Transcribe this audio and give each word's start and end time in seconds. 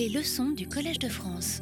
Les 0.00 0.08
leçons 0.08 0.48
du 0.56 0.66
Collège 0.66 0.98
de 0.98 1.10
France. 1.10 1.60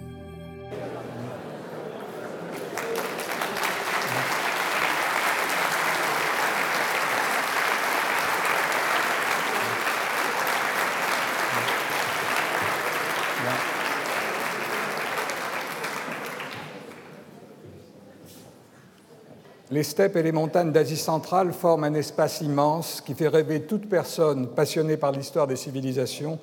Les 19.73 19.83
steppes 19.83 20.15
et 20.15 20.23
les 20.23 20.31
montagnes 20.31 20.71
d'Asie 20.71 20.97
centrale 20.97 21.53
forment 21.53 21.83
un 21.83 21.95
espace 21.95 22.41
immense 22.41 23.01
qui 23.01 23.15
fait 23.15 23.27
rêver 23.27 23.63
toute 23.63 23.89
personne 23.89 24.47
passionnée 24.47 24.97
par 24.97 25.11
l'histoire 25.11 25.49
des 25.49 25.57
civilisations 25.57 26.39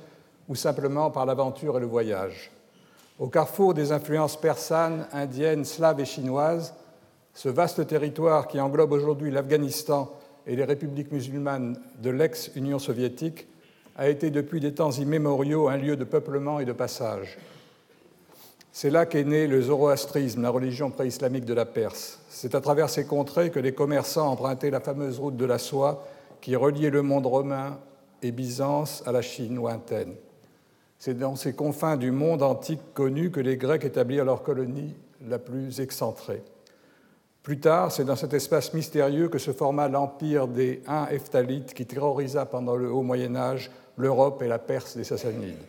ou 0.47 0.55
simplement 0.55 1.11
par 1.11 1.25
l'aventure 1.25 1.77
et 1.77 1.79
le 1.79 1.85
voyage. 1.85 2.51
Au 3.17 3.27
carrefour 3.27 3.73
des 3.73 3.91
influences 3.91 4.39
persanes, 4.39 5.07
indiennes, 5.13 5.65
slaves 5.65 5.99
et 5.99 6.05
chinoises, 6.05 6.73
ce 7.33 7.49
vaste 7.49 7.85
territoire 7.87 8.47
qui 8.47 8.59
englobe 8.59 8.91
aujourd'hui 8.91 9.31
l'Afghanistan 9.31 10.11
et 10.47 10.55
les 10.55 10.63
républiques 10.63 11.11
musulmanes 11.11 11.77
de 12.01 12.09
l'ex-Union 12.09 12.79
soviétique 12.79 13.47
a 13.97 14.09
été 14.09 14.29
depuis 14.29 14.59
des 14.59 14.73
temps 14.73 14.91
immémoriaux 14.91 15.67
un 15.69 15.77
lieu 15.77 15.95
de 15.95 16.03
peuplement 16.03 16.59
et 16.59 16.65
de 16.65 16.73
passage. 16.73 17.37
C'est 18.73 18.89
là 18.89 19.05
qu'est 19.05 19.23
né 19.23 19.47
le 19.47 19.61
zoroastrisme, 19.61 20.41
la 20.41 20.49
religion 20.49 20.91
préislamique 20.91 21.45
de 21.45 21.53
la 21.53 21.65
Perse. 21.65 22.19
C'est 22.29 22.55
à 22.55 22.61
travers 22.61 22.89
ces 22.89 23.05
contrées 23.05 23.49
que 23.49 23.59
les 23.59 23.73
commerçants 23.73 24.29
empruntaient 24.29 24.69
la 24.69 24.81
fameuse 24.81 25.17
route 25.17 25.37
de 25.37 25.45
la 25.45 25.59
soie 25.59 26.05
qui 26.41 26.57
reliait 26.57 26.89
le 26.89 27.01
monde 27.01 27.25
romain 27.25 27.79
et 28.21 28.33
Byzance 28.33 29.01
à 29.05 29.13
la 29.13 29.21
Chine 29.21 29.55
lointaine. 29.55 30.15
C'est 31.05 31.13
dans 31.13 31.35
ces 31.35 31.53
confins 31.53 31.97
du 31.97 32.09
monde 32.09 32.41
antique 32.41 32.81
connu 32.95 33.29
que 33.29 33.39
les 33.39 33.57
Grecs 33.57 33.85
établirent 33.85 34.25
leur 34.25 34.41
colonie 34.41 34.95
la 35.29 35.37
plus 35.37 35.79
excentrée. 35.79 36.41
Plus 37.43 37.59
tard, 37.59 37.91
c'est 37.91 38.05
dans 38.05 38.15
cet 38.15 38.33
espace 38.33 38.73
mystérieux 38.73 39.29
que 39.29 39.37
se 39.37 39.53
forma 39.53 39.87
l'empire 39.87 40.47
des 40.47 40.81
Huns 40.87 41.05
Hephthalites 41.11 41.75
qui 41.75 41.85
terrorisa 41.85 42.47
pendant 42.47 42.75
le 42.75 42.91
Haut 42.91 43.03
Moyen 43.03 43.35
Âge 43.35 43.69
l'Europe 43.97 44.41
et 44.41 44.47
la 44.47 44.57
Perse 44.57 44.97
des 44.97 45.03
Sassanides. 45.03 45.61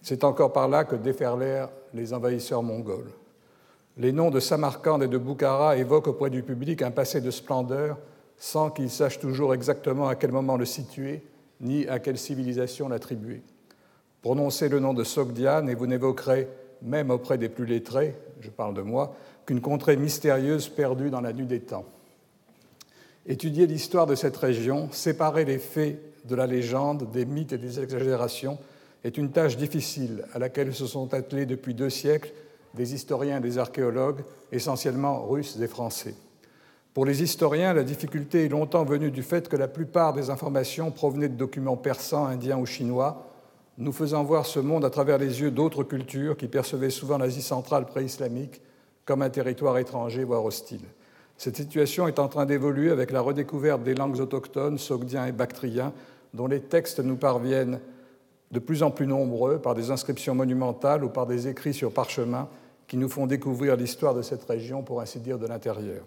C'est 0.00 0.22
encore 0.22 0.52
par 0.52 0.68
là 0.68 0.84
que 0.84 0.94
déferlèrent 0.94 1.70
les 1.92 2.12
envahisseurs 2.12 2.62
mongols. 2.62 3.10
Les 3.96 4.12
noms 4.12 4.30
de 4.30 4.38
Samarcande 4.38 5.02
et 5.02 5.08
de 5.08 5.18
Boukhara 5.18 5.76
évoquent 5.76 6.06
auprès 6.06 6.30
du 6.30 6.44
public 6.44 6.82
un 6.82 6.92
passé 6.92 7.20
de 7.20 7.32
splendeur 7.32 7.98
sans 8.38 8.70
qu'ils 8.70 8.90
sachent 8.90 9.18
toujours 9.18 9.54
exactement 9.54 10.06
à 10.06 10.14
quel 10.14 10.30
moment 10.30 10.56
le 10.56 10.66
situer 10.66 11.24
ni 11.60 11.88
à 11.88 11.98
quelle 11.98 12.16
civilisation 12.16 12.88
l'attribuer. 12.88 13.42
Prononcez 14.24 14.70
le 14.70 14.80
nom 14.80 14.94
de 14.94 15.04
Sogdiane 15.04 15.68
et 15.68 15.74
vous 15.74 15.86
n'évoquerez, 15.86 16.48
même 16.80 17.10
auprès 17.10 17.36
des 17.36 17.50
plus 17.50 17.66
lettrés, 17.66 18.14
je 18.40 18.48
parle 18.48 18.72
de 18.72 18.80
moi, 18.80 19.14
qu'une 19.44 19.60
contrée 19.60 19.98
mystérieuse 19.98 20.70
perdue 20.70 21.10
dans 21.10 21.20
la 21.20 21.34
nuit 21.34 21.44
des 21.44 21.60
temps. 21.60 21.84
Étudier 23.26 23.66
l'histoire 23.66 24.06
de 24.06 24.14
cette 24.14 24.38
région, 24.38 24.88
séparer 24.92 25.44
les 25.44 25.58
faits 25.58 26.00
de 26.24 26.34
la 26.34 26.46
légende, 26.46 27.10
des 27.12 27.26
mythes 27.26 27.52
et 27.52 27.58
des 27.58 27.80
exagérations, 27.80 28.56
est 29.04 29.18
une 29.18 29.30
tâche 29.30 29.58
difficile 29.58 30.24
à 30.32 30.38
laquelle 30.38 30.72
se 30.72 30.86
sont 30.86 31.12
attelés 31.12 31.44
depuis 31.44 31.74
deux 31.74 31.90
siècles 31.90 32.32
des 32.72 32.94
historiens 32.94 33.36
et 33.36 33.42
des 33.42 33.58
archéologues, 33.58 34.24
essentiellement 34.50 35.26
russes 35.26 35.58
et 35.60 35.68
français. 35.68 36.14
Pour 36.94 37.04
les 37.04 37.22
historiens, 37.22 37.74
la 37.74 37.84
difficulté 37.84 38.46
est 38.46 38.48
longtemps 38.48 38.84
venue 38.84 39.10
du 39.10 39.22
fait 39.22 39.50
que 39.50 39.56
la 39.56 39.68
plupart 39.68 40.14
des 40.14 40.30
informations 40.30 40.90
provenaient 40.92 41.28
de 41.28 41.36
documents 41.36 41.76
persans, 41.76 42.24
indiens 42.24 42.56
ou 42.56 42.64
chinois, 42.64 43.33
nous 43.78 43.92
faisant 43.92 44.22
voir 44.22 44.46
ce 44.46 44.60
monde 44.60 44.84
à 44.84 44.90
travers 44.90 45.18
les 45.18 45.40
yeux 45.40 45.50
d'autres 45.50 45.82
cultures 45.82 46.36
qui 46.36 46.46
percevaient 46.46 46.90
souvent 46.90 47.18
l'Asie 47.18 47.42
centrale 47.42 47.86
pré-islamique 47.86 48.60
comme 49.04 49.22
un 49.22 49.30
territoire 49.30 49.78
étranger, 49.78 50.24
voire 50.24 50.44
hostile. 50.44 50.84
Cette 51.36 51.56
situation 51.56 52.06
est 52.06 52.18
en 52.18 52.28
train 52.28 52.46
d'évoluer 52.46 52.90
avec 52.90 53.10
la 53.10 53.20
redécouverte 53.20 53.82
des 53.82 53.94
langues 53.94 54.20
autochtones, 54.20 54.78
sogdiens 54.78 55.26
et 55.26 55.32
bactriens, 55.32 55.92
dont 56.32 56.46
les 56.46 56.60
textes 56.60 57.00
nous 57.00 57.16
parviennent 57.16 57.80
de 58.50 58.58
plus 58.60 58.82
en 58.82 58.90
plus 58.90 59.06
nombreux 59.06 59.58
par 59.58 59.74
des 59.74 59.90
inscriptions 59.90 60.34
monumentales 60.34 61.04
ou 61.04 61.08
par 61.08 61.26
des 61.26 61.48
écrits 61.48 61.74
sur 61.74 61.92
parchemin 61.92 62.48
qui 62.86 62.96
nous 62.96 63.08
font 63.08 63.26
découvrir 63.26 63.76
l'histoire 63.76 64.14
de 64.14 64.22
cette 64.22 64.44
région, 64.44 64.82
pour 64.82 65.00
ainsi 65.00 65.18
dire, 65.18 65.38
de 65.38 65.46
l'intérieur. 65.46 66.04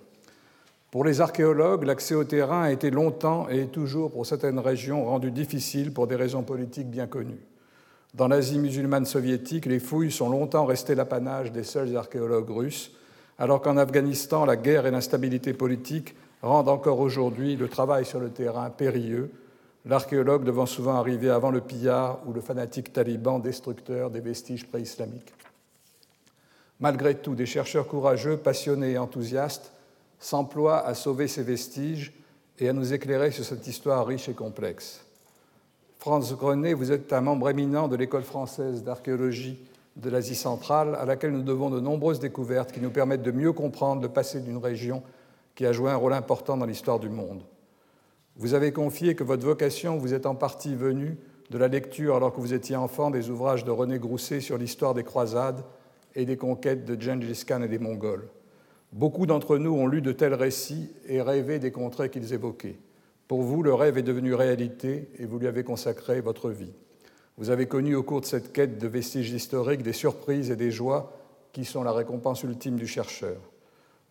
Pour 0.92 1.04
les 1.04 1.20
archéologues, 1.20 1.84
l'accès 1.84 2.16
au 2.16 2.24
terrain 2.24 2.64
a 2.64 2.72
été 2.72 2.90
longtemps 2.92 3.48
et 3.50 3.64
est 3.64 3.72
toujours 3.72 4.12
pour 4.12 4.26
certaines 4.26 4.60
régions 4.60 5.04
rendu 5.04 5.32
difficile 5.32 5.92
pour 5.92 6.08
des 6.08 6.16
raisons 6.16 6.44
politiques 6.44 6.90
bien 6.90 7.08
connues. 7.08 7.46
Dans 8.14 8.28
l'Asie 8.28 8.60
musulmane 8.60 9.06
soviétique, 9.06 9.66
les 9.66 9.80
fouilles 9.80 10.12
sont 10.12 10.30
longtemps 10.30 10.66
restées 10.66 10.96
l'apanage 10.96 11.52
des 11.52 11.64
seuls 11.64 11.96
archéologues 11.96 12.50
russes, 12.50 12.92
alors 13.38 13.62
qu'en 13.62 13.78
Afghanistan, 13.78 14.46
la 14.46 14.56
guerre 14.56 14.86
et 14.86 14.92
l'instabilité 14.92 15.54
politique 15.54 16.16
rendent 16.42 16.70
encore 16.70 17.00
aujourd'hui 17.00 17.56
le 17.56 17.68
travail 17.68 18.06
sur 18.06 18.20
le 18.20 18.30
terrain 18.30 18.70
périlleux, 18.70 19.32
l'archéologue 19.86 20.44
devant 20.44 20.66
souvent 20.66 20.96
arriver 20.96 21.30
avant 21.30 21.52
le 21.52 21.62
pillard 21.62 22.20
ou 22.26 22.34
le 22.34 22.42
fanatique 22.42 22.94
taliban 22.94 23.40
destructeur 23.40 24.10
des 24.10 24.22
vestiges 24.22 24.68
préislamiques. 24.68 25.34
Malgré 26.80 27.16
tout, 27.16 27.36
des 27.36 27.46
chercheurs 27.46 27.88
courageux, 27.88 28.38
passionnés 28.38 28.92
et 28.92 28.98
enthousiastes 28.98 29.72
s'emploient 30.20 30.86
à 30.86 30.94
sauver 30.94 31.28
ces 31.28 31.44
vestiges 31.44 32.14
et 32.60 32.70
à 32.70 32.74
nous 32.74 32.94
éclairer 32.94 33.32
sur 33.32 33.46
cette 33.46 33.68
histoire 33.68 34.06
riche 34.06 34.30
et 34.30 34.34
complexe. 34.34 35.07
Franz 36.00 36.36
Grenet, 36.36 36.74
vous 36.74 36.92
êtes 36.92 37.12
un 37.12 37.22
membre 37.22 37.50
éminent 37.50 37.88
de 37.88 37.96
l'école 37.96 38.24
française 38.24 38.84
d'archéologie 38.84 39.58
de 39.96 40.10
l'Asie 40.12 40.36
centrale, 40.36 40.96
à 40.96 41.06
laquelle 41.06 41.32
nous 41.32 41.42
devons 41.42 41.72
de 41.72 41.80
nombreuses 41.80 42.20
découvertes 42.20 42.72
qui 42.72 42.80
nous 42.80 42.92
permettent 42.92 43.24
de 43.24 43.32
mieux 43.32 43.52
comprendre 43.52 44.04
le 44.04 44.10
passé 44.10 44.40
d'une 44.40 44.58
région 44.58 45.02
qui 45.56 45.66
a 45.66 45.74
joué 45.74 45.90
un 45.90 45.96
rôle 45.96 46.14
important 46.14 46.56
dans 46.56 46.68
l'histoire 46.68 47.00
du 47.00 47.10
monde. 47.10 47.42
Vous 48.36 48.54
avez 48.54 48.72
confié 48.72 49.16
que 49.16 49.24
votre 49.24 49.44
vocation 49.44 49.98
vous 49.98 50.14
est 50.14 50.28
en 50.28 50.36
partie 50.36 50.76
venue 50.76 51.18
de 51.50 51.58
la 51.58 51.68
lecture, 51.68 52.16
alors 52.16 52.32
que 52.32 52.40
vous 52.40 52.54
étiez 52.54 52.76
enfant, 52.76 53.10
des 53.10 53.32
ouvrages 53.32 53.66
de 53.66 53.72
René 53.72 53.98
Grousset 53.98 54.40
sur 54.40 54.60
l'histoire 54.60 54.94
des 54.94 55.04
croisades 55.04 55.64
et 56.14 56.26
des 56.26 56.38
conquêtes 56.38 56.86
de 56.86 57.02
Gengis 57.02 57.44
Khan 57.44 57.64
et 57.64 57.68
des 57.68 57.80
Mongols. 57.80 58.30
Beaucoup 58.94 59.26
d'entre 59.26 59.58
nous 59.58 59.74
ont 59.74 59.88
lu 59.88 60.04
de 60.04 60.12
tels 60.12 60.36
récits 60.36 60.92
et 61.08 61.24
rêvé 61.24 61.58
des 61.58 61.72
contrées 61.72 62.12
qu'ils 62.12 62.34
évoquaient. 62.34 62.78
Pour 63.28 63.42
vous, 63.42 63.62
le 63.62 63.74
rêve 63.74 63.98
est 63.98 64.04
devenu 64.04 64.34
réalité 64.34 65.10
et 65.18 65.26
vous 65.26 65.40
lui 65.40 65.48
avez 65.48 65.64
consacré 65.64 66.22
votre 66.22 66.50
vie. 66.50 66.74
Vous 67.38 67.50
avez 67.50 67.68
connu 67.68 67.94
au 67.94 68.04
cours 68.04 68.22
de 68.22 68.26
cette 68.26 68.54
quête 68.54 68.78
de 68.80 68.88
vestiges 68.88 69.32
historiques 69.32 69.84
des 69.84 69.94
surprises 69.94 70.50
et 70.50 70.56
des 70.56 70.72
joies 70.72 71.14
qui 71.52 71.66
sont 71.66 71.84
la 71.84 71.92
récompense 71.92 72.44
ultime 72.44 72.78
du 72.78 72.88
chercheur. 72.88 73.38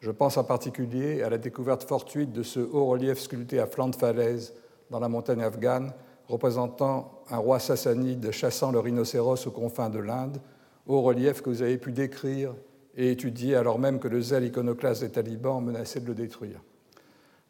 Je 0.01 0.11
pense 0.11 0.37
en 0.37 0.45
particulier 0.45 1.23
à 1.23 1.31
la 1.31 1.39
découverte 1.39 1.85
fortuite 1.85 2.33
de 2.33 2.43
ce 2.43 2.61
haut 2.61 2.87
relief 2.87 3.19
sculpté 3.19 3.59
à 3.59 3.67
flanc 3.67 3.89
de 3.89 3.97
falaise 3.97 4.55
dans 4.91 5.01
la 5.01 5.09
montagne 5.09 5.43
afghane, 5.43 5.93
représentant 6.29 7.23
un 7.31 7.39
roi 7.39 7.59
sassanide 7.59 8.31
chassant 8.31 8.71
le 8.71 8.79
rhinocéros 8.79 9.47
aux 9.47 9.51
confins 9.51 9.89
de 9.89 9.99
l'Inde, 9.99 10.39
haut 10.87 11.01
relief 11.01 11.41
que 11.41 11.51
vous 11.51 11.63
avez 11.63 11.79
pu 11.79 11.93
décrire 11.93 12.55
et 12.97 13.11
étudier 13.11 13.57
alors 13.57 13.79
même 13.79 13.99
que 13.99 14.09
le 14.09 14.21
zèle 14.21 14.45
iconoclaste 14.45 15.03
des 15.03 15.11
talibans 15.11 15.65
menaçait 15.65 16.01
de 16.01 16.07
le 16.07 16.15
détruire. 16.15 16.61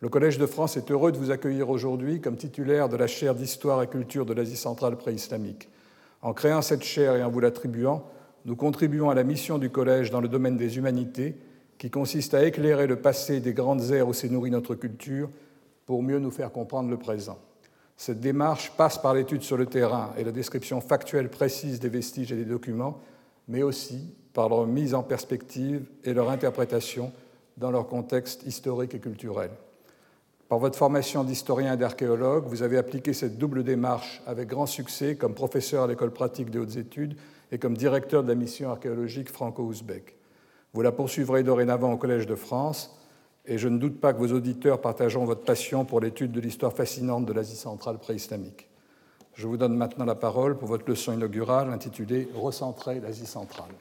Le 0.03 0.11
Collège 0.11 0.37
de 0.37 0.45
France 0.45 0.77
est 0.77 0.91
heureux 0.91 1.11
de 1.11 1.17
vous 1.17 1.31
accueillir 1.31 1.71
aujourd'hui 1.71 2.21
comme 2.21 2.37
titulaire 2.37 2.91
de 2.91 2.97
la 2.97 3.07
chaire 3.07 3.35
d'histoire 3.35 3.83
et 3.83 3.87
culture 3.87 4.27
de 4.27 4.35
l'Asie 4.35 4.57
centrale 4.57 4.97
préislamique. 4.99 5.71
En 6.21 6.35
créant 6.35 6.61
cette 6.61 6.83
chaire 6.83 7.17
et 7.17 7.25
en 7.25 7.31
vous 7.31 7.41
l'attribuant, 7.41 8.05
nous 8.45 8.57
contribuons 8.57 9.09
à 9.09 9.15
la 9.15 9.25
mission 9.25 9.57
du 9.57 9.71
Collège 9.71 10.11
dans 10.11 10.21
le 10.21 10.29
domaine 10.29 10.59
des 10.59 10.77
humanités 10.77 11.37
qui 11.79 11.91
consiste 11.91 12.35
à 12.35 12.45
éclairer 12.45 12.87
le 12.87 12.97
passé 12.97 13.41
des 13.41 13.55
grandes 13.55 13.91
ères 13.91 14.07
où 14.07 14.13
s'est 14.13 14.29
nourrie 14.29 14.51
notre 14.51 14.75
culture 14.75 15.31
pour 15.87 16.03
mieux 16.03 16.19
nous 16.19 16.31
faire 16.31 16.53
comprendre 16.53 16.91
le 16.91 16.99
présent. 16.99 17.39
Cette 17.97 18.21
démarche 18.21 18.73
passe 18.77 18.99
par 18.99 19.15
l'étude 19.15 19.43
sur 19.43 19.57
le 19.57 19.65
terrain 19.65 20.13
et 20.19 20.25
la 20.25 20.33
description 20.33 20.83
factuelle 20.83 21.31
précise 21.31 21.81
des 21.81 21.89
vestiges 21.89 22.33
et 22.33 22.37
des 22.37 22.45
documents, 22.45 23.01
mais 23.49 23.63
aussi 23.63 24.15
par 24.35 24.51
leur 24.51 24.67
mise 24.67 24.93
en 24.93 25.03
perspective 25.03 25.87
et 26.05 26.13
leur 26.13 26.29
interprétation 26.29 27.13
dans 27.57 27.71
leur 27.71 27.87
contexte 27.87 28.43
historique 28.43 28.95
et 28.95 29.01
culturel. 29.01 29.51
Par 30.49 30.61
votre 30.61 30.79
formation 30.79 31.25
d'historien 31.25 31.75
et 31.75 31.77
d'archéologue, 31.77 32.45
vous 32.47 32.63
avez 32.63 32.79
appliqué 32.79 33.13
cette 33.13 33.37
double 33.37 33.65
démarche 33.65 34.23
avec 34.27 34.49
grand 34.49 34.67
succès 34.67 35.17
comme 35.17 35.35
professeur 35.35 35.83
à 35.83 35.87
l'école 35.89 36.13
pratique 36.13 36.51
des 36.51 36.61
hautes 36.61 36.77
études 36.77 37.17
et 37.51 37.59
comme 37.59 37.77
directeur 37.77 38.23
de 38.23 38.29
la 38.29 38.37
mission 38.37 38.71
archéologique 38.71 39.29
franco-ouzbek. 39.29 40.15
Vous 40.73 40.83
la 40.83 40.93
poursuivrez 40.93 41.43
dorénavant 41.43 41.93
au 41.93 41.97
Collège 41.97 42.27
de 42.27 42.37
France 42.37 42.97
et 43.45 43.59
je 43.59 43.67
ne 43.67 43.79
doute 43.79 44.01
pas 44.01 44.13
que 44.13 44.19
vos 44.19 44.33
auditeurs 44.33 44.81
partageront 44.81 45.25
votre 45.25 45.43
passion 45.43 45.85
pour 45.85 46.01
l'étude 46.01 46.31
de 46.31 46.41
l'histoire 46.41 46.73
fascinante 46.73 47.27
de 47.27 47.33
l'Asie 47.33 47.57
centrale 47.57 47.99
préislamique. 47.99 48.69
Je 49.35 49.49
vous 49.49 49.57
donne 49.57 49.77
maintenant 49.77 50.05
la 50.05 50.15
parole 50.15 50.57
pour 50.57 50.69
votre 50.69 50.89
leçon 50.89 51.13
inaugurale 51.13 51.73
intitulée 51.73 52.29
Recentrer 52.35 53.01
l'Asie 53.01 53.27
centrale. 53.27 53.73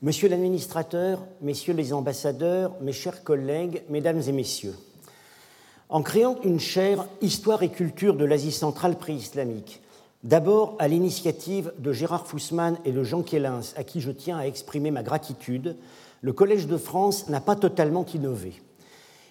Monsieur 0.00 0.28
l'administrateur, 0.28 1.26
messieurs 1.40 1.74
les 1.74 1.92
ambassadeurs, 1.92 2.76
mes 2.80 2.92
chers 2.92 3.24
collègues, 3.24 3.82
mesdames 3.88 4.22
et 4.28 4.32
messieurs, 4.32 4.76
en 5.88 6.02
créant 6.02 6.40
une 6.44 6.60
chaire 6.60 7.08
Histoire 7.20 7.64
et 7.64 7.68
culture 7.68 8.14
de 8.14 8.24
l'Asie 8.24 8.52
centrale 8.52 8.96
pré-islamique, 8.96 9.82
d'abord 10.22 10.76
à 10.78 10.86
l'initiative 10.86 11.72
de 11.80 11.92
Gérard 11.92 12.28
Fussman 12.28 12.78
et 12.84 12.92
de 12.92 13.02
Jean 13.02 13.22
Kellins, 13.22 13.72
à 13.74 13.82
qui 13.82 14.00
je 14.00 14.12
tiens 14.12 14.38
à 14.38 14.46
exprimer 14.46 14.92
ma 14.92 15.02
gratitude, 15.02 15.74
le 16.20 16.32
Collège 16.32 16.68
de 16.68 16.76
France 16.76 17.28
n'a 17.28 17.40
pas 17.40 17.56
totalement 17.56 18.06
innové. 18.14 18.52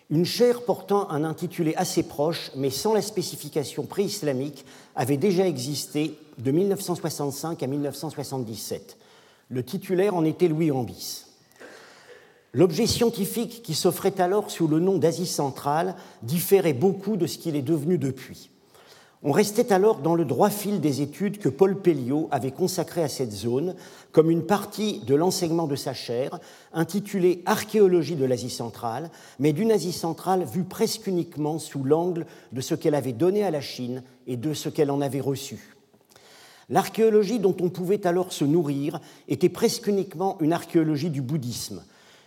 Une 0.09 0.25
chaire 0.25 0.63
portant 0.63 1.09
un 1.09 1.23
intitulé 1.23 1.75
assez 1.77 2.03
proche, 2.03 2.51
mais 2.57 2.71
sans 2.71 2.93
la 2.93 3.01
spécification 3.01 3.83
pré-islamique, 3.83 4.65
avait 4.97 5.15
déjà 5.15 5.47
existé 5.47 6.19
de 6.37 6.51
1965 6.51 7.63
à 7.63 7.67
1977. 7.67 8.97
Le 9.49 9.63
titulaire 9.63 10.13
en 10.13 10.25
était 10.25 10.49
Louis 10.49 10.71
Ambis. 10.71 11.25
L'objet 12.53 12.85
scientifique 12.85 13.61
qui 13.63 13.75
s'offrait 13.75 14.19
alors 14.19 14.51
sous 14.51 14.67
le 14.67 14.79
nom 14.79 14.97
d'Asie 14.97 15.25
centrale 15.25 15.95
différait 16.21 16.73
beaucoup 16.73 17.15
de 17.15 17.27
ce 17.27 17.37
qu'il 17.37 17.55
est 17.55 17.61
devenu 17.61 17.97
depuis. 17.97 18.49
On 19.23 19.31
restait 19.31 19.71
alors 19.71 19.99
dans 19.99 20.15
le 20.15 20.25
droit 20.25 20.49
fil 20.49 20.81
des 20.81 21.01
études 21.01 21.39
que 21.39 21.49
Paul 21.49 21.81
Pelliot 21.81 22.27
avait 22.29 22.51
consacrées 22.51 23.03
à 23.03 23.07
cette 23.07 23.31
zone 23.31 23.75
comme 24.11 24.29
une 24.29 24.45
partie 24.45 24.99
de 25.05 25.15
l'enseignement 25.15 25.65
de 25.65 25.75
sa 25.75 25.93
chaire, 25.93 26.39
intitulée 26.73 27.41
Archéologie 27.45 28.15
de 28.15 28.25
l'Asie 28.25 28.49
centrale, 28.49 29.09
mais 29.39 29.53
d'une 29.53 29.71
Asie 29.71 29.93
centrale 29.93 30.43
vue 30.43 30.65
presque 30.65 31.07
uniquement 31.07 31.57
sous 31.57 31.83
l'angle 31.83 32.25
de 32.51 32.61
ce 32.61 32.75
qu'elle 32.75 32.95
avait 32.95 33.13
donné 33.13 33.43
à 33.43 33.51
la 33.51 33.61
Chine 33.61 34.03
et 34.27 34.35
de 34.35 34.53
ce 34.53 34.67
qu'elle 34.67 34.91
en 34.91 35.01
avait 35.01 35.21
reçu. 35.21 35.76
L'archéologie 36.69 37.39
dont 37.39 37.55
on 37.61 37.69
pouvait 37.69 38.05
alors 38.05 38.33
se 38.33 38.45
nourrir 38.45 38.99
était 39.27 39.49
presque 39.49 39.87
uniquement 39.87 40.37
une 40.41 40.53
archéologie 40.53 41.09
du 41.09 41.21
bouddhisme, 41.21 41.83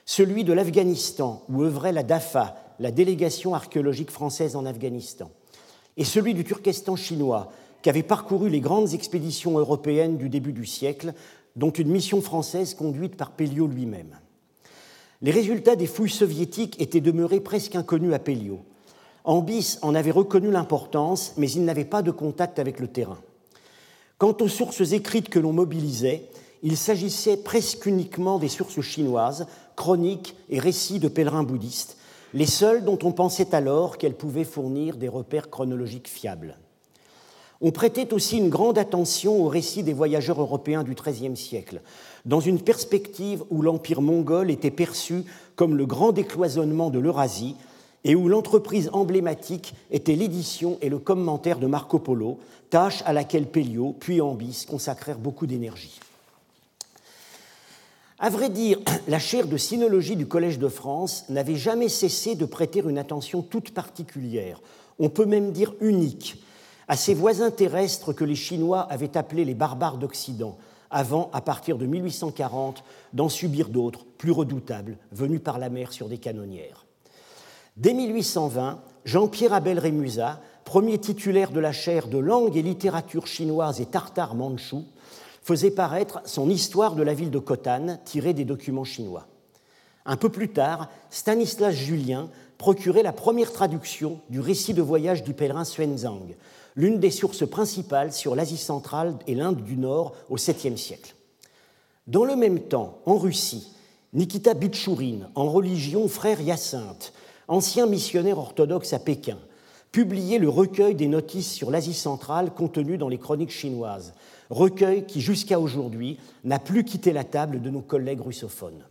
celui 0.06 0.44
de 0.44 0.52
l'Afghanistan, 0.52 1.42
où 1.48 1.62
œuvrait 1.62 1.92
la 1.92 2.02
DAFA, 2.02 2.56
la 2.78 2.90
délégation 2.90 3.54
archéologique 3.54 4.10
française 4.10 4.56
en 4.56 4.64
Afghanistan 4.64 5.30
et 5.96 6.04
celui 6.04 6.32
du 6.32 6.44
Turkestan 6.44 6.96
chinois, 6.96 7.52
qui 7.82 7.90
avait 7.90 8.02
parcouru 8.02 8.48
les 8.48 8.60
grandes 8.60 8.94
expéditions 8.94 9.58
européennes 9.58 10.16
du 10.16 10.28
début 10.28 10.52
du 10.52 10.64
siècle, 10.64 11.12
dont 11.56 11.70
une 11.70 11.90
mission 11.90 12.22
française 12.22 12.74
conduite 12.74 13.16
par 13.16 13.32
Pelliot 13.32 13.66
lui-même. 13.66 14.18
Les 15.20 15.30
résultats 15.30 15.76
des 15.76 15.86
fouilles 15.86 16.08
soviétiques 16.08 16.80
étaient 16.80 17.02
demeurés 17.02 17.40
presque 17.40 17.74
inconnus 17.74 18.14
à 18.14 18.18
Pelliot. 18.18 18.60
Ambis 19.24 19.78
en 19.82 19.94
avait 19.94 20.10
reconnu 20.10 20.50
l'importance, 20.50 21.34
mais 21.36 21.50
il 21.50 21.64
n'avait 21.64 21.84
pas 21.84 22.00
de 22.00 22.10
contact 22.10 22.58
avec 22.58 22.80
le 22.80 22.88
terrain. 22.88 23.18
Quant 24.20 24.36
aux 24.42 24.48
sources 24.48 24.92
écrites 24.92 25.30
que 25.30 25.38
l'on 25.38 25.54
mobilisait, 25.54 26.26
il 26.62 26.76
s'agissait 26.76 27.38
presque 27.38 27.86
uniquement 27.86 28.38
des 28.38 28.50
sources 28.50 28.82
chinoises, 28.82 29.46
chroniques 29.76 30.36
et 30.50 30.58
récits 30.58 30.98
de 30.98 31.08
pèlerins 31.08 31.42
bouddhistes, 31.42 31.96
les 32.34 32.44
seules 32.44 32.84
dont 32.84 32.98
on 33.02 33.12
pensait 33.12 33.54
alors 33.54 33.96
qu'elles 33.96 34.18
pouvaient 34.18 34.44
fournir 34.44 34.96
des 34.96 35.08
repères 35.08 35.48
chronologiques 35.48 36.06
fiables. 36.06 36.58
On 37.62 37.70
prêtait 37.70 38.12
aussi 38.12 38.36
une 38.36 38.50
grande 38.50 38.76
attention 38.76 39.42
aux 39.42 39.48
récits 39.48 39.84
des 39.84 39.94
voyageurs 39.94 40.42
européens 40.42 40.82
du 40.82 40.94
XIIIe 40.94 41.34
siècle, 41.34 41.80
dans 42.26 42.40
une 42.40 42.60
perspective 42.60 43.42
où 43.48 43.62
l'empire 43.62 44.02
mongol 44.02 44.50
était 44.50 44.70
perçu 44.70 45.24
comme 45.56 45.78
le 45.78 45.86
grand 45.86 46.12
décloisonnement 46.12 46.90
de 46.90 46.98
l'Eurasie 46.98 47.56
et 48.04 48.14
où 48.14 48.28
l'entreprise 48.28 48.90
emblématique 48.92 49.74
était 49.90 50.14
l'édition 50.14 50.78
et 50.80 50.88
le 50.88 50.98
commentaire 50.98 51.58
de 51.58 51.66
Marco 51.66 51.98
Polo, 51.98 52.38
tâche 52.70 53.02
à 53.04 53.12
laquelle 53.12 53.46
Pelliot 53.46 53.94
puis 53.98 54.20
Ambis 54.20 54.66
consacrèrent 54.68 55.18
beaucoup 55.18 55.46
d'énergie. 55.46 56.00
À 58.18 58.28
vrai 58.28 58.50
dire, 58.50 58.78
la 59.08 59.18
chaire 59.18 59.46
de 59.46 59.56
sinologie 59.56 60.16
du 60.16 60.26
Collège 60.26 60.58
de 60.58 60.68
France 60.68 61.24
n'avait 61.30 61.56
jamais 61.56 61.88
cessé 61.88 62.34
de 62.34 62.44
prêter 62.44 62.80
une 62.80 62.98
attention 62.98 63.40
toute 63.40 63.72
particulière, 63.72 64.60
on 64.98 65.08
peut 65.08 65.24
même 65.24 65.52
dire 65.52 65.74
unique, 65.80 66.42
à 66.86 66.96
ces 66.96 67.14
voisins 67.14 67.50
terrestres 67.50 68.12
que 68.12 68.24
les 68.24 68.34
Chinois 68.34 68.80
avaient 68.80 69.16
appelés 69.16 69.44
les 69.44 69.54
barbares 69.54 69.96
d'Occident, 69.96 70.58
avant, 70.90 71.30
à 71.32 71.40
partir 71.40 71.78
de 71.78 71.86
1840, 71.86 72.82
d'en 73.12 73.28
subir 73.28 73.68
d'autres, 73.68 74.04
plus 74.18 74.32
redoutables, 74.32 74.98
venus 75.12 75.40
par 75.40 75.58
la 75.58 75.70
mer 75.70 75.92
sur 75.92 76.08
des 76.08 76.18
canonnières. 76.18 76.84
Dès 77.80 77.94
1820, 77.94 78.78
Jean-Pierre 79.06 79.54
Abel 79.54 79.78
Rémusat, 79.78 80.42
premier 80.66 80.98
titulaire 80.98 81.50
de 81.50 81.60
la 81.60 81.72
chaire 81.72 82.08
de 82.08 82.18
langue 82.18 82.54
et 82.58 82.62
littérature 82.62 83.26
chinoise 83.26 83.80
et 83.80 83.86
tartare 83.86 84.34
mandchou, 84.34 84.84
faisait 85.42 85.70
paraître 85.70 86.20
son 86.26 86.50
Histoire 86.50 86.94
de 86.94 87.02
la 87.02 87.14
ville 87.14 87.30
de 87.30 87.38
Khotan, 87.38 87.98
tirée 88.04 88.34
des 88.34 88.44
documents 88.44 88.84
chinois. 88.84 89.26
Un 90.04 90.18
peu 90.18 90.28
plus 90.28 90.50
tard, 90.50 90.90
Stanislas 91.08 91.74
Julien 91.74 92.28
procurait 92.58 93.02
la 93.02 93.14
première 93.14 93.50
traduction 93.50 94.20
du 94.28 94.40
récit 94.40 94.74
de 94.74 94.82
voyage 94.82 95.24
du 95.24 95.32
pèlerin 95.32 95.64
Xuanzang, 95.64 96.36
l'une 96.76 97.00
des 97.00 97.10
sources 97.10 97.48
principales 97.48 98.12
sur 98.12 98.36
l'Asie 98.36 98.58
centrale 98.58 99.14
et 99.26 99.34
l'Inde 99.34 99.62
du 99.62 99.78
Nord 99.78 100.12
au 100.28 100.36
7e 100.36 100.76
siècle. 100.76 101.14
Dans 102.06 102.26
le 102.26 102.36
même 102.36 102.60
temps, 102.60 102.98
en 103.06 103.16
Russie, 103.16 103.72
Nikita 104.12 104.52
Bichourine, 104.52 105.30
en 105.34 105.48
religion 105.48 106.08
frère 106.08 106.42
Hyacinthe, 106.42 107.14
ancien 107.50 107.86
missionnaire 107.86 108.38
orthodoxe 108.38 108.92
à 108.92 108.98
Pékin, 108.98 109.36
publiait 109.92 110.38
le 110.38 110.48
recueil 110.48 110.94
des 110.94 111.08
notices 111.08 111.52
sur 111.52 111.70
l'Asie 111.70 111.94
centrale 111.94 112.52
contenu 112.54 112.96
dans 112.96 113.08
les 113.08 113.18
chroniques 113.18 113.50
chinoises, 113.50 114.14
recueil 114.50 115.04
qui 115.04 115.20
jusqu'à 115.20 115.58
aujourd'hui 115.58 116.18
n'a 116.44 116.60
plus 116.60 116.84
quitté 116.84 117.12
la 117.12 117.24
table 117.24 117.60
de 117.60 117.70
nos 117.70 117.80
collègues 117.80 118.20
russophones. 118.20 118.84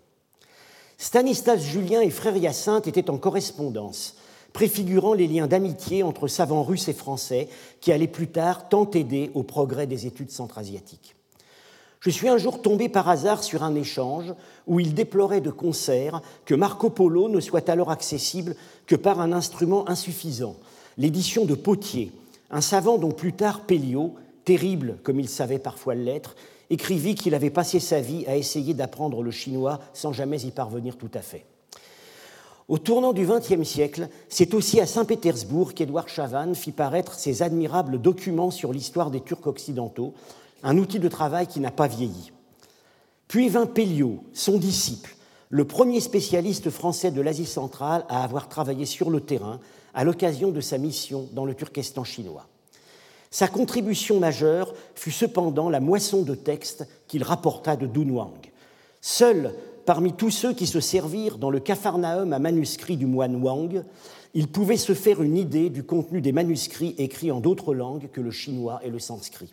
Stanislas 0.98 1.62
Julien 1.62 2.02
et 2.02 2.10
frère 2.10 2.36
Hyacinthe 2.36 2.88
étaient 2.88 3.10
en 3.10 3.18
correspondance, 3.18 4.18
préfigurant 4.52 5.14
les 5.14 5.28
liens 5.28 5.48
d'amitié 5.48 6.04
entre 6.04 6.28
savants 6.28 6.64
russes 6.64 6.90
et 6.90 6.94
français 6.94 7.48
qui 7.80 7.94
allaient 7.94 8.08
plus 8.08 8.28
tard 8.28 8.68
tant 8.68 8.90
aider 8.92 9.32
au 9.36 9.44
progrès 9.44 9.88
des 9.88 10.06
études 10.06 10.32
centra-asiatiques. 10.32 11.16
Je 12.02 12.10
suis 12.10 12.30
un 12.30 12.38
jour 12.38 12.62
tombé 12.62 12.88
par 12.88 13.10
hasard 13.10 13.44
sur 13.44 13.62
un 13.62 13.76
échange 13.76 14.34
où 14.68 14.80
il 14.80 14.94
déplorait 14.94 15.42
de 15.42 15.52
concert 15.52 16.22
que 16.46 16.56
Marco 16.56 16.90
Polo 16.90 17.28
ne 17.28 17.42
soit 17.42 17.68
alors 17.68 17.92
accessible 17.92 18.56
que 18.86 18.96
par 18.96 19.20
un 19.20 19.34
instrument 19.34 19.88
insuffisant, 19.90 20.56
l'édition 20.98 21.44
de 21.44 21.56
Potier, 21.56 22.14
un 22.52 22.62
savant 22.62 22.98
dont 22.98 23.12
plus 23.12 23.34
tard 23.34 23.62
Pelliot, 23.62 24.16
terrible 24.46 24.98
comme 25.04 25.20
il 25.20 25.28
savait 25.28 25.60
parfois 25.60 25.94
l'être, 25.94 26.36
écrivit 26.70 27.16
qu'il 27.16 27.36
avait 27.36 27.50
passé 27.50 27.82
sa 27.82 28.00
vie 28.00 28.26
à 28.28 28.38
essayer 28.38 28.74
d'apprendre 28.74 29.22
le 29.22 29.32
chinois 29.32 29.80
sans 29.94 30.14
jamais 30.14 30.42
y 30.44 30.52
parvenir 30.52 30.96
tout 30.96 31.12
à 31.14 31.22
fait. 31.22 31.46
Au 32.70 32.78
tournant 32.78 33.14
du 33.14 33.26
XXe 33.26 33.68
siècle, 33.68 34.10
c'est 34.30 34.54
aussi 34.54 34.80
à 34.80 34.86
Saint-Pétersbourg 34.86 35.74
qu'Édouard 35.74 36.08
Chavannes 36.08 36.54
fit 36.54 36.72
paraître 36.72 37.16
ses 37.16 37.42
admirables 37.42 38.00
documents 38.00 38.52
sur 38.52 38.72
l'histoire 38.72 39.10
des 39.10 39.22
Turcs 39.22 39.48
occidentaux, 39.48 40.14
un 40.64 40.78
outil 40.78 41.00
de 41.00 41.08
travail 41.08 41.48
qui 41.48 41.60
n'a 41.60 41.72
pas 41.72 41.88
vieilli. 41.88 42.32
Puis 43.28 43.50
vint 43.50 43.66
Pelliot, 43.66 44.24
son 44.34 44.58
disciple, 44.58 45.16
le 45.50 45.66
premier 45.66 46.00
spécialiste 46.00 46.70
français 46.70 47.12
de 47.12 47.22
l'Asie 47.22 47.46
centrale 47.46 48.06
à 48.10 48.24
avoir 48.24 48.50
travaillé 48.50 48.86
sur 48.86 49.10
le 49.10 49.22
terrain 49.22 49.60
à 49.94 50.04
l'occasion 50.04 50.52
de 50.52 50.62
sa 50.62 50.78
mission 50.78 51.28
dans 51.34 51.46
le 51.46 51.56
Turkestan 51.56 52.04
chinois. 52.04 52.48
Sa 53.32 53.48
contribution 53.48 54.20
majeure 54.20 54.74
fut 54.96 55.12
cependant 55.12 55.70
la 55.70 55.80
moisson 55.80 56.24
de 56.24 56.36
textes 56.36 56.88
qu'il 57.08 57.24
rapporta 57.24 57.76
de 57.76 57.86
Dunhuang. 57.86 58.52
Seul 59.02 59.54
parmi 59.86 60.14
tous 60.14 60.30
ceux 60.30 60.54
qui 60.54 60.68
se 60.68 60.80
servirent 60.80 61.40
dans 61.40 61.50
le 61.50 61.60
capharnaüm 61.60 62.32
à 62.32 62.38
manuscrits 62.38 62.98
du 62.98 63.08
moine 63.08 63.42
Wang, 63.42 63.84
il 64.36 64.48
pouvait 64.48 64.78
se 64.78 64.94
faire 64.94 65.24
une 65.24 65.36
idée 65.36 65.72
du 65.72 65.84
contenu 65.84 66.22
des 66.22 66.32
manuscrits 66.32 66.94
écrits 67.00 67.32
en 67.32 67.40
d'autres 67.40 67.74
langues 67.74 68.10
que 68.12 68.22
le 68.22 68.30
chinois 68.30 68.80
et 68.84 68.92
le 68.92 69.00
sanskrit. 69.00 69.52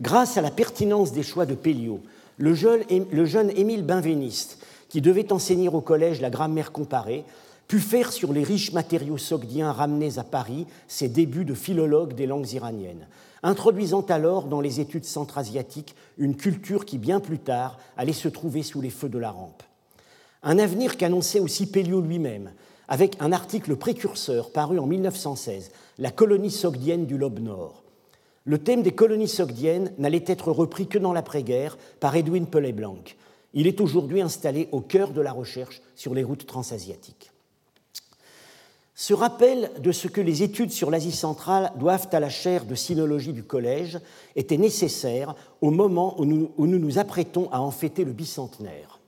Grâce 0.00 0.36
à 0.36 0.40
la 0.40 0.50
pertinence 0.50 1.12
des 1.12 1.22
choix 1.22 1.46
de 1.46 1.54
Pelliot, 1.54 2.00
le 2.38 2.54
jeune, 2.54 2.82
le 3.12 3.24
jeune 3.24 3.50
Émile 3.50 3.84
Benveniste, 3.84 4.58
qui 4.88 5.00
devait 5.00 5.32
enseigner 5.32 5.68
au 5.68 5.80
collège 5.80 6.20
la 6.20 6.30
grammaire 6.30 6.72
comparée, 6.72 7.24
pu 7.68 7.78
faire 7.78 8.12
sur 8.12 8.32
les 8.32 8.42
riches 8.42 8.72
matériaux 8.72 9.18
sogdiens 9.18 9.72
ramenés 9.72 10.18
à 10.18 10.24
Paris 10.24 10.66
ses 10.88 11.08
débuts 11.08 11.44
de 11.44 11.54
philologue 11.54 12.14
des 12.14 12.26
langues 12.26 12.52
iraniennes, 12.52 13.06
introduisant 13.42 14.02
alors 14.02 14.44
dans 14.44 14.60
les 14.60 14.80
études 14.80 15.04
centra-asiatiques 15.04 15.94
une 16.18 16.36
culture 16.36 16.84
qui, 16.84 16.98
bien 16.98 17.20
plus 17.20 17.38
tard, 17.38 17.78
allait 17.96 18.12
se 18.12 18.28
trouver 18.28 18.62
sous 18.62 18.80
les 18.80 18.90
feux 18.90 19.08
de 19.08 19.18
la 19.18 19.30
rampe. 19.30 19.62
Un 20.42 20.58
avenir 20.58 20.96
qu'annonçait 20.96 21.40
aussi 21.40 21.66
Pelliot 21.66 22.00
lui-même, 22.00 22.50
avec 22.88 23.16
un 23.20 23.32
article 23.32 23.76
précurseur 23.76 24.50
paru 24.50 24.78
en 24.78 24.86
1916, 24.86 25.70
La 25.98 26.10
colonie 26.10 26.50
sogdienne 26.50 27.06
du 27.06 27.16
Lobe 27.16 27.38
Nord. 27.38 27.83
Le 28.44 28.58
thème 28.58 28.82
des 28.82 28.92
colonies 28.92 29.28
sogdiennes 29.28 29.92
n'allait 29.96 30.24
être 30.26 30.52
repris 30.52 30.86
que 30.86 30.98
dans 30.98 31.14
l'après-guerre 31.14 31.78
par 31.98 32.14
Edwin 32.14 32.46
Pellet-Blanc. 32.46 33.04
Il 33.54 33.66
est 33.66 33.80
aujourd'hui 33.80 34.20
installé 34.20 34.68
au 34.72 34.80
cœur 34.80 35.12
de 35.12 35.22
la 35.22 35.32
recherche 35.32 35.80
sur 35.94 36.14
les 36.14 36.22
routes 36.22 36.46
transasiatiques. 36.46 37.30
Ce 38.96 39.14
rappel 39.14 39.70
de 39.80 39.90
ce 39.92 40.08
que 40.08 40.20
les 40.20 40.42
études 40.42 40.70
sur 40.70 40.90
l'Asie 40.90 41.10
centrale 41.10 41.72
doivent 41.76 42.08
à 42.12 42.20
la 42.20 42.28
chaire 42.28 42.64
de 42.64 42.74
sinologie 42.74 43.32
du 43.32 43.42
Collège 43.42 43.98
était 44.36 44.58
nécessaire 44.58 45.34
au 45.60 45.70
moment 45.70 46.20
où 46.20 46.24
nous, 46.24 46.50
nous, 46.58 46.78
nous 46.78 46.98
apprêtons 46.98 47.48
à 47.50 47.60
en 47.60 47.70
fêter 47.70 48.04
le 48.04 48.12
bicentenaire. 48.12 49.00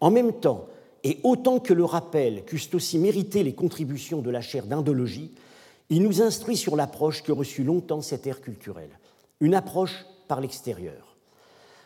En 0.00 0.10
même 0.10 0.32
temps, 0.32 0.66
et 1.02 1.18
autant 1.24 1.58
que 1.58 1.72
le 1.72 1.84
rappel 1.84 2.44
qu'eussent 2.44 2.74
aussi 2.74 2.98
mérité 2.98 3.42
les 3.42 3.54
contributions 3.54 4.20
de 4.20 4.30
la 4.30 4.42
chaire 4.42 4.66
d'Indologie, 4.66 5.32
il 5.90 6.02
nous 6.02 6.22
instruit 6.22 6.56
sur 6.56 6.76
l'approche 6.76 7.22
que 7.22 7.32
reçut 7.32 7.64
longtemps 7.64 8.00
cette 8.00 8.26
ère 8.26 8.40
culturelle, 8.40 8.98
une 9.40 9.54
approche 9.54 10.06
par 10.28 10.40
l'extérieur. 10.40 11.16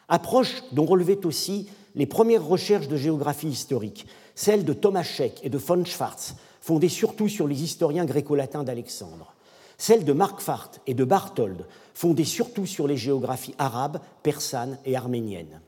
Approche 0.09 0.63
dont 0.73 0.85
relevaient 0.85 1.25
aussi 1.25 1.69
les 1.95 2.07
premières 2.07 2.47
recherches 2.47 2.89
de 2.89 2.97
géographie 2.97 3.49
historique, 3.49 4.07
celles 4.35 4.65
de 4.65 4.75
Thomas 4.75 5.03
Scheck 5.03 5.41
et 5.43 5.49
de 5.49 5.59
von 5.59 5.85
Schwarz, 5.85 6.35
fondées 6.61 6.91
surtout 6.91 7.29
sur 7.29 7.47
les 7.47 7.63
historiens 7.63 8.05
gréco-latins 8.05 8.65
d'Alexandre, 8.65 9.35
celles 9.79 10.05
de 10.05 10.13
Marquardt 10.13 10.81
et 10.87 10.95
de 10.95 11.05
Barthold, 11.05 11.67
fondées 11.95 12.25
surtout 12.25 12.67
sur 12.67 12.87
les 12.87 12.97
géographies 12.97 13.55
arabes, 13.59 14.01
persanes 14.23 14.79
et 14.85 14.97
arméniennes. 14.97 15.61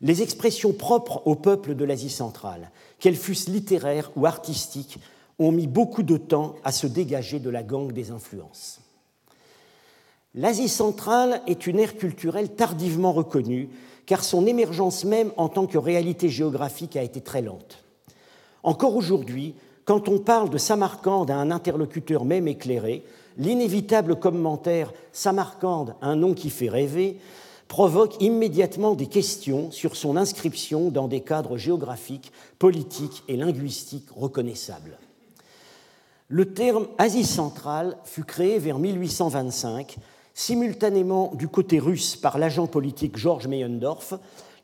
Les 0.00 0.22
expressions 0.22 0.72
propres 0.72 1.22
au 1.26 1.34
peuple 1.34 1.74
de 1.74 1.84
l'Asie 1.84 2.10
centrale, 2.10 2.70
qu'elles 3.00 3.16
fussent 3.16 3.48
littéraires 3.48 4.10
ou 4.16 4.26
artistiques, 4.26 4.98
ont 5.38 5.52
mis 5.52 5.66
beaucoup 5.66 6.02
de 6.02 6.16
temps 6.16 6.56
à 6.64 6.72
se 6.72 6.86
dégager 6.86 7.38
de 7.38 7.50
la 7.50 7.62
gangue 7.62 7.92
des 7.92 8.10
influences. 8.10 8.80
L'Asie 10.34 10.68
centrale 10.68 11.42
est 11.46 11.66
une 11.66 11.78
ère 11.78 11.96
culturelle 11.96 12.54
tardivement 12.54 13.12
reconnue, 13.12 13.70
car 14.06 14.24
son 14.24 14.46
émergence 14.46 15.04
même 15.04 15.32
en 15.36 15.48
tant 15.48 15.66
que 15.66 15.78
réalité 15.78 16.28
géographique 16.28 16.96
a 16.96 17.02
été 17.02 17.20
très 17.20 17.42
lente. 17.42 17.84
Encore 18.62 18.96
aujourd'hui, 18.96 19.54
quand 19.84 20.08
on 20.08 20.18
parle 20.18 20.50
de 20.50 20.58
Samarcande 20.58 21.30
à 21.30 21.36
un 21.36 21.50
interlocuteur 21.50 22.24
même 22.24 22.46
éclairé, 22.46 23.04
l'inévitable 23.36 24.16
commentaire 24.16 24.92
Samarcande, 25.12 25.94
un 26.02 26.16
nom 26.16 26.34
qui 26.34 26.50
fait 26.50 26.68
rêver, 26.68 27.18
provoque 27.68 28.20
immédiatement 28.20 28.94
des 28.94 29.06
questions 29.06 29.70
sur 29.70 29.96
son 29.96 30.16
inscription 30.16 30.90
dans 30.90 31.08
des 31.08 31.20
cadres 31.20 31.56
géographiques, 31.56 32.32
politiques 32.58 33.22
et 33.28 33.36
linguistiques 33.36 34.10
reconnaissables. 34.14 34.98
Le 36.30 36.52
terme 36.52 36.88
Asie 36.98 37.24
centrale 37.24 37.96
fut 38.04 38.24
créé 38.24 38.58
vers 38.58 38.78
1825, 38.78 39.96
simultanément 40.34 41.32
du 41.34 41.48
côté 41.48 41.78
russe 41.78 42.16
par 42.16 42.36
l'agent 42.36 42.66
politique 42.66 43.16
Georges 43.16 43.46
Meyendorff 43.46 44.12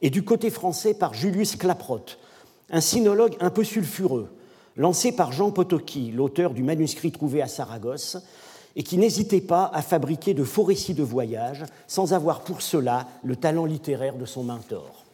et 0.02 0.10
du 0.10 0.22
côté 0.22 0.50
français 0.50 0.92
par 0.92 1.14
Julius 1.14 1.56
Klaproth, 1.56 2.18
un 2.68 2.82
sinologue 2.82 3.34
un 3.40 3.48
peu 3.48 3.64
sulfureux, 3.64 4.28
lancé 4.76 5.12
par 5.12 5.32
Jean 5.32 5.52
Potocki, 5.52 6.12
l'auteur 6.12 6.52
du 6.52 6.62
manuscrit 6.62 7.12
trouvé 7.12 7.40
à 7.40 7.48
Saragosse, 7.48 8.18
et 8.76 8.82
qui 8.82 8.98
n'hésitait 8.98 9.40
pas 9.40 9.70
à 9.72 9.80
fabriquer 9.80 10.34
de 10.34 10.44
faux 10.44 10.64
récits 10.64 10.92
de 10.92 11.02
voyage 11.02 11.64
sans 11.86 12.12
avoir 12.12 12.42
pour 12.42 12.60
cela 12.60 13.08
le 13.22 13.36
talent 13.36 13.64
littéraire 13.64 14.16
de 14.16 14.26
son 14.26 14.42
mentor. 14.42 15.04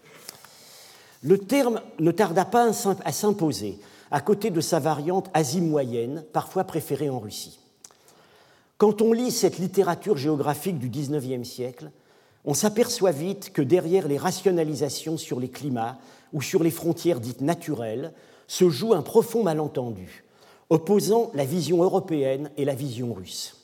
Le 1.23 1.39
terme 1.39 1.81
ne 2.01 2.11
tarda 2.11 2.45
pas 2.45 2.73
à 3.05 3.13
s'imposer 3.13 3.79
à 4.11 4.21
côté 4.21 4.51
de 4.51 4.61
sa 4.61 4.79
variante 4.79 5.31
Asie 5.35 5.61
moyenne, 5.61 6.25
parfois 6.33 6.65
préférée 6.65 7.11
en 7.11 7.19
Russie. 7.19 7.61
Quand 8.79 9.03
on 9.03 9.13
lit 9.13 9.31
cette 9.31 9.59
littérature 9.59 10.17
géographique 10.17 10.79
du 10.79 10.89
XIXe 10.89 11.49
siècle, 11.49 11.91
on 12.45 12.55
s'aperçoit 12.55 13.13
vite 13.13 13.53
que 13.53 13.63
derrière 13.63 14.09
les 14.09 14.17
rationalisations 14.17 15.19
sur 15.19 15.39
les 15.39 15.51
climats 15.51 15.99
ou 16.33 16.41
sur 16.41 16.63
les 16.63 16.71
frontières 16.71 17.21
dites 17.21 17.43
naturelles 17.43 18.13
se 18.47 18.69
joue 18.69 18.95
un 18.95 19.03
profond 19.03 19.43
malentendu, 19.43 20.25
opposant 20.71 21.31
la 21.35 21.45
vision 21.45 21.83
européenne 21.83 22.51
et 22.57 22.65
la 22.65 22.75
vision 22.75 23.13
russe. 23.13 23.57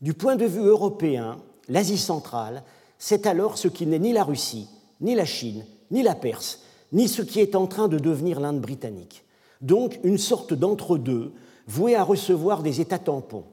Du 0.00 0.14
point 0.14 0.36
de 0.36 0.46
vue 0.46 0.66
européen, 0.66 1.38
l'Asie 1.68 1.98
centrale, 1.98 2.64
c'est 2.98 3.26
alors 3.26 3.56
ce 3.56 3.68
qui 3.68 3.86
n'est 3.86 3.98
ni 3.98 4.12
la 4.12 4.24
Russie, 4.24 4.68
ni 5.00 5.14
la 5.14 5.24
Chine, 5.24 5.64
ni 5.90 6.02
la 6.02 6.14
Perse, 6.14 6.60
ni 6.92 7.08
ce 7.08 7.22
qui 7.22 7.40
est 7.40 7.54
en 7.54 7.66
train 7.66 7.88
de 7.88 7.98
devenir 7.98 8.40
l'Inde 8.40 8.60
britannique. 8.60 9.24
Donc 9.60 10.00
une 10.04 10.18
sorte 10.18 10.54
d'entre-deux 10.54 11.32
voué 11.66 11.94
à 11.94 12.02
recevoir 12.02 12.62
des 12.62 12.80
États 12.80 12.98
tampons, 12.98 13.44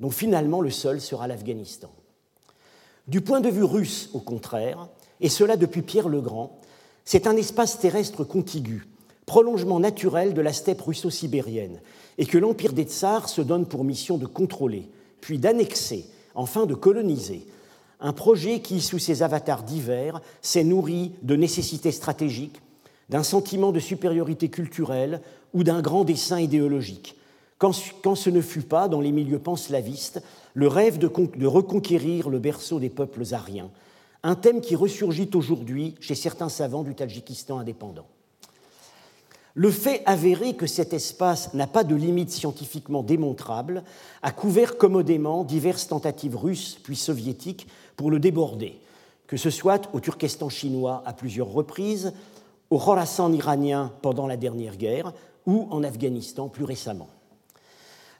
dont 0.00 0.10
finalement 0.10 0.60
le 0.60 0.70
seul 0.70 1.00
sera 1.00 1.26
l'Afghanistan. 1.26 1.90
Du 3.08 3.20
point 3.20 3.40
de 3.40 3.50
vue 3.50 3.64
russe, 3.64 4.10
au 4.14 4.20
contraire, 4.20 4.88
et 5.20 5.28
cela 5.28 5.56
depuis 5.56 5.82
Pierre 5.82 6.08
le 6.08 6.20
Grand, 6.20 6.58
c'est 7.04 7.26
un 7.26 7.36
espace 7.36 7.78
terrestre 7.78 8.24
contigu, 8.24 8.86
prolongement 9.26 9.80
naturel 9.80 10.34
de 10.34 10.40
la 10.40 10.52
steppe 10.52 10.80
russo-sibérienne, 10.80 11.80
et 12.18 12.26
que 12.26 12.38
l'Empire 12.38 12.72
des 12.72 12.84
Tsars 12.84 13.28
se 13.28 13.42
donne 13.42 13.66
pour 13.66 13.84
mission 13.84 14.16
de 14.16 14.26
contrôler, 14.26 14.88
puis 15.20 15.38
d'annexer, 15.38 16.06
enfin 16.34 16.66
de 16.66 16.74
coloniser. 16.74 17.46
Un 18.00 18.12
projet 18.12 18.60
qui, 18.60 18.80
sous 18.80 18.98
ses 18.98 19.22
avatars 19.22 19.62
divers, 19.62 20.20
s'est 20.42 20.64
nourri 20.64 21.12
de 21.22 21.36
nécessités 21.36 21.92
stratégiques, 21.92 22.60
d'un 23.08 23.22
sentiment 23.22 23.72
de 23.72 23.80
supériorité 23.80 24.48
culturelle 24.48 25.20
ou 25.52 25.64
d'un 25.64 25.82
grand 25.82 26.04
dessein 26.04 26.40
idéologique, 26.40 27.16
quand, 27.58 28.14
ce 28.14 28.30
ne 28.30 28.40
fut 28.40 28.62
pas, 28.62 28.88
dans 28.88 29.00
les 29.00 29.12
milieux 29.12 29.38
panslavistes, 29.38 30.22
le 30.54 30.68
rêve 30.68 30.98
de, 30.98 31.46
reconquérir 31.46 32.28
le 32.28 32.38
berceau 32.38 32.78
des 32.78 32.90
peuples 32.90 33.22
ariens, 33.32 33.70
un 34.22 34.34
thème 34.34 34.60
qui 34.60 34.76
ressurgit 34.76 35.30
aujourd'hui 35.34 35.94
chez 36.00 36.14
certains 36.14 36.48
savants 36.48 36.82
du 36.82 36.94
Tadjikistan 36.94 37.58
indépendant. 37.58 38.06
Le 39.56 39.70
fait 39.70 40.02
avéré 40.04 40.54
que 40.54 40.66
cet 40.66 40.92
espace 40.92 41.54
n'a 41.54 41.68
pas 41.68 41.84
de 41.84 41.94
limite 41.94 42.30
scientifiquement 42.30 43.04
démontrable 43.04 43.84
a 44.22 44.32
couvert 44.32 44.76
commodément 44.76 45.44
diverses 45.44 45.86
tentatives 45.86 46.36
russes 46.36 46.78
puis 46.82 46.96
soviétiques 46.96 47.68
pour 47.96 48.10
le 48.10 48.18
déborder, 48.18 48.80
que 49.28 49.36
ce 49.36 49.50
soit 49.50 49.88
au 49.92 50.00
Turkestan 50.00 50.48
chinois 50.48 51.04
à 51.06 51.12
plusieurs 51.12 51.52
reprises, 51.52 52.12
au 52.74 52.78
Khorasan 52.78 53.32
iranien 53.32 53.92
pendant 54.02 54.26
la 54.26 54.36
dernière 54.36 54.76
guerre 54.76 55.12
ou 55.46 55.68
en 55.70 55.84
Afghanistan 55.84 56.48
plus 56.48 56.64
récemment. 56.64 57.06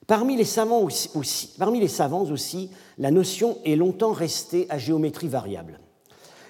Parmi 0.06 0.36
les, 0.36 0.44
savants 0.44 0.80
aussi, 0.80 2.70
la 2.96 3.10
notion 3.10 3.58
est 3.64 3.74
longtemps 3.74 4.12
restée 4.12 4.66
à 4.70 4.78
géométrie 4.78 5.26
variable. 5.26 5.80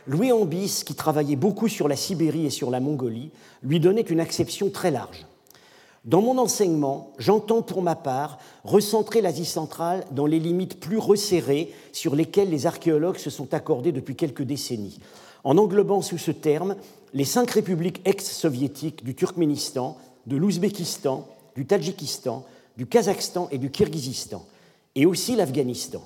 Louis 0.06 0.32
Ambis, 0.32 0.82
qui 0.84 0.94
travaillait 0.94 1.34
beaucoup 1.34 1.68
sur 1.68 1.88
la 1.88 1.96
Sibérie 1.96 2.44
et 2.44 2.50
sur 2.50 2.70
la 2.70 2.80
Mongolie, 2.80 3.30
lui 3.62 3.80
donnait 3.80 4.02
une 4.02 4.20
acception 4.20 4.68
très 4.68 4.90
large. 4.90 5.24
Dans 6.04 6.20
mon 6.20 6.36
enseignement, 6.36 7.14
j'entends 7.16 7.62
pour 7.62 7.80
ma 7.80 7.96
part 7.96 8.36
recentrer 8.64 9.22
l'Asie 9.22 9.46
centrale 9.46 10.04
dans 10.10 10.26
les 10.26 10.40
limites 10.40 10.78
plus 10.78 10.98
resserrées 10.98 11.72
sur 11.92 12.14
lesquelles 12.14 12.50
les 12.50 12.66
archéologues 12.66 13.16
se 13.16 13.30
sont 13.30 13.54
accordés 13.54 13.92
depuis 13.92 14.14
quelques 14.14 14.42
décennies, 14.42 14.98
en 15.42 15.56
englobant 15.56 16.02
sous 16.02 16.18
ce 16.18 16.32
terme 16.32 16.76
les 17.14 17.24
cinq 17.24 17.50
républiques 17.52 18.02
ex-soviétiques 18.04 19.04
du 19.04 19.14
Turkménistan, 19.14 19.96
de 20.26 20.36
l'Ouzbékistan, 20.36 21.26
du 21.56 21.64
Tadjikistan, 21.64 22.44
du 22.76 22.86
Kazakhstan 22.86 23.48
et 23.50 23.58
du 23.58 23.70
Kirghizistan, 23.70 24.44
et 24.94 25.06
aussi 25.06 25.36
l'Afghanistan 25.36 26.02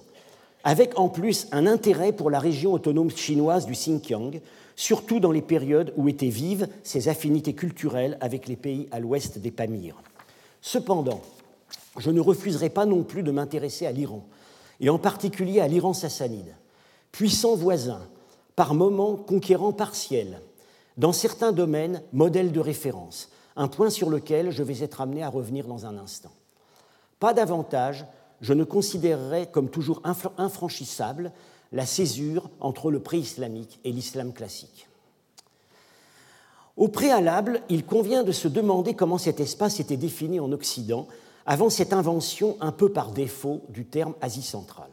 avec 0.64 0.98
en 0.98 1.08
plus 1.08 1.46
un 1.52 1.66
intérêt 1.66 2.12
pour 2.12 2.30
la 2.30 2.38
région 2.38 2.72
autonome 2.72 3.10
chinoise 3.10 3.66
du 3.66 3.72
Xinjiang, 3.72 4.40
surtout 4.76 5.20
dans 5.20 5.32
les 5.32 5.42
périodes 5.42 5.92
où 5.96 6.08
étaient 6.08 6.28
vives 6.28 6.68
ses 6.82 7.08
affinités 7.08 7.54
culturelles 7.54 8.18
avec 8.20 8.48
les 8.48 8.56
pays 8.56 8.88
à 8.90 9.00
l'ouest 9.00 9.38
des 9.38 9.50
Pamirs. 9.50 9.96
Cependant, 10.60 11.20
je 11.96 12.10
ne 12.10 12.20
refuserai 12.20 12.70
pas 12.70 12.86
non 12.86 13.02
plus 13.02 13.22
de 13.22 13.30
m'intéresser 13.30 13.86
à 13.86 13.92
l'Iran, 13.92 14.24
et 14.80 14.90
en 14.90 14.98
particulier 14.98 15.60
à 15.60 15.68
l'Iran 15.68 15.92
sassanide, 15.92 16.54
puissant 17.12 17.56
voisin, 17.56 18.02
par 18.54 18.74
moments 18.74 19.14
conquérant 19.14 19.72
partiel, 19.72 20.40
dans 20.98 21.12
certains 21.12 21.52
domaines 21.52 22.02
modèle 22.12 22.52
de 22.52 22.60
référence, 22.60 23.30
un 23.56 23.68
point 23.68 23.90
sur 23.90 24.10
lequel 24.10 24.50
je 24.50 24.62
vais 24.62 24.80
être 24.80 25.00
amené 25.00 25.22
à 25.22 25.30
revenir 25.30 25.66
dans 25.66 25.86
un 25.86 25.96
instant. 25.96 26.32
Pas 27.18 27.32
davantage 27.32 28.04
je 28.40 28.52
ne 28.52 28.64
considérerais 28.64 29.48
comme 29.50 29.68
toujours 29.68 30.02
infranchissable 30.04 31.32
la 31.72 31.86
césure 31.86 32.50
entre 32.60 32.90
le 32.90 33.00
pré-islamique 33.00 33.80
et 33.84 33.92
l'islam 33.92 34.32
classique. 34.32 34.88
Au 36.76 36.88
préalable, 36.88 37.62
il 37.68 37.84
convient 37.84 38.22
de 38.22 38.32
se 38.32 38.46
demander 38.46 38.94
comment 38.94 39.18
cet 39.18 39.40
espace 39.40 39.80
était 39.80 39.96
défini 39.96 40.38
en 40.38 40.52
Occident 40.52 41.08
avant 41.46 41.70
cette 41.70 41.92
invention 41.92 42.56
un 42.60 42.70
peu 42.70 42.90
par 42.90 43.10
défaut 43.10 43.62
du 43.68 43.84
terme 43.84 44.14
Asie 44.20 44.42
centrale. 44.42 44.90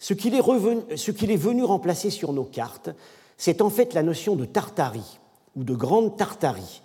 Ce 0.00 0.14
qu'il 0.14 0.34
est, 0.34 0.38
est, 0.38 1.36
venu 1.36 1.62
remplacer 1.62 2.10
sur 2.10 2.32
nos 2.32 2.44
cartes, 2.44 2.90
c'est 3.36 3.60
en 3.62 3.70
fait 3.70 3.94
la 3.94 4.02
notion 4.02 4.36
de 4.36 4.44
Tartarie 4.44 5.18
ou 5.56 5.64
de 5.64 5.74
Grande 5.74 6.16
Tartarie, 6.16 6.82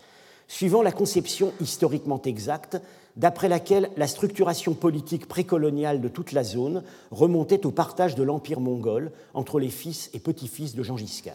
suivant 0.48 0.82
la 0.82 0.92
conception 0.92 1.52
historiquement 1.62 2.22
exacte 2.24 2.78
d'après 3.16 3.50
laquelle 3.50 3.90
la 3.98 4.08
structuration 4.08 4.74
politique 4.74 5.28
précoloniale 5.28 6.02
de 6.02 6.08
toute 6.08 6.32
la 6.32 6.44
zone 6.44 6.84
remontait 7.12 7.66
au 7.66 7.72
partage 7.72 8.16
de 8.16 8.24
l'empire 8.24 8.60
mongol 8.60 9.12
entre 9.34 9.60
les 9.60 9.70
fils 9.70 10.10
et 10.14 10.20
petits-fils 10.20 10.76
de 10.76 10.84
Gengis 10.84 11.22
Khan. 11.24 11.32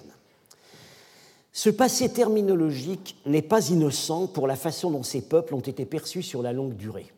Ce 1.53 1.69
passé 1.69 2.09
terminologique 2.09 3.17
n'est 3.27 3.43
pas 3.43 3.69
innocent 3.69 4.29
pour 4.29 4.47
la 4.47 4.57
façon 4.57 4.91
dont 4.91 5.03
ces 5.03 5.21
peuples 5.21 5.55
ont 5.55 5.61
été 5.61 5.85
perçus 5.85 6.23
sur 6.23 6.41
la 6.41 6.53
longue 6.53 6.77
durée. 6.77 7.13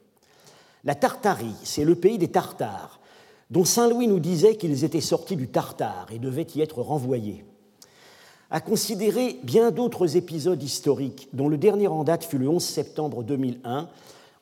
La 0.83 0.95
Tartarie, 0.95 1.55
c'est 1.63 1.85
le 1.85 1.95
pays 1.95 2.19
des 2.19 2.29
Tartares, 2.29 3.01
dont 3.51 3.65
Saint 3.65 3.89
Louis 3.89 4.09
nous 4.09 4.19
disait 4.19 4.57
qu'ils 4.57 4.83
étaient 4.83 5.01
sortis 5.01 5.37
du 5.37 5.49
Tartare 5.49 6.07
et 6.11 6.19
devaient 6.19 6.47
y 6.55 6.63
être 6.63 6.81
renvoyés. 6.81 7.45
À 8.51 8.61
considérer 8.61 9.39
bien 9.43 9.71
d'autres 9.71 10.17
épisodes 10.17 10.63
historiques, 10.63 11.29
dont 11.33 11.49
le 11.49 11.57
dernier 11.57 11.89
en 11.89 12.05
date 12.05 12.25
fut 12.25 12.39
le 12.39 12.49
11 12.49 12.63
septembre 12.63 13.23
2001, 13.23 13.89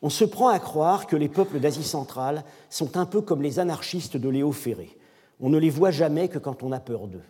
on 0.02 0.10
se 0.10 0.24
prend 0.24 0.48
à 0.48 0.58
croire 0.58 1.06
que 1.06 1.16
les 1.16 1.28
peuples 1.28 1.60
d'Asie 1.60 1.84
centrale 1.84 2.42
sont 2.68 2.96
un 2.96 3.06
peu 3.06 3.20
comme 3.20 3.42
les 3.42 3.60
anarchistes 3.60 4.16
de 4.16 4.28
Léo 4.28 4.50
Ferré. 4.50 4.90
On 5.40 5.48
ne 5.48 5.58
les 5.58 5.70
voit 5.70 5.92
jamais 5.92 6.28
que 6.28 6.38
quand 6.38 6.62
on 6.62 6.72
a 6.72 6.80
peur 6.80 7.06
d'eux. 7.06 7.22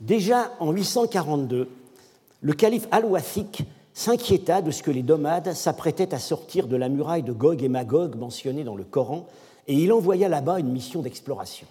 Déjà 0.00 0.50
en 0.58 0.72
842, 0.72 1.68
le 2.40 2.52
calife 2.52 2.88
al-Wathiq 2.90 3.64
s'inquiéta 3.94 4.60
de 4.60 4.72
ce 4.72 4.82
que 4.82 4.90
les 4.90 5.04
nomades 5.04 5.52
s'apprêtaient 5.52 6.12
à 6.12 6.18
sortir 6.18 6.66
de 6.66 6.76
la 6.76 6.88
muraille 6.88 7.22
de 7.22 7.32
Gog 7.32 7.62
et 7.62 7.68
Magog 7.68 8.16
mentionnée 8.16 8.64
dans 8.64 8.74
le 8.74 8.84
Coran, 8.84 9.26
et 9.68 9.74
il 9.74 9.92
envoya 9.92 10.28
là-bas 10.28 10.58
une 10.58 10.72
mission 10.72 11.00
d'exploration. 11.00 11.68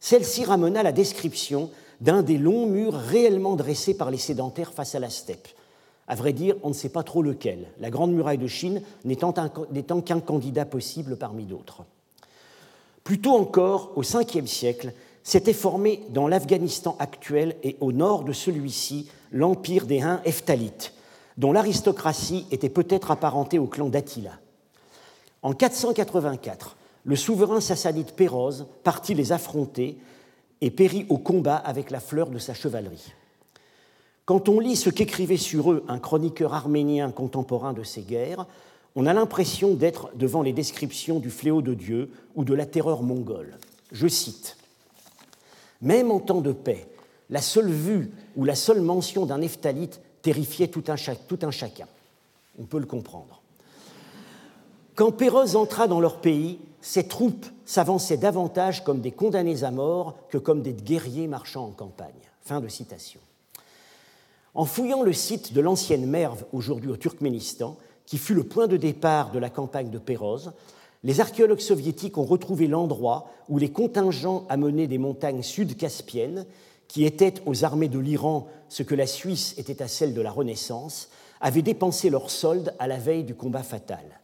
Celle-ci 0.00 0.44
ramena 0.44 0.82
la 0.82 0.92
description 0.92 1.70
d'un 2.00 2.22
des 2.22 2.38
longs 2.38 2.66
murs 2.66 2.94
réellement 2.94 3.56
dressés 3.56 3.94
par 3.94 4.10
les 4.10 4.18
sédentaires 4.18 4.72
face 4.72 4.94
à 4.94 5.00
la 5.00 5.10
steppe. 5.10 5.48
À 6.08 6.14
vrai 6.14 6.32
dire, 6.32 6.56
on 6.62 6.70
ne 6.70 6.74
sait 6.74 6.88
pas 6.88 7.02
trop 7.02 7.22
lequel, 7.22 7.68
la 7.78 7.90
Grande 7.90 8.12
Muraille 8.12 8.38
de 8.38 8.46
Chine 8.46 8.82
n'étant 9.04 9.32
qu'un 9.32 10.20
candidat 10.20 10.64
possible 10.64 11.16
parmi 11.16 11.44
d'autres. 11.44 11.84
Plus 13.04 13.20
tôt 13.20 13.36
encore, 13.36 13.92
au 13.96 14.02
Ve 14.02 14.46
siècle, 14.46 14.92
s'était 15.22 15.52
formé 15.52 16.02
dans 16.10 16.26
l'Afghanistan 16.26 16.96
actuel 16.98 17.56
et 17.62 17.76
au 17.80 17.92
nord 17.92 18.24
de 18.24 18.32
celui-ci 18.32 19.08
l'empire 19.30 19.86
des 19.86 20.00
Huns 20.00 20.20
Eftalites, 20.24 20.94
dont 21.36 21.52
l'aristocratie 21.52 22.46
était 22.50 22.68
peut-être 22.68 23.10
apparentée 23.10 23.58
au 23.58 23.66
clan 23.66 23.88
d'Attila. 23.88 24.32
En 25.42 25.52
484, 25.52 26.76
le 27.04 27.16
souverain 27.16 27.60
sassanide 27.60 28.12
Péroz 28.12 28.66
partit 28.82 29.14
les 29.14 29.32
affronter 29.32 29.98
et 30.60 30.70
périt 30.70 31.06
au 31.08 31.18
combat 31.18 31.56
avec 31.56 31.90
la 31.90 32.00
fleur 32.00 32.30
de 32.30 32.38
sa 32.38 32.54
chevalerie. 32.54 33.12
Quand 34.24 34.48
on 34.48 34.60
lit 34.60 34.76
ce 34.76 34.90
qu'écrivait 34.90 35.36
sur 35.36 35.72
eux 35.72 35.84
un 35.88 35.98
chroniqueur 35.98 36.54
arménien 36.54 37.10
contemporain 37.10 37.72
de 37.72 37.82
ces 37.82 38.02
guerres, 38.02 38.46
on 38.94 39.06
a 39.06 39.14
l'impression 39.14 39.74
d'être 39.74 40.10
devant 40.14 40.42
les 40.42 40.52
descriptions 40.52 41.18
du 41.20 41.30
fléau 41.30 41.62
de 41.62 41.74
Dieu 41.74 42.10
ou 42.34 42.44
de 42.44 42.54
la 42.54 42.66
terreur 42.66 43.02
mongole. 43.02 43.58
Je 43.92 44.06
cite 44.06 44.56
Même 45.80 46.10
en 46.10 46.20
temps 46.20 46.40
de 46.40 46.52
paix, 46.52 46.86
la 47.28 47.40
seule 47.40 47.70
vue 47.70 48.10
ou 48.36 48.44
la 48.44 48.54
seule 48.54 48.80
mention 48.80 49.26
d'un 49.26 49.40
ephtalite 49.40 50.00
terrifiait 50.22 50.68
tout 50.68 50.84
un, 50.88 50.96
chacun. 50.96 51.86
On 52.58 52.64
peut 52.64 52.78
le 52.78 52.86
comprendre. 52.86 53.40
Quand 54.94 55.12
Péroz 55.12 55.56
entra 55.56 55.86
dans 55.86 56.00
leur 56.00 56.20
pays, 56.20 56.58
ses 56.82 57.06
troupes 57.08 57.46
s'avançaient 57.70 58.16
davantage 58.16 58.82
comme 58.82 59.00
des 59.00 59.12
condamnés 59.12 59.62
à 59.62 59.70
mort 59.70 60.16
que 60.28 60.38
comme 60.38 60.60
des 60.60 60.72
guerriers 60.72 61.28
marchant 61.28 61.66
en 61.66 61.70
campagne. 61.70 62.10
Fin 62.42 62.60
de 62.60 62.66
citation. 62.66 63.20
En 64.54 64.64
fouillant 64.64 65.04
le 65.04 65.12
site 65.12 65.52
de 65.52 65.60
l'ancienne 65.60 66.04
Merve, 66.04 66.44
aujourd'hui 66.52 66.90
au 66.90 66.96
Turkménistan, 66.96 67.76
qui 68.06 68.18
fut 68.18 68.34
le 68.34 68.42
point 68.42 68.66
de 68.66 68.76
départ 68.76 69.30
de 69.30 69.38
la 69.38 69.50
campagne 69.50 69.88
de 69.88 69.98
Péroz, 69.98 70.50
les 71.04 71.20
archéologues 71.20 71.60
soviétiques 71.60 72.18
ont 72.18 72.24
retrouvé 72.24 72.66
l'endroit 72.66 73.30
où 73.48 73.56
les 73.56 73.70
contingents 73.70 74.46
amenés 74.48 74.88
des 74.88 74.98
montagnes 74.98 75.44
sud-caspiennes, 75.44 76.46
qui 76.88 77.04
étaient 77.04 77.34
aux 77.46 77.62
armées 77.62 77.88
de 77.88 78.00
l'Iran 78.00 78.48
ce 78.68 78.82
que 78.82 78.96
la 78.96 79.06
Suisse 79.06 79.54
était 79.58 79.80
à 79.80 79.86
celle 79.86 80.12
de 80.12 80.20
la 80.20 80.32
Renaissance, 80.32 81.08
avaient 81.40 81.62
dépensé 81.62 82.10
leur 82.10 82.32
solde 82.32 82.74
à 82.80 82.88
la 82.88 82.98
veille 82.98 83.22
du 83.22 83.36
combat 83.36 83.62
fatal. 83.62 84.18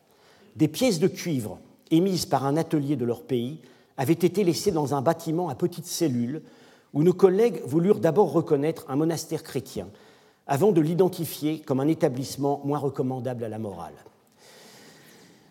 Des 0.56 0.66
pièces 0.66 0.98
de 0.98 1.06
cuivre 1.06 1.60
émises 1.90 2.26
par 2.26 2.44
un 2.46 2.56
atelier 2.56 2.96
de 2.96 3.04
leur 3.04 3.22
pays 3.22 3.58
avaient 3.96 4.12
été 4.12 4.44
laissées 4.44 4.72
dans 4.72 4.94
un 4.94 5.02
bâtiment 5.02 5.48
à 5.48 5.54
petites 5.54 5.86
cellules 5.86 6.42
où 6.92 7.02
nos 7.02 7.12
collègues 7.12 7.62
voulurent 7.64 8.00
d'abord 8.00 8.32
reconnaître 8.32 8.84
un 8.88 8.96
monastère 8.96 9.42
chrétien 9.42 9.88
avant 10.46 10.72
de 10.72 10.80
l'identifier 10.80 11.60
comme 11.60 11.80
un 11.80 11.88
établissement 11.88 12.60
moins 12.64 12.78
recommandable 12.78 13.44
à 13.44 13.48
la 13.48 13.58
morale. 13.58 13.94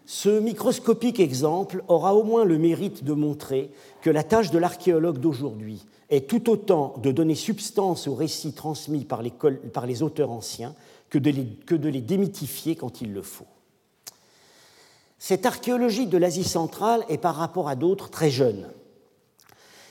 Ce 0.06 0.40
microscopique 0.40 1.20
exemple 1.20 1.84
aura 1.88 2.14
au 2.14 2.24
moins 2.24 2.46
le 2.46 2.58
mérite 2.58 3.04
de 3.04 3.14
montrer 3.14 3.72
que 4.02 4.10
la 4.10 4.24
tâche 4.24 4.52
de 4.52 4.60
l'archéologue 4.60 5.18
d'aujourd'hui 5.18 5.86
est 6.10 6.30
tout 6.30 6.50
autant 6.52 6.94
de 7.02 7.12
donner 7.12 7.36
substance 7.36 8.08
aux 8.08 8.14
récits 8.14 8.54
transmis 8.54 9.04
par 9.04 9.24
les, 9.24 10.04
auteurs 10.04 10.30
anciens 10.30 10.76
que 11.10 11.18
de 11.18 11.90
les 11.90 12.02
démythifier 12.02 12.76
quand 12.76 13.02
il 13.02 13.14
le 13.14 13.24
faut. 13.24 13.48
Cette 15.28 15.48
archéologie 15.48 16.06
de 16.06 16.20
l'Asie 16.20 16.44
centrale 16.44 17.04
est 17.10 17.18
par 17.18 17.34
rapport 17.34 17.68
à 17.68 17.76
d'autres 17.76 18.12
très 18.12 18.30
jeune. 18.30 18.68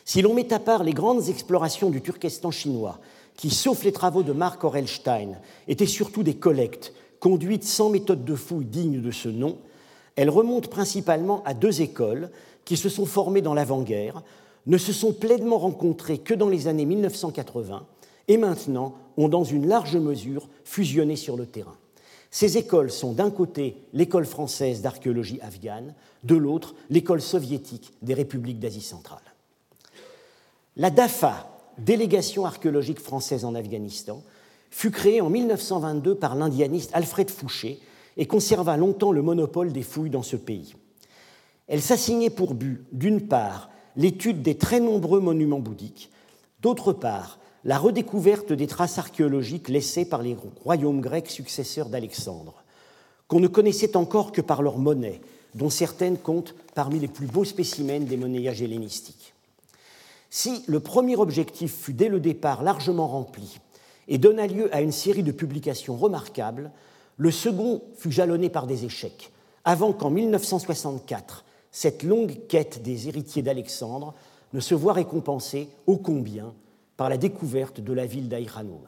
Si 0.04 0.22
l'on 0.22 0.32
met 0.32 0.52
à 0.52 0.60
part 0.60 0.84
les 0.84 0.92
grandes 0.92 1.28
explorations 1.28 1.90
du 1.90 2.00
Turkestan 2.00 2.52
chinois 2.52 3.00
qui, 3.36 3.50
sauf 3.50 3.82
les 3.82 3.90
travaux 3.90 4.22
de 4.22 4.32
Mark 4.32 4.62
Orelstein, 4.62 5.40
étaient 5.66 5.86
surtout 5.86 6.22
des 6.22 6.36
collectes 6.36 6.92
conduites 7.18 7.64
sans 7.64 7.90
méthode 7.90 8.24
de 8.24 8.36
fouille 8.36 8.66
digne 8.66 9.02
de 9.02 9.10
ce 9.10 9.28
nom, 9.28 9.58
elles 10.14 10.30
remontent 10.30 10.70
principalement 10.70 11.42
à 11.44 11.52
deux 11.52 11.82
écoles 11.82 12.30
qui 12.64 12.76
se 12.76 12.88
sont 12.88 13.04
formées 13.04 13.42
dans 13.42 13.54
l'avant-guerre, 13.54 14.22
ne 14.68 14.78
se 14.78 14.92
sont 14.92 15.12
pleinement 15.12 15.58
rencontrées 15.58 16.18
que 16.18 16.34
dans 16.34 16.48
les 16.48 16.68
années 16.68 16.86
1980 16.86 17.84
et 18.28 18.36
maintenant 18.36 18.94
ont 19.16 19.28
dans 19.28 19.42
une 19.42 19.66
large 19.66 19.96
mesure 19.96 20.48
fusionné 20.62 21.16
sur 21.16 21.36
le 21.36 21.46
terrain. 21.46 21.76
Ces 22.34 22.58
écoles 22.58 22.90
sont 22.90 23.12
d'un 23.12 23.30
côté 23.30 23.76
l'école 23.92 24.26
française 24.26 24.82
d'archéologie 24.82 25.38
afghane, 25.40 25.94
de 26.24 26.34
l'autre 26.34 26.74
l'école 26.90 27.22
soviétique 27.22 27.92
des 28.02 28.12
républiques 28.12 28.58
d'Asie 28.58 28.80
centrale. 28.80 29.22
La 30.76 30.90
DAFA, 30.90 31.48
délégation 31.78 32.44
archéologique 32.44 32.98
française 32.98 33.44
en 33.44 33.54
Afghanistan, 33.54 34.20
fut 34.72 34.90
créée 34.90 35.20
en 35.20 35.30
1922 35.30 36.16
par 36.16 36.34
l'indianiste 36.34 36.90
Alfred 36.92 37.30
Fouché 37.30 37.78
et 38.16 38.26
conserva 38.26 38.76
longtemps 38.76 39.12
le 39.12 39.22
monopole 39.22 39.72
des 39.72 39.84
fouilles 39.84 40.10
dans 40.10 40.24
ce 40.24 40.34
pays. 40.34 40.74
Elle 41.68 41.82
s'assignait 41.82 42.30
pour 42.30 42.54
but, 42.54 42.84
d'une 42.90 43.28
part, 43.28 43.70
l'étude 43.94 44.42
des 44.42 44.56
très 44.56 44.80
nombreux 44.80 45.20
monuments 45.20 45.60
bouddhiques, 45.60 46.10
d'autre 46.62 46.92
part, 46.92 47.38
la 47.64 47.78
redécouverte 47.78 48.52
des 48.52 48.66
traces 48.66 48.98
archéologiques 48.98 49.68
laissées 49.68 50.04
par 50.04 50.22
les 50.22 50.36
royaumes 50.62 51.00
grecs 51.00 51.30
successeurs 51.30 51.88
d'Alexandre, 51.88 52.62
qu'on 53.26 53.40
ne 53.40 53.48
connaissait 53.48 53.96
encore 53.96 54.32
que 54.32 54.42
par 54.42 54.62
leurs 54.62 54.78
monnaies, 54.78 55.20
dont 55.54 55.70
certaines 55.70 56.18
comptent 56.18 56.54
parmi 56.74 56.98
les 56.98 57.08
plus 57.08 57.26
beaux 57.26 57.44
spécimens 57.44 58.00
des 58.00 58.18
monnayages 58.18 58.60
hellénistiques. 58.60 59.32
Si 60.28 60.62
le 60.66 60.80
premier 60.80 61.16
objectif 61.16 61.74
fut 61.74 61.94
dès 61.94 62.08
le 62.08 62.20
départ 62.20 62.62
largement 62.62 63.06
rempli 63.06 63.60
et 64.08 64.18
donna 64.18 64.46
lieu 64.46 64.74
à 64.74 64.82
une 64.82 64.92
série 64.92 65.22
de 65.22 65.32
publications 65.32 65.96
remarquables, 65.96 66.70
le 67.16 67.30
second 67.30 67.82
fut 67.96 68.12
jalonné 68.12 68.50
par 68.50 68.66
des 68.66 68.84
échecs, 68.84 69.30
avant 69.64 69.92
qu'en 69.92 70.10
1964, 70.10 71.44
cette 71.70 72.02
longue 72.02 72.36
quête 72.48 72.82
des 72.82 73.08
héritiers 73.08 73.42
d'Alexandre 73.42 74.12
ne 74.52 74.60
se 74.60 74.74
voit 74.74 74.92
récompensée 74.92 75.68
ô 75.86 75.96
combien 75.96 76.52
par 76.96 77.08
la 77.08 77.16
découverte 77.16 77.80
de 77.80 77.92
la 77.92 78.06
ville 78.06 78.28
d'Aïranoum. 78.28 78.86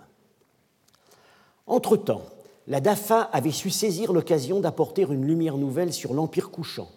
Entre-temps, 1.66 2.23
la 2.69 2.81
DAFA 2.81 3.21
avait 3.21 3.53
su 3.53 3.71
saisir 3.71 4.12
l'occasion 4.12 4.61
d'apporter 4.61 5.03
une 5.03 5.25
lumière 5.25 5.57
nouvelle 5.57 5.92
sur 5.92 6.14
l'Empire 6.14 6.51
couchant, 6.51 6.88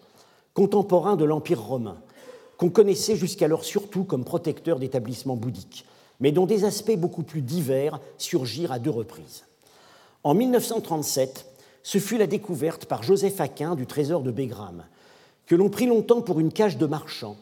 contemporain 0.54 1.16
de 1.16 1.24
l'Empire 1.24 1.62
romain, 1.62 1.98
qu'on 2.56 2.70
connaissait 2.70 3.16
jusqu'alors 3.16 3.64
surtout 3.64 4.04
comme 4.04 4.24
protecteur 4.24 4.78
d'établissements 4.78 5.36
bouddhiques, 5.36 5.86
mais 6.20 6.32
dont 6.32 6.46
des 6.46 6.64
aspects 6.64 6.96
beaucoup 6.96 7.22
plus 7.22 7.40
divers 7.40 8.00
surgirent 8.18 8.72
à 8.72 8.78
deux 8.78 8.90
reprises. 8.90 9.44
En 10.22 10.34
1937, 10.34 11.46
ce 11.82 11.98
fut 11.98 12.18
la 12.18 12.26
découverte 12.26 12.84
par 12.84 13.02
Joseph 13.02 13.40
Aquin 13.40 13.74
du 13.74 13.86
trésor 13.86 14.22
de 14.22 14.30
Bégram, 14.30 14.84
que 15.46 15.54
l'on 15.54 15.70
prit 15.70 15.86
longtemps 15.86 16.20
pour 16.20 16.38
une 16.38 16.52
cage 16.52 16.76
de 16.76 16.86
marchands, 16.86 17.36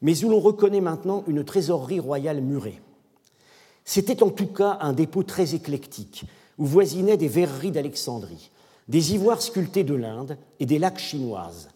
mais 0.00 0.24
où 0.24 0.30
l'on 0.30 0.40
reconnaît 0.40 0.80
maintenant 0.80 1.24
une 1.26 1.44
trésorerie 1.44 2.00
royale 2.00 2.40
murée. 2.40 2.80
C'était 3.84 4.22
en 4.22 4.30
tout 4.30 4.46
cas 4.46 4.78
un 4.80 4.92
dépôt 4.92 5.22
très 5.22 5.54
éclectique, 5.54 6.24
où 6.58 6.66
voisinaient 6.66 7.16
des 7.16 7.28
verreries 7.28 7.70
d'Alexandrie, 7.70 8.50
des 8.88 9.14
ivoires 9.14 9.42
sculptés 9.42 9.84
de 9.84 9.94
l'Inde 9.94 10.38
et 10.60 10.66
des 10.66 10.78
lacs 10.78 10.98
chinoises, 10.98 11.68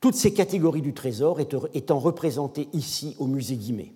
toutes 0.00 0.14
ces 0.14 0.32
catégories 0.32 0.82
du 0.82 0.94
trésor 0.94 1.38
étant 1.40 1.98
représentées 1.98 2.68
ici 2.72 3.16
au 3.18 3.26
musée 3.26 3.56
Guimet. 3.56 3.92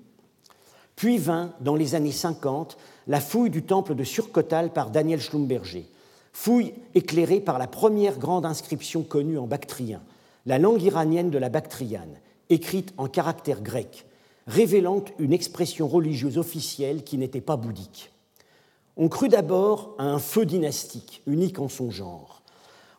Puis 0.97 1.19
vint, 1.19 1.53
dans 1.61 1.75
les 1.75 1.95
années 1.95 2.13
50, 2.13 2.77
la 3.07 3.21
fouille 3.21 3.51
du 3.51 3.63
temple 3.63 3.95
de 3.95 4.05
Surcotal 4.05 4.73
par 4.73 4.91
Daniel 4.91 5.21
Schlumberger, 5.21 5.89
fouille 6.33 6.75
éclairée 6.95 7.41
par 7.41 7.59
la 7.59 7.67
première 7.67 8.19
grande 8.19 8.47
inscription 8.47 9.03
connue 9.03 9.39
en 9.39 9.47
bactrien, 9.47 10.03
la 10.47 10.59
langue 10.59 10.83
iranienne 10.83 11.31
de 11.31 11.39
la 11.39 11.49
bactriane, 11.49 12.19
écrite 12.51 12.93
en 12.99 13.09
caractère 13.09 13.63
grec, 13.63 14.07
révélant 14.47 15.05
une 15.19 15.33
expression 15.33 15.89
religieuse 15.89 16.39
officielle 16.39 17.05
qui 17.05 17.19
n'était 17.19 17.41
pas 17.41 17.57
bouddhique. 17.57 18.11
On 18.97 19.09
crut 19.09 19.31
d'abord 19.31 19.95
à 19.99 20.05
un 20.05 20.19
feu 20.19 20.47
dynastique, 20.47 21.23
unique 21.27 21.59
en 21.59 21.69
son 21.69 21.91
genre. 21.91 22.43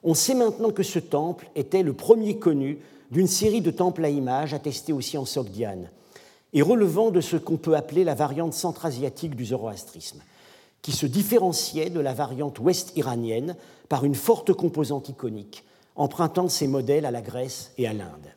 On 0.04 0.14
sait 0.14 0.36
maintenant 0.36 0.72
que 0.72 0.84
ce 0.84 1.00
temple 1.00 1.50
était 1.56 1.84
le 1.84 1.94
premier 1.94 2.38
connu 2.38 2.80
d'une 3.12 3.28
série 3.28 3.62
de 3.62 3.72
temples 3.72 4.04
à 4.04 4.10
images 4.10 4.54
attestés 4.54 4.94
aussi 4.94 5.18
en 5.18 5.26
Sogdiane, 5.26 5.90
et 6.54 6.62
relevant 6.62 7.12
de 7.12 7.22
ce 7.22 7.38
qu'on 7.38 7.58
peut 7.58 7.76
appeler 7.76 8.04
la 8.04 8.16
variante 8.16 8.54
centra-asiatique 8.54 9.36
du 9.36 9.46
zoroastrisme, 9.46 10.22
qui 10.82 10.92
se 10.92 11.06
différenciait 11.06 11.90
de 11.90 12.00
la 12.00 12.14
variante 12.14 12.60
ouest-iranienne 12.60 13.56
par 13.90 14.06
une 14.06 14.16
forte 14.16 14.54
composante 14.54 15.10
iconique, 15.10 15.64
empruntant 15.96 16.50
ses 16.50 16.68
modèles 16.68 17.06
à 17.06 17.12
la 17.12 17.22
Grèce 17.22 17.72
et 17.78 17.88
à 17.88 17.94
l'Inde. 17.94 18.34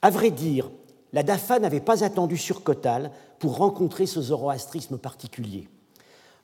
À 0.00 0.10
vrai 0.10 0.30
dire, 0.30 0.70
la 1.12 1.22
DAFA 1.22 1.58
n'avait 1.58 1.80
pas 1.80 2.04
attendu 2.04 2.36
sur 2.36 2.62
Kotal 2.62 3.10
pour 3.38 3.56
rencontrer 3.56 4.06
ce 4.06 4.20
zoroastrisme 4.20 4.98
particulier. 4.98 5.68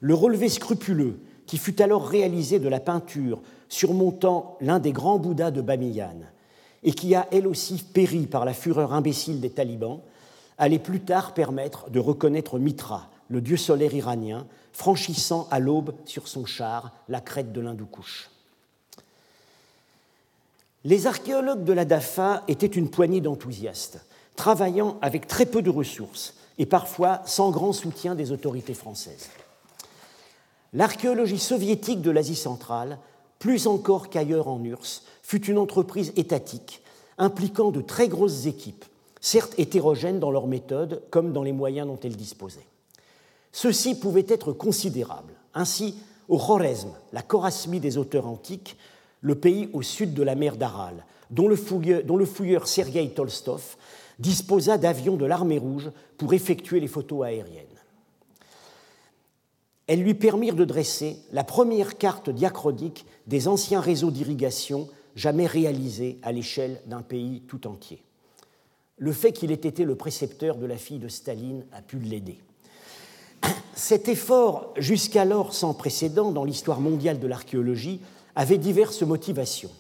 Le 0.01 0.15
relevé 0.15 0.49
scrupuleux 0.49 1.21
qui 1.47 1.59
fut 1.59 1.81
alors 1.81 2.07
réalisé 2.07 2.59
de 2.59 2.69
la 2.69 2.81
peinture 2.81 3.41
surmontant 3.69 4.57
l'un 4.61 4.79
des 4.79 4.93
grands 4.93 5.19
Bouddhas 5.19 5.51
de 5.51 5.63
Bamiyan, 5.63 6.21
et 6.83 6.93
qui 6.93 7.15
a 7.15 7.27
elle 7.33 7.47
aussi 7.47 7.79
péri 7.79 8.27
par 8.27 8.45
la 8.45 8.55
fureur 8.55 8.93
imbécile 8.93 9.41
des 9.41 9.51
talibans, 9.51 10.01
allait 10.59 10.79
plus 10.79 11.01
tard 11.01 11.35
permettre 11.35 11.91
de 11.91 12.01
reconnaître 12.01 12.59
Mitra, 12.59 13.09
le 13.29 13.41
dieu 13.41 13.57
solaire 13.57 13.95
iranien, 13.95 14.47
franchissant 14.73 15.49
à 15.51 15.59
l'aube 15.59 15.95
sur 16.05 16.29
son 16.29 16.45
char 16.45 16.93
la 17.09 17.21
crête 17.21 17.53
de 17.53 17.61
l'Hindoukouche. 17.61 18.31
Les 20.85 21.07
archéologues 21.07 21.65
de 21.65 21.73
la 21.73 21.85
DAFA 21.85 22.45
étaient 22.49 22.67
une 22.67 22.91
poignée 22.91 23.21
d'enthousiastes, 23.21 24.05
travaillant 24.39 24.97
avec 25.03 25.27
très 25.27 25.45
peu 25.45 25.61
de 25.61 25.69
ressources 25.69 26.35
et 26.57 26.65
parfois 26.65 27.21
sans 27.27 27.51
grand 27.51 27.75
soutien 27.75 28.15
des 28.15 28.33
autorités 28.33 28.73
françaises. 28.73 29.29
L'archéologie 30.73 31.39
soviétique 31.39 32.01
de 32.01 32.11
l'Asie 32.11 32.37
centrale, 32.37 32.99
plus 33.39 33.67
encore 33.67 34.09
qu'ailleurs 34.09 34.49
en 34.49 34.63
URSS, 34.63 35.03
fut 35.23 35.45
une 35.47 35.59
entreprise 35.59 36.13
étatique 36.17 36.83
impliquant 37.19 37.71
de 37.71 37.81
très 37.81 38.09
grosses 38.09 38.47
équipes, 38.47 38.85
certes 39.21 39.55
hétérogènes 39.59 40.21
dans 40.21 40.31
leurs 40.31 40.47
méthodes 40.47 41.03
comme 41.11 41.33
dans 41.33 41.43
les 41.43 41.53
moyens 41.53 41.89
dont 41.89 41.99
elles 42.03 42.17
disposaient. 42.17 42.67
Ceux-ci 43.51 43.99
pouvaient 43.99 44.27
être 44.29 44.53
considérables. 44.53 45.35
Ainsi, 45.53 45.97
au 46.29 46.39
Khorezm, 46.39 46.91
la 47.13 47.23
Chorasmie 47.23 47.81
des 47.81 47.99
auteurs 47.99 48.29
antiques, 48.29 48.77
le 49.21 49.35
pays 49.35 49.69
au 49.73 49.83
sud 49.83 50.15
de 50.15 50.23
la 50.23 50.37
mer 50.37 50.57
d'Aral, 50.57 51.05
dont 51.31 51.49
le 51.49 51.57
fouilleur, 51.57 52.05
dont 52.05 52.17
le 52.17 52.25
fouilleur 52.25 52.69
Sergei 52.69 53.09
Tolstov 53.11 53.77
disposa 54.19 54.79
d'avions 54.79 55.17
de 55.17 55.27
l'armée 55.27 55.59
rouge 55.59 55.91
pour 56.17 56.33
effectuer 56.35 56.81
les 56.81 56.89
photos 56.89 57.25
aériennes 57.25 57.69
elles 59.89 60.03
lui 60.03 60.15
permirent 60.15 60.55
de 60.55 60.67
dresser 60.67 61.17
la 61.33 61.43
première 61.43 61.97
carte 61.97 62.31
diachronique 62.31 63.07
des 63.27 63.49
anciens 63.49 63.81
réseaux 63.81 64.11
d'irrigation 64.11 64.89
jamais 65.17 65.47
réalisés 65.47 66.19
à 66.23 66.31
l'échelle 66.31 66.81
d'un 66.87 67.01
pays 67.01 67.43
tout 67.49 67.67
entier. 67.67 68.05
Le 68.99 69.13
fait 69.13 69.33
qu'il 69.33 69.51
ait 69.51 69.55
été 69.55 69.85
le 69.85 69.97
précepteur 69.97 70.57
de 70.57 70.67
la 70.67 70.77
fille 70.77 70.99
de 70.99 71.09
Staline 71.09 71.65
a 71.73 71.81
pu 71.81 71.99
l'aider. 71.99 72.39
Cet 73.75 74.09
effort, 74.09 74.75
jusqu'alors 74.77 75.55
sans 75.55 75.73
précédent 75.73 76.33
dans 76.33 76.45
l'histoire 76.45 76.81
mondiale 76.81 77.19
de 77.19 77.27
l'archéologie, 77.27 78.01
avait 78.37 78.59
diverses 78.59 79.03
motivations. 79.03 79.71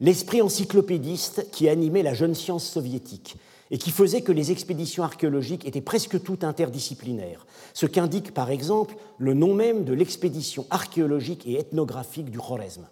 L'esprit 0.00 0.40
encyclopédiste 0.42 1.50
qui 1.50 1.68
animait 1.68 2.04
la 2.04 2.14
jeune 2.14 2.36
science 2.36 2.64
soviétique 2.64 3.36
et 3.72 3.78
qui 3.78 3.90
faisait 3.90 4.22
que 4.22 4.30
les 4.30 4.52
expéditions 4.52 5.02
archéologiques 5.02 5.66
étaient 5.66 5.80
presque 5.80 6.22
toutes 6.22 6.44
interdisciplinaires, 6.44 7.46
ce 7.74 7.86
qu'indique 7.86 8.32
par 8.32 8.50
exemple 8.50 8.96
le 9.18 9.34
nom 9.34 9.54
même 9.54 9.84
de 9.84 9.92
l'expédition 9.92 10.66
archéologique 10.70 11.46
et 11.46 11.58
ethnographique 11.58 12.30
du 12.30 12.38
Khorezm. 12.38 12.86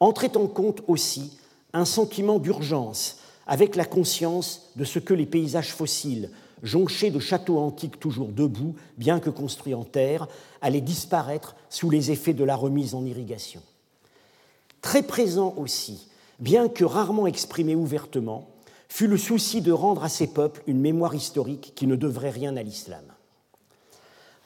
Entrait 0.00 0.36
en 0.36 0.48
compte 0.48 0.82
aussi 0.88 1.38
un 1.72 1.84
sentiment 1.84 2.40
d'urgence 2.40 3.18
avec 3.46 3.76
la 3.76 3.84
conscience 3.84 4.70
de 4.74 4.84
ce 4.84 4.98
que 4.98 5.14
les 5.14 5.26
paysages 5.26 5.72
fossiles, 5.72 6.30
jonchés 6.64 7.10
de 7.10 7.20
châteaux 7.20 7.58
antiques 7.58 8.00
toujours 8.00 8.28
debout, 8.28 8.74
bien 8.98 9.20
que 9.20 9.30
construits 9.30 9.74
en 9.74 9.84
terre, 9.84 10.26
allaient 10.60 10.80
disparaître 10.80 11.54
sous 11.70 11.88
les 11.88 12.10
effets 12.10 12.34
de 12.34 12.44
la 12.44 12.56
remise 12.56 12.96
en 12.96 13.04
irrigation. 13.04 13.62
Très 14.82 15.04
présent 15.04 15.54
aussi, 15.56 16.08
bien 16.38 16.68
que 16.68 16.84
rarement 16.84 17.26
exprimé 17.26 17.74
ouvertement, 17.74 18.48
fut 18.88 19.06
le 19.06 19.16
souci 19.16 19.60
de 19.60 19.72
rendre 19.72 20.04
à 20.04 20.08
ces 20.08 20.28
peuples 20.28 20.62
une 20.66 20.80
mémoire 20.80 21.14
historique 21.14 21.72
qui 21.74 21.86
ne 21.86 21.96
devrait 21.96 22.30
rien 22.30 22.56
à 22.56 22.62
l'islam. 22.62 23.04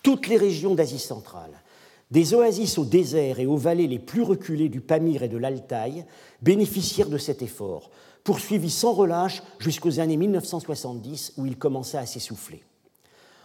Toutes 0.02 0.28
les 0.28 0.36
régions 0.36 0.74
d'Asie 0.74 0.98
centrale, 0.98 1.62
des 2.10 2.34
oasis 2.34 2.78
au 2.78 2.84
désert 2.84 3.38
et 3.38 3.46
aux 3.46 3.56
vallées 3.56 3.86
les 3.86 3.98
plus 3.98 4.22
reculées 4.22 4.68
du 4.68 4.80
Pamir 4.80 5.22
et 5.22 5.28
de 5.28 5.36
l'Altaï, 5.36 6.04
bénéficièrent 6.42 7.10
de 7.10 7.18
cet 7.18 7.42
effort, 7.42 7.90
poursuivi 8.24 8.70
sans 8.70 8.92
relâche 8.92 9.42
jusqu'aux 9.58 10.00
années 10.00 10.16
1970 10.16 11.34
où 11.36 11.46
il 11.46 11.56
commença 11.56 12.00
à 12.00 12.06
s'essouffler. 12.06 12.64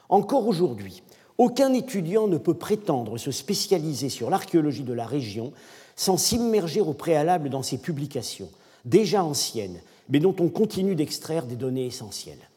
Encore 0.09 0.47
aujourd'hui, 0.47 1.03
aucun 1.37 1.73
étudiant 1.73 2.27
ne 2.27 2.37
peut 2.37 2.53
prétendre 2.53 3.17
se 3.17 3.31
spécialiser 3.31 4.09
sur 4.09 4.29
l'archéologie 4.29 4.83
de 4.83 4.93
la 4.93 5.05
région 5.05 5.51
sans 5.95 6.17
s'immerger 6.17 6.81
au 6.81 6.93
préalable 6.93 7.49
dans 7.49 7.63
ses 7.63 7.77
publications, 7.77 8.49
déjà 8.83 9.23
anciennes, 9.23 9.81
mais 10.09 10.19
dont 10.19 10.35
on 10.39 10.49
continue 10.49 10.95
d'extraire 10.95 11.45
des 11.45 11.55
données 11.55 11.85
essentielles. 11.85 12.49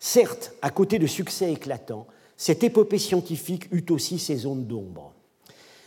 Certes, 0.00 0.52
à 0.62 0.70
côté 0.70 0.98
de 0.98 1.06
succès 1.06 1.52
éclatants, 1.52 2.06
cette 2.36 2.64
épopée 2.64 2.98
scientifique 2.98 3.68
eut 3.72 3.86
aussi 3.90 4.18
ses 4.18 4.36
zones 4.36 4.66
d'ombre. 4.66 5.12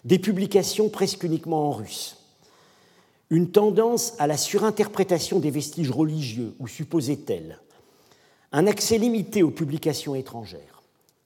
Des 0.05 0.19
publications 0.19 0.89
presque 0.89 1.23
uniquement 1.23 1.69
en 1.69 1.71
russe, 1.71 2.17
une 3.29 3.51
tendance 3.51 4.13
à 4.17 4.27
la 4.27 4.37
surinterprétation 4.37 5.39
des 5.39 5.51
vestiges 5.51 5.91
religieux 5.91 6.55
ou 6.59 6.67
supposés 6.67 7.17
tels, 7.17 7.59
un 8.51 8.65
accès 8.65 8.97
limité 8.97 9.43
aux 9.43 9.51
publications 9.51 10.15
étrangères, 10.15 10.81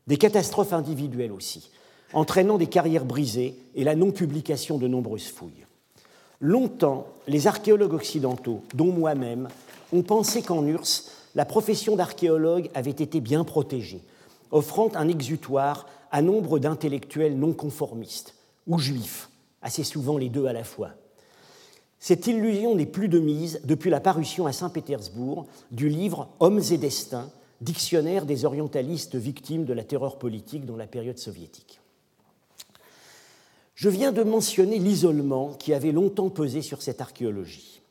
des 0.07 0.17
catastrophes 0.17 0.73
individuelles 0.73 1.31
aussi, 1.31 1.69
entraînant 2.13 2.57
des 2.57 2.67
carrières 2.67 3.05
brisées 3.05 3.55
et 3.75 3.83
la 3.83 3.95
non-publication 3.95 4.77
de 4.77 4.87
nombreuses 4.87 5.27
fouilles. 5.27 5.65
Longtemps, 6.39 7.07
les 7.27 7.47
archéologues 7.47 7.93
occidentaux, 7.93 8.61
dont 8.73 8.91
moi-même, 8.91 9.47
ont 9.91 10.03
pensé 10.03 10.41
qu'en 10.41 10.65
URSS, 10.65 11.11
la 11.35 11.45
profession 11.45 11.95
d'archéologue 11.95 12.69
avait 12.73 12.91
été 12.91 13.21
bien 13.21 13.43
protégée, 13.43 14.01
offrant 14.51 14.89
un 14.95 15.07
exutoire 15.07 15.87
à 16.11 16.21
nombre 16.21 16.59
d'intellectuels 16.59 17.37
non 17.37 17.53
conformistes 17.53 18.35
ou 18.67 18.77
juifs, 18.77 19.29
assez 19.61 19.83
souvent 19.83 20.17
les 20.17 20.29
deux 20.29 20.45
à 20.45 20.53
la 20.53 20.63
fois. 20.63 20.89
Cette 21.99 22.27
illusion 22.27 22.75
n'est 22.75 22.85
plus 22.85 23.07
de 23.07 23.19
mise 23.19 23.61
depuis 23.63 23.89
la 23.89 24.01
parution 24.01 24.45
à 24.45 24.51
Saint-Pétersbourg 24.51 25.47
du 25.71 25.87
livre 25.87 26.27
Hommes 26.41 26.61
et 26.71 26.77
destins, 26.77 27.31
dictionnaire 27.61 28.25
des 28.25 28.43
orientalistes 28.43 29.15
victimes 29.15 29.63
de 29.63 29.73
la 29.73 29.85
terreur 29.85 30.19
politique 30.19 30.65
dans 30.65 30.75
la 30.75 30.87
période 30.87 31.17
soviétique. 31.17 31.79
Je 33.75 33.89
viens 33.89 34.11
de 34.11 34.23
mentionner 34.23 34.77
l'isolement 34.77 35.53
qui 35.53 35.73
avait 35.73 35.91
longtemps 35.91 36.29
pesé 36.29 36.61
sur 36.61 36.81
cette 36.81 37.01
archéologie. 37.01 37.81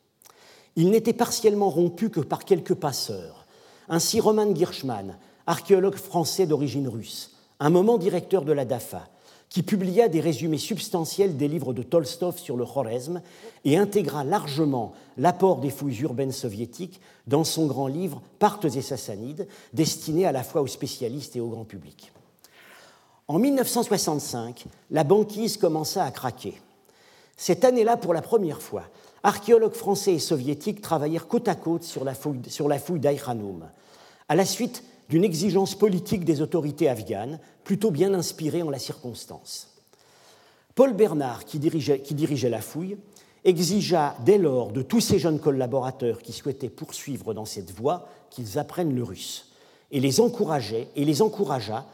Il 0.77 0.91
n'était 0.91 1.13
partiellement 1.13 1.71
rompu 1.71 2.09
que 2.09 2.21
par 2.21 2.45
quelques 2.45 2.75
passeurs. 2.75 3.47
Ainsi, 3.89 4.21
Roman 4.21 4.55
Girschman, 4.55 5.19
archéologue 5.47 5.97
français 5.97 6.47
d'origine 6.47 6.89
russe, 6.89 7.33
un 7.61 7.71
moment 7.71 7.99
directeur 7.99 8.45
de 8.45 8.53
la 8.53 8.65
DAFA, 8.65 9.09
qui 9.49 9.63
publia 9.63 10.09
des 10.09 10.21
résumés 10.21 10.57
substantiels 10.57 11.37
des 11.37 11.47
livres 11.47 11.75
de 11.75 11.83
Tolstov 11.83 12.39
sur 12.39 12.57
le 12.57 12.65
Khorezm 12.65 13.21
et 13.67 13.77
intégra 13.77 14.25
largement 14.25 14.95
l'apport 15.19 15.61
des 15.61 15.69
fouilles 15.69 16.01
urbaines 16.01 16.33
soviétiques 16.33 17.01
dans 17.27 17.45
son 17.45 17.67
grand 17.67 17.87
livre 17.87 18.23
Parthes 18.39 18.77
et 18.77 18.81
Sassanides, 18.81 19.47
destiné 19.75 20.25
à 20.25 20.33
la 20.33 20.43
fois 20.43 20.63
aux 20.63 20.69
spécialistes 20.69 21.37
et 21.37 21.41
au 21.41 21.49
grand 21.49 21.65
public. 21.65 22.13
En 23.33 23.39
1965, 23.39 24.67
la 24.91 25.05
banquise 25.05 25.57
commença 25.57 26.05
à 26.05 26.11
craquer. 26.11 26.61
Cette 27.35 27.65
année-là, 27.65 27.97
pour 27.97 28.13
la 28.13 28.21
première 28.21 28.61
fois, 28.61 28.83
archéologues 29.23 29.73
français 29.73 30.13
et 30.13 30.19
soviétiques 30.19 30.83
travaillèrent 30.83 31.29
côte 31.29 31.49
à 31.49 31.55
côte 31.55 31.83
sur 31.83 32.05
la 32.05 32.13
fouille, 32.13 32.43
sur 32.49 32.71
à 32.71 34.35
la 34.37 34.45
suite 34.45 34.85
d'une 35.09 35.25
exigence 35.25 35.75
politique 35.75 36.27
des 36.27 36.43
autorités 36.43 36.91
afghanes, 36.91 37.39
plutôt 37.65 37.91
bien 37.91 38.13
inspirée 38.13 38.61
en 38.61 38.69
la 38.69 38.79
circonstance. 38.79 39.71
Paul 40.75 40.93
Bernard, 40.93 41.47
qui 41.47 41.59
dirigeait, 41.59 42.01
qui 42.01 42.13
dirigeait 42.13 42.51
la 42.51 42.61
fouille, 42.61 42.99
exigea 43.47 44.15
dès 44.27 44.37
lors 44.37 44.73
de 44.73 44.83
tous 44.83 45.01
ses 45.01 45.19
jeunes 45.19 45.41
collaborateurs 45.41 46.21
qui 46.21 46.35
souhaitaient 46.35 46.69
poursuivre 46.69 47.33
dans 47.33 47.47
cette 47.47 47.71
voie 47.71 48.09
qu'ils 48.29 48.59
apprennent 48.59 48.95
le 48.95 49.03
russe, 49.03 49.53
et 49.91 50.01
les 50.01 50.21
encourageait 50.21 50.89
et 50.97 51.07
les 51.07 51.23
encouragea 51.23 51.87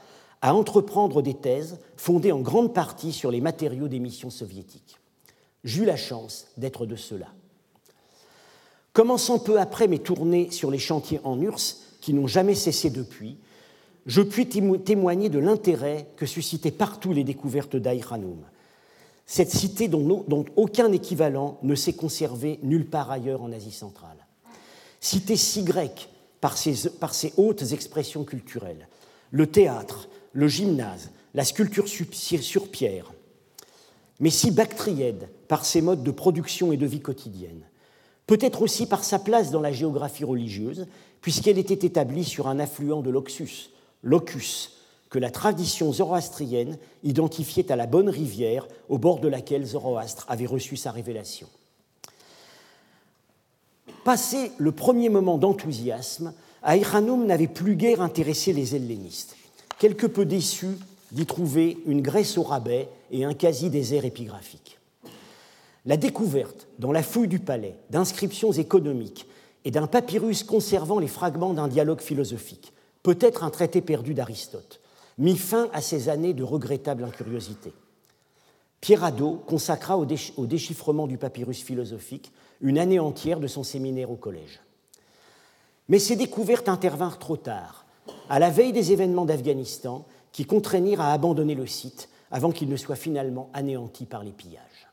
à 0.42 0.54
entreprendre 0.54 1.22
des 1.22 1.34
thèses 1.34 1.78
fondées 1.96 2.32
en 2.32 2.40
grande 2.40 2.72
partie 2.72 3.12
sur 3.12 3.30
les 3.30 3.40
matériaux 3.40 3.88
des 3.88 3.98
missions 3.98 4.30
soviétiques. 4.30 4.98
J'eus 5.64 5.84
la 5.84 5.96
chance 5.96 6.46
d'être 6.56 6.86
de 6.86 6.96
ceux-là. 6.96 7.28
Commençant 8.92 9.38
peu 9.38 9.60
après 9.60 9.88
mes 9.88 9.98
tournées 9.98 10.50
sur 10.50 10.70
les 10.70 10.78
chantiers 10.78 11.20
en 11.24 11.40
URSS, 11.40 11.82
qui 12.00 12.14
n'ont 12.14 12.26
jamais 12.26 12.54
cessé 12.54 12.90
depuis, 12.90 13.36
je 14.06 14.22
puis 14.22 14.48
témoigner 14.48 15.28
de 15.28 15.38
l'intérêt 15.38 16.06
que 16.16 16.26
suscitaient 16.26 16.70
partout 16.70 17.12
les 17.12 17.24
découvertes 17.24 17.76
d'Aïranoum, 17.76 18.40
cette 19.26 19.50
cité 19.50 19.88
dont, 19.88 20.24
aucun 20.56 20.90
équivalent 20.90 21.58
ne 21.62 21.74
s'est 21.74 21.92
conservé 21.92 22.58
nulle 22.62 22.88
part 22.88 23.10
ailleurs 23.10 23.42
en 23.42 23.52
Asie 23.52 23.72
centrale. 23.72 24.26
Cité 25.00 25.36
si 25.36 25.62
grecque 25.62 26.08
par 26.40 26.56
ses, 26.56 26.88
par 26.88 27.12
ses 27.12 27.34
hautes 27.36 27.72
expressions 27.72 28.24
culturelles. 28.24 28.88
Le 29.30 29.46
théâtre, 29.46 30.08
le 30.32 30.48
gymnase, 30.48 31.10
la 31.34 31.44
sculpture 31.44 31.88
sur 31.88 32.70
pierre, 32.70 33.12
mais 34.20 34.30
si 34.30 34.50
bactrienne 34.50 35.28
par 35.46 35.64
ses 35.64 35.80
modes 35.80 36.02
de 36.02 36.10
production 36.10 36.72
et 36.72 36.76
de 36.76 36.86
vie 36.86 37.00
quotidienne. 37.00 37.62
Peut-être 38.26 38.62
aussi 38.62 38.86
par 38.86 39.04
sa 39.04 39.18
place 39.18 39.50
dans 39.50 39.60
la 39.60 39.72
géographie 39.72 40.24
religieuse, 40.24 40.86
puisqu'elle 41.20 41.58
était 41.58 41.86
établie 41.86 42.24
sur 42.24 42.46
un 42.46 42.58
affluent 42.58 43.00
de 43.00 43.10
l'Oxus, 43.10 43.70
l'Ocus, 44.02 44.78
que 45.08 45.18
la 45.18 45.30
tradition 45.30 45.90
zoroastrienne 45.92 46.76
identifiait 47.02 47.72
à 47.72 47.76
la 47.76 47.86
bonne 47.86 48.10
rivière 48.10 48.68
au 48.90 48.98
bord 48.98 49.20
de 49.20 49.28
laquelle 49.28 49.64
Zoroastre 49.64 50.26
avait 50.28 50.44
reçu 50.44 50.76
sa 50.76 50.90
révélation. 50.90 51.48
Passé 54.04 54.52
le 54.58 54.72
premier 54.72 55.08
moment 55.08 55.38
d'enthousiasme, 55.38 56.34
Aïchanoum 56.62 57.24
n'avait 57.24 57.46
plus 57.46 57.76
guère 57.76 58.02
intéressé 58.02 58.52
les 58.52 58.74
hellénistes. 58.74 59.37
Quelque 59.78 60.06
peu 60.06 60.24
déçu 60.24 60.66
d'y 61.12 61.26
trouver 61.26 61.78
une 61.86 62.02
Grèce 62.02 62.36
au 62.36 62.42
rabais 62.42 62.88
et 63.10 63.24
un 63.24 63.34
quasi-désert 63.34 64.04
épigraphique. 64.04 64.78
La 65.86 65.96
découverte, 65.96 66.66
dans 66.78 66.92
la 66.92 67.02
fouille 67.02 67.28
du 67.28 67.38
palais, 67.38 67.76
d'inscriptions 67.90 68.52
économiques 68.52 69.26
et 69.64 69.70
d'un 69.70 69.86
papyrus 69.86 70.42
conservant 70.42 70.98
les 70.98 71.08
fragments 71.08 71.54
d'un 71.54 71.68
dialogue 71.68 72.00
philosophique, 72.00 72.72
peut-être 73.02 73.44
un 73.44 73.50
traité 73.50 73.80
perdu 73.80 74.14
d'Aristote, 74.14 74.80
mit 75.16 75.36
fin 75.36 75.68
à 75.72 75.80
ces 75.80 76.08
années 76.08 76.34
de 76.34 76.44
regrettable 76.44 77.04
incuriosité. 77.04 77.72
Pierre 78.80 79.04
Hadot 79.04 79.42
consacra 79.46 79.98
au, 79.98 80.04
déchiffrement 80.04 81.06
du 81.06 81.18
papyrus 81.18 81.62
philosophique 81.62 82.32
une 82.60 82.78
année 82.78 83.00
entière 83.00 83.40
de 83.40 83.46
son 83.46 83.62
séminaire 83.62 84.10
au 84.10 84.16
collège. 84.16 84.60
Mais 85.88 85.98
ces 85.98 86.16
découvertes 86.16 86.68
intervinrent 86.68 87.18
trop 87.18 87.36
tard, 87.36 87.86
à 88.28 88.38
la 88.38 88.50
veille 88.50 88.72
des 88.72 88.92
événements 88.92 89.24
d'Afghanistan 89.24 90.04
qui 90.32 90.44
contraignirent 90.44 91.00
à 91.00 91.12
abandonner 91.12 91.54
le 91.54 91.66
site 91.66 92.08
avant 92.30 92.52
qu'il 92.52 92.68
ne 92.68 92.76
soit 92.76 92.96
finalement 92.96 93.48
anéanti 93.54 94.04
par 94.04 94.22
les 94.22 94.32
pillages. 94.32 94.88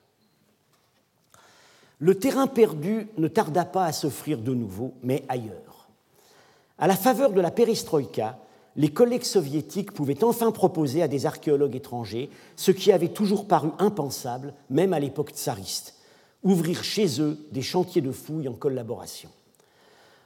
Le 1.99 2.15
terrain 2.15 2.47
perdu 2.47 3.07
ne 3.17 3.27
tarda 3.27 3.65
pas 3.65 3.85
à 3.85 3.91
s'offrir 3.91 4.39
de 4.39 4.53
nouveau, 4.53 4.93
mais 5.01 5.23
ailleurs. 5.29 5.87
À 6.77 6.87
la 6.87 6.95
faveur 6.95 7.31
de 7.31 7.39
la 7.39 7.51
perestroïka, 7.51 8.37
les 8.75 8.89
collègues 8.89 9.23
soviétiques 9.23 9.93
pouvaient 9.93 10.23
enfin 10.23 10.51
proposer 10.51 11.01
à 11.01 11.07
des 11.07 11.25
archéologues 11.25 11.75
étrangers 11.75 12.29
ce 12.57 12.71
qui 12.71 12.91
avait 12.91 13.09
toujours 13.09 13.47
paru 13.47 13.69
impensable, 13.79 14.53
même 14.69 14.91
à 14.91 14.99
l'époque 14.99 15.31
tsariste, 15.31 15.95
ouvrir 16.43 16.83
chez 16.83 17.21
eux 17.21 17.39
des 17.51 17.61
chantiers 17.61 18.01
de 18.01 18.11
fouilles 18.11 18.49
en 18.49 18.53
collaboration. 18.53 19.29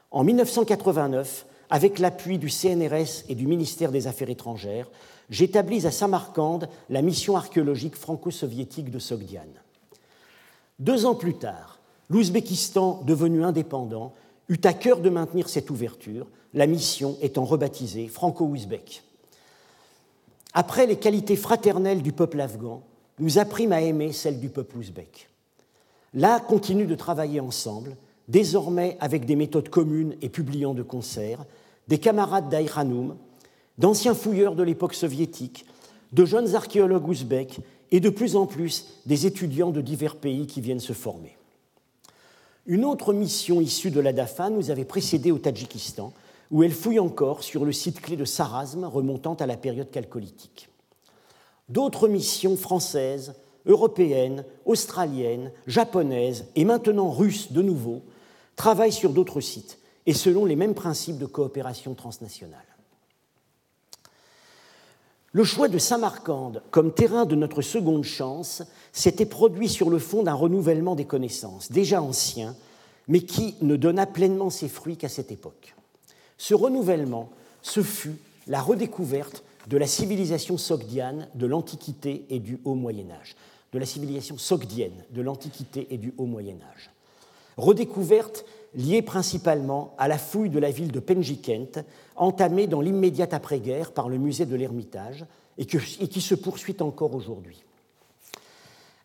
En 0.09 0.23
1989, 0.23 1.45
avec 1.69 1.99
l'appui 1.99 2.37
du 2.37 2.49
CNRS 2.49 3.25
et 3.29 3.35
du 3.35 3.47
ministère 3.47 3.91
des 3.91 4.07
Affaires 4.07 4.29
étrangères, 4.29 4.89
j'établis 5.29 5.85
à 5.85 5.91
Samarcande 5.91 6.67
la 6.89 7.01
mission 7.01 7.35
archéologique 7.35 7.95
franco-soviétique 7.95 8.89
de 8.89 8.99
Sogdiane. 8.99 9.61
Deux 10.79 11.05
ans 11.05 11.15
plus 11.15 11.35
tard, 11.35 11.79
l'Ouzbékistan, 12.09 13.03
devenu 13.05 13.43
indépendant, 13.43 14.13
eut 14.47 14.61
à 14.63 14.73
cœur 14.73 14.99
de 14.99 15.09
maintenir 15.09 15.49
cette 15.49 15.69
ouverture, 15.69 16.25
la 16.53 16.65
mission 16.65 17.17
étant 17.21 17.45
rebaptisée 17.45 18.07
franco-ouzbek. 18.07 19.03
Après 20.53 20.87
les 20.87 20.97
qualités 20.97 21.35
fraternelles 21.35 22.01
du 22.01 22.11
peuple 22.11 22.41
afghan, 22.41 22.81
nous 23.19 23.37
apprîmes 23.37 23.73
à 23.73 23.81
aimer 23.81 24.11
celles 24.11 24.39
du 24.39 24.49
peuple 24.49 24.77
ouzbek. 24.77 25.29
Là 26.15 26.39
continuent 26.39 26.87
de 26.87 26.95
travailler 26.95 27.39
ensemble, 27.39 27.95
désormais 28.27 28.97
avec 28.99 29.25
des 29.25 29.35
méthodes 29.35 29.69
communes 29.69 30.15
et 30.21 30.29
publiant 30.29 30.73
de 30.73 30.81
concert, 30.81 31.45
des 31.89 31.97
camarades 31.97 32.49
d'Aïranoum, 32.49 33.17
d'anciens 33.79 34.13
fouilleurs 34.13 34.53
de 34.53 34.61
l'époque 34.61 34.93
soviétique, 34.93 35.65
de 36.13 36.23
jeunes 36.23 36.55
archéologues 36.55 37.07
ouzbeks 37.07 37.59
et 37.91 37.99
de 37.99 38.11
plus 38.11 38.35
en 38.35 38.45
plus 38.45 39.01
des 39.07 39.25
étudiants 39.25 39.71
de 39.71 39.81
divers 39.81 40.15
pays 40.15 40.45
qui 40.45 40.61
viennent 40.61 40.79
se 40.79 40.93
former. 40.93 41.35
Une 42.67 42.85
autre 42.85 43.11
mission 43.11 43.59
issue 43.59 43.89
de 43.89 43.99
la 43.99 44.13
DAFA 44.13 44.51
nous 44.51 44.69
avait 44.69 44.85
précédé 44.85 45.31
au 45.31 45.39
Tadjikistan, 45.39 46.13
où 46.51 46.61
elle 46.61 46.73
fouille 46.73 46.99
encore 46.99 47.43
sur 47.43 47.65
le 47.65 47.71
site 47.71 48.01
clé 48.01 48.15
de 48.15 48.25
Sarasme 48.25 48.85
remontant 48.85 49.33
à 49.33 49.47
la 49.47 49.57
période 49.57 49.89
calcolithique. 49.89 50.69
D'autres 51.69 52.07
missions 52.07 52.55
françaises, 52.55 53.33
européennes, 53.65 54.45
australiennes, 54.65 55.51
japonaises 55.65 56.45
et 56.55 56.65
maintenant 56.65 57.09
russes 57.09 57.51
de 57.51 57.63
nouveau 57.63 58.03
travaillent 58.55 58.91
sur 58.91 59.11
d'autres 59.11 59.41
sites 59.41 59.78
et 60.09 60.13
selon 60.13 60.43
les 60.43 60.55
mêmes 60.55 60.73
principes 60.73 61.19
de 61.19 61.27
coopération 61.27 61.93
transnationale. 61.93 62.65
Le 65.33 65.43
choix 65.43 65.67
de 65.67 65.77
Samarcande 65.77 66.63
comme 66.71 66.95
terrain 66.95 67.25
de 67.25 67.35
notre 67.35 67.61
seconde 67.61 68.03
chance 68.03 68.63
s'était 68.91 69.27
produit 69.27 69.69
sur 69.69 69.91
le 69.91 69.99
fond 69.99 70.23
d'un 70.23 70.33
renouvellement 70.33 70.95
des 70.95 71.05
connaissances, 71.05 71.71
déjà 71.71 72.01
ancien, 72.01 72.55
mais 73.07 73.19
qui 73.19 73.53
ne 73.61 73.75
donna 73.75 74.07
pleinement 74.07 74.49
ses 74.49 74.67
fruits 74.67 74.97
qu'à 74.97 75.09
cette 75.09 75.31
époque. 75.31 75.75
Ce 76.39 76.55
renouvellement, 76.55 77.29
ce 77.61 77.83
fut 77.83 78.17
la 78.47 78.63
redécouverte 78.63 79.43
de 79.67 79.77
la 79.77 79.85
civilisation 79.85 80.57
sogdiane 80.57 81.27
de 81.35 81.45
l'Antiquité 81.45 82.25
et 82.31 82.39
du 82.39 82.59
Haut 82.65 82.73
Moyen 82.73 83.11
Âge, 83.11 83.35
de 83.73 83.77
la 83.77 83.85
civilisation 83.85 84.39
sogdienne 84.39 85.05
de 85.11 85.21
l'Antiquité 85.21 85.85
et 85.91 85.99
du 85.99 86.15
Haut 86.17 86.25
Moyen 86.25 86.57
Âge. 86.73 86.89
Redécouverte 87.57 88.43
liée 88.75 89.01
principalement 89.01 89.95
à 89.97 90.07
la 90.07 90.17
fouille 90.17 90.49
de 90.49 90.59
la 90.59 90.71
ville 90.71 90.91
de 90.91 90.99
Penjikent, 90.99 91.83
entamée 92.15 92.67
dans 92.67 92.81
l'immédiate 92.81 93.33
après-guerre 93.33 93.91
par 93.91 94.09
le 94.09 94.17
musée 94.17 94.45
de 94.45 94.55
l'Ermitage 94.55 95.25
et, 95.57 95.65
qui 95.65 96.21
se 96.21 96.35
poursuit 96.35 96.77
encore 96.79 97.15
aujourd'hui. 97.15 97.63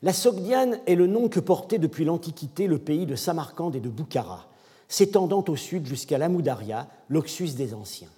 La 0.03 0.13
Sogdiane 0.13 0.81
est 0.87 0.97
le 0.97 1.07
nom 1.07 1.29
que 1.29 1.41
portait 1.41 1.79
depuis 1.79 2.05
l'Antiquité 2.05 2.67
le 2.67 2.79
pays 2.79 3.07
de 3.07 3.17
Samarcande 3.17 3.77
et 3.77 3.81
de 3.81 3.89
Boukhara, 3.89 4.49
s'étendant 4.89 5.45
au 5.49 5.57
sud 5.57 5.87
jusqu'à 5.87 6.19
l'Amoudaria, 6.19 6.89
l'Oxus 7.09 7.55
des 7.55 7.73
Anciens. 7.73 8.11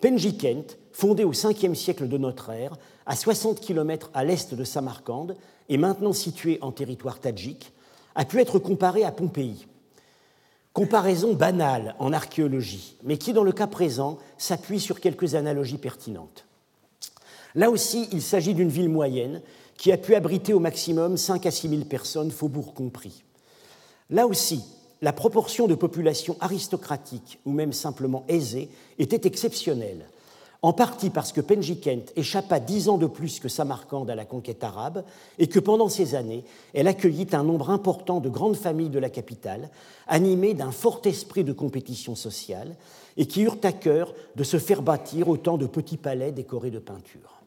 Penjikent, 0.00 0.76
fondé 0.92 1.24
au 1.24 1.32
5e 1.32 1.74
siècle 1.74 2.08
de 2.08 2.18
notre 2.18 2.50
ère, 2.50 2.76
à 3.06 3.16
60 3.16 3.60
km 3.60 4.10
à 4.14 4.24
l'est 4.24 4.54
de 4.54 4.64
Samarcande 4.64 5.36
et 5.68 5.78
maintenant 5.78 6.12
situé 6.12 6.58
en 6.60 6.70
territoire 6.70 7.18
tadjik, 7.18 7.72
a 8.14 8.24
pu 8.24 8.40
être 8.40 8.58
comparé 8.58 9.04
à 9.04 9.12
Pompéi, 9.12 9.66
Comparaison 10.72 11.34
banale 11.34 11.96
en 11.98 12.12
archéologie, 12.12 12.96
mais 13.02 13.18
qui, 13.18 13.32
dans 13.32 13.42
le 13.42 13.52
cas 13.52 13.66
présent, 13.66 14.18
s'appuie 14.38 14.78
sur 14.78 15.00
quelques 15.00 15.34
analogies 15.34 15.78
pertinentes. 15.78 16.44
Là 17.56 17.70
aussi, 17.70 18.08
il 18.12 18.22
s'agit 18.22 18.54
d'une 18.54 18.68
ville 18.68 18.88
moyenne 18.88 19.42
qui 19.76 19.90
a 19.90 19.98
pu 19.98 20.14
abriter 20.14 20.52
au 20.52 20.60
maximum 20.60 21.16
5 21.16 21.46
à 21.46 21.50
6 21.50 21.68
000 21.68 21.84
personnes, 21.84 22.30
faubourg 22.30 22.74
compris. 22.74 23.24
Là 24.10 24.26
aussi, 24.26 24.62
la 25.02 25.12
proportion 25.12 25.66
de 25.66 25.74
population 25.74 26.36
aristocratique 26.40 27.40
ou 27.46 27.52
même 27.52 27.72
simplement 27.72 28.24
aisée 28.28 28.68
était 28.98 29.26
exceptionnelle, 29.26 30.06
en 30.62 30.72
partie 30.72 31.10
parce 31.10 31.32
que 31.32 31.40
Penjikent 31.40 32.12
échappa 32.16 32.60
dix 32.60 32.88
ans 32.88 32.98
de 32.98 33.06
plus 33.06 33.40
que 33.40 33.48
Samarcande 33.48 34.10
à 34.10 34.14
la 34.14 34.26
conquête 34.26 34.62
arabe 34.62 35.04
et 35.38 35.46
que 35.46 35.58
pendant 35.58 35.88
ces 35.88 36.14
années, 36.14 36.44
elle 36.74 36.86
accueillit 36.86 37.28
un 37.32 37.44
nombre 37.44 37.70
important 37.70 38.20
de 38.20 38.28
grandes 38.28 38.56
familles 38.56 38.90
de 38.90 38.98
la 38.98 39.08
capitale, 39.08 39.70
animées 40.06 40.54
d'un 40.54 40.70
fort 40.70 41.00
esprit 41.04 41.44
de 41.44 41.52
compétition 41.52 42.14
sociale 42.14 42.76
et 43.16 43.26
qui 43.26 43.42
eurent 43.42 43.58
à 43.62 43.72
cœur 43.72 44.14
de 44.36 44.44
se 44.44 44.58
faire 44.58 44.82
bâtir 44.82 45.28
autant 45.28 45.56
de 45.56 45.66
petits 45.66 45.96
palais 45.96 46.32
décorés 46.32 46.70
de 46.70 46.78
peintures. 46.78 47.40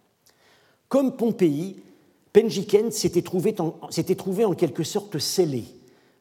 Comme 0.90 1.16
Pompéi, 1.16 1.84
Penjikent 2.34 2.92
s'était 2.92 3.22
trouvé, 3.22 3.54
trouvé 4.18 4.46
en 4.46 4.54
quelque 4.54 4.84
sorte 4.84 5.20
scellé, 5.20 5.66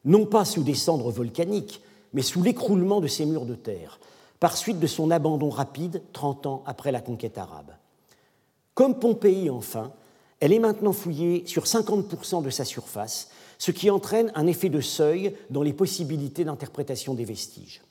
non 0.05 0.27
pas 0.27 0.45
sous 0.45 0.63
des 0.63 0.75
cendres 0.75 1.11
volcaniques, 1.11 1.81
mais 2.13 2.21
sous 2.21 2.43
l'écroulement 2.43 3.01
de 3.01 3.07
ses 3.07 3.25
murs 3.25 3.45
de 3.45 3.55
terre, 3.55 3.99
par 4.43 4.57
suite 4.57 4.81
de 4.81 4.87
son 4.87 5.09
abandon 5.09 5.49
rapide 5.49 6.01
30 6.11 6.47
ans 6.47 6.63
après 6.65 6.91
la 6.91 6.99
conquête 6.99 7.37
arabe. 7.37 7.71
Comme 8.73 8.99
Pompéi, 8.99 9.49
enfin, 9.49 9.93
elle 10.41 10.51
est 10.51 10.59
maintenant 10.59 10.91
fouillée 10.91 11.43
sur 11.45 11.63
50% 11.63 12.43
de 12.43 12.49
sa 12.49 12.65
surface, 12.65 13.29
ce 13.57 13.71
qui 13.71 13.89
entraîne 13.89 14.33
un 14.35 14.45
effet 14.45 14.67
de 14.67 14.81
seuil 14.81 15.33
dans 15.49 15.63
les 15.63 15.71
possibilités 15.71 16.43
d'interprétation 16.43 17.13
des 17.13 17.23
vestiges. 17.23 17.83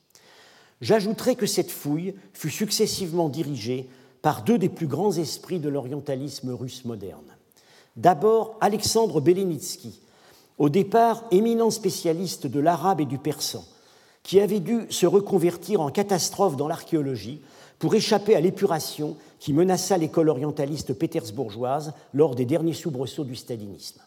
J'ajouterai 0.82 1.36
que 1.36 1.46
cette 1.46 1.70
fouille 1.70 2.16
fut 2.34 2.50
successivement 2.50 3.30
dirigée 3.30 3.88
par 4.20 4.42
deux 4.42 4.58
des 4.58 4.68
plus 4.68 4.88
grands 4.88 5.12
esprits 5.12 5.58
de 5.58 5.70
l'orientalisme 5.70 6.50
russe 6.50 6.84
moderne. 6.84 7.34
D'abord, 7.96 8.58
Alexandre 8.60 9.22
Belenitsky, 9.22 10.02
au 10.58 10.68
départ 10.68 11.24
éminent 11.30 11.70
spécialiste 11.70 12.46
de 12.46 12.60
l'arabe 12.60 13.00
et 13.00 13.06
du 13.06 13.16
persan, 13.16 13.64
qui 14.22 14.40
avait 14.40 14.60
dû 14.60 14.86
se 14.90 15.06
reconvertir 15.06 15.80
en 15.80 15.90
catastrophe 15.90 16.56
dans 16.56 16.68
l'archéologie 16.68 17.40
pour 17.78 17.94
échapper 17.94 18.36
à 18.36 18.40
l'épuration 18.40 19.16
qui 19.40 19.52
menaça 19.52 19.98
l'école 19.98 20.28
orientaliste 20.28 20.92
pétersbourgeoise 20.92 21.92
lors 22.14 22.36
des 22.36 22.44
derniers 22.44 22.74
soubresauts 22.74 23.24
du 23.24 23.34
stalinisme. 23.34 24.00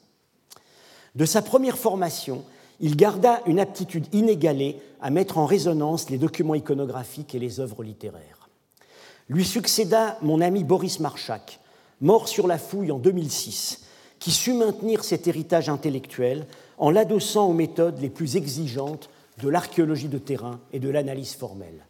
De 1.16 1.26
sa 1.26 1.42
première 1.42 1.78
formation, 1.78 2.44
il 2.80 2.96
garda 2.96 3.42
une 3.46 3.60
aptitude 3.60 4.08
inégalée 4.14 4.80
à 5.02 5.10
mettre 5.10 5.38
en 5.38 5.46
résonance 5.46 6.10
les 6.10 6.18
documents 6.18 6.56
iconographiques 6.56 7.36
et 7.36 7.40
les 7.40 7.60
œuvres 7.60 7.84
littéraires. 7.84 8.50
Lui 9.28 9.44
succéda 9.44 10.18
mon 10.22 10.42
ami 10.42 10.64
Boris 10.64 11.00
Marchak, 11.00 11.60
mort 12.02 12.28
sur 12.28 12.48
la 12.48 12.58
fouille 12.58 12.92
en 12.92 13.00
2006, 13.00 13.86
qui 14.20 14.32
sut 14.32 14.54
maintenir 14.54 15.04
cet 15.04 15.28
héritage 15.28 15.70
intellectuel 15.70 16.48
en 16.78 16.92
l'adossant 16.92 17.48
aux 17.48 17.54
méthodes 17.54 18.00
les 18.00 18.10
plus 18.10 18.36
exigeantes 18.36 19.10
de 19.42 19.50
l'archéologie 19.50 20.08
de 20.08 20.18
terrain 20.18 20.60
et 20.72 20.80
de 20.80 20.90
l'analyse 20.90 21.36
formelle. 21.36 21.86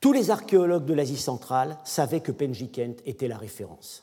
Tous 0.00 0.12
les 0.12 0.30
archéologues 0.30 0.84
de 0.84 0.94
l'Asie 0.94 1.16
centrale 1.16 1.78
savaient 1.84 2.20
que 2.20 2.32
Penjikent 2.32 3.00
était 3.06 3.28
la 3.28 3.36
référence. 3.36 4.02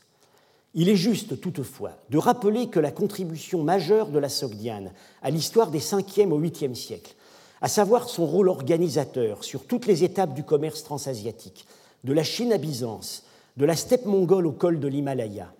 Il 0.73 0.87
est 0.87 0.95
juste 0.95 1.41
toutefois 1.41 1.97
de 2.09 2.17
rappeler 2.17 2.69
que 2.69 2.79
la 2.79 2.91
contribution 2.91 3.63
majeure 3.63 4.09
de 4.09 4.19
la 4.19 4.29
Sogdiane 4.29 4.91
à 5.21 5.29
l'histoire 5.29 5.71
des 5.71 5.79
5e 5.79 6.31
au 6.31 6.39
8e 6.39 6.75
siècles, 6.75 7.15
à 7.61 7.67
savoir 7.67 8.07
son 8.07 8.25
rôle 8.25 8.49
organisateur 8.49 9.43
sur 9.43 9.65
toutes 9.65 9.87
les 9.87 10.03
étapes 10.03 10.33
du 10.33 10.43
commerce 10.43 10.83
transasiatique, 10.83 11.65
de 12.03 12.13
la 12.13 12.23
Chine 12.23 12.53
à 12.53 12.57
Byzance, 12.57 13.23
de 13.57 13.65
la 13.65 13.75
steppe 13.75 14.05
mongole 14.05 14.45
au 14.45 14.51
col 14.51 14.79
de 14.79 14.87
l'Himalaya, 14.87 15.51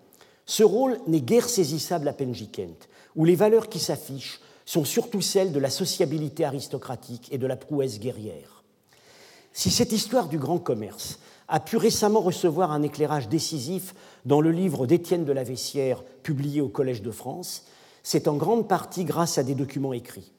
ce 0.46 0.62
rôle 0.62 0.98
n'est 1.06 1.20
guère 1.20 1.48
saisissable 1.48 2.08
à 2.08 2.12
Penjikent, 2.12 2.88
où 3.14 3.24
les 3.24 3.36
valeurs 3.36 3.68
qui 3.68 3.78
s'affichent 3.78 4.40
sont 4.70 4.84
surtout 4.84 5.20
celles 5.20 5.50
de 5.50 5.58
la 5.58 5.68
sociabilité 5.68 6.44
aristocratique 6.44 7.26
et 7.32 7.38
de 7.38 7.46
la 7.48 7.56
prouesse 7.56 7.98
guerrière. 7.98 8.62
Si 9.52 9.68
cette 9.68 9.90
histoire 9.90 10.28
du 10.28 10.38
grand 10.38 10.60
commerce 10.60 11.18
a 11.48 11.58
pu 11.58 11.76
récemment 11.76 12.20
recevoir 12.20 12.70
un 12.70 12.84
éclairage 12.84 13.28
décisif 13.28 13.96
dans 14.26 14.40
le 14.40 14.52
livre 14.52 14.86
d'Étienne 14.86 15.24
de 15.24 15.32
la 15.32 15.42
Vessière 15.42 16.04
publié 16.22 16.60
au 16.60 16.68
Collège 16.68 17.02
de 17.02 17.10
France, 17.10 17.64
c'est 18.04 18.28
en 18.28 18.36
grande 18.36 18.68
partie 18.68 19.02
grâce 19.02 19.38
à 19.38 19.42
des 19.42 19.56
documents 19.56 19.92
écrits. 19.92 20.30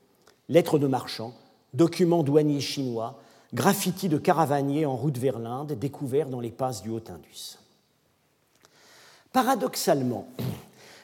Lettres 0.47 0.79
de 0.79 0.87
marchands, 0.87 1.33
documents 1.73 2.23
douaniers 2.23 2.61
chinois, 2.61 3.19
graffitis 3.53 4.07
de 4.07 4.17
caravaniers 4.17 4.85
en 4.85 4.95
route 4.95 5.17
vers 5.17 5.39
l'Inde 5.39 5.73
découverts 5.73 6.29
dans 6.29 6.39
les 6.39 6.51
passes 6.51 6.83
du 6.83 6.89
Haut-Indus. 6.89 7.57
Paradoxalement, 9.33 10.25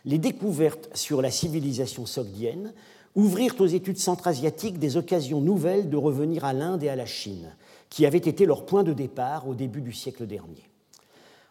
les 0.05 0.17
découvertes 0.17 0.87
sur 0.93 1.21
la 1.21 1.29
civilisation 1.29 2.05
sogdienne 2.05 2.71
ouvrirent 3.17 3.59
aux 3.59 3.65
études 3.65 3.97
centra-asiatiques 3.97 4.77
des 4.77 4.95
occasions 4.95 5.41
nouvelles 5.41 5.89
de 5.89 5.97
revenir 5.97 6.45
à 6.45 6.53
l'Inde 6.53 6.83
et 6.83 6.89
à 6.89 6.95
la 6.95 7.07
Chine, 7.07 7.55
qui 7.89 8.05
avaient 8.05 8.19
été 8.19 8.45
leur 8.45 8.65
point 8.65 8.83
de 8.83 8.93
départ 8.93 9.47
au 9.47 9.55
début 9.55 9.81
du 9.81 9.91
siècle 9.91 10.27
dernier. 10.27 10.69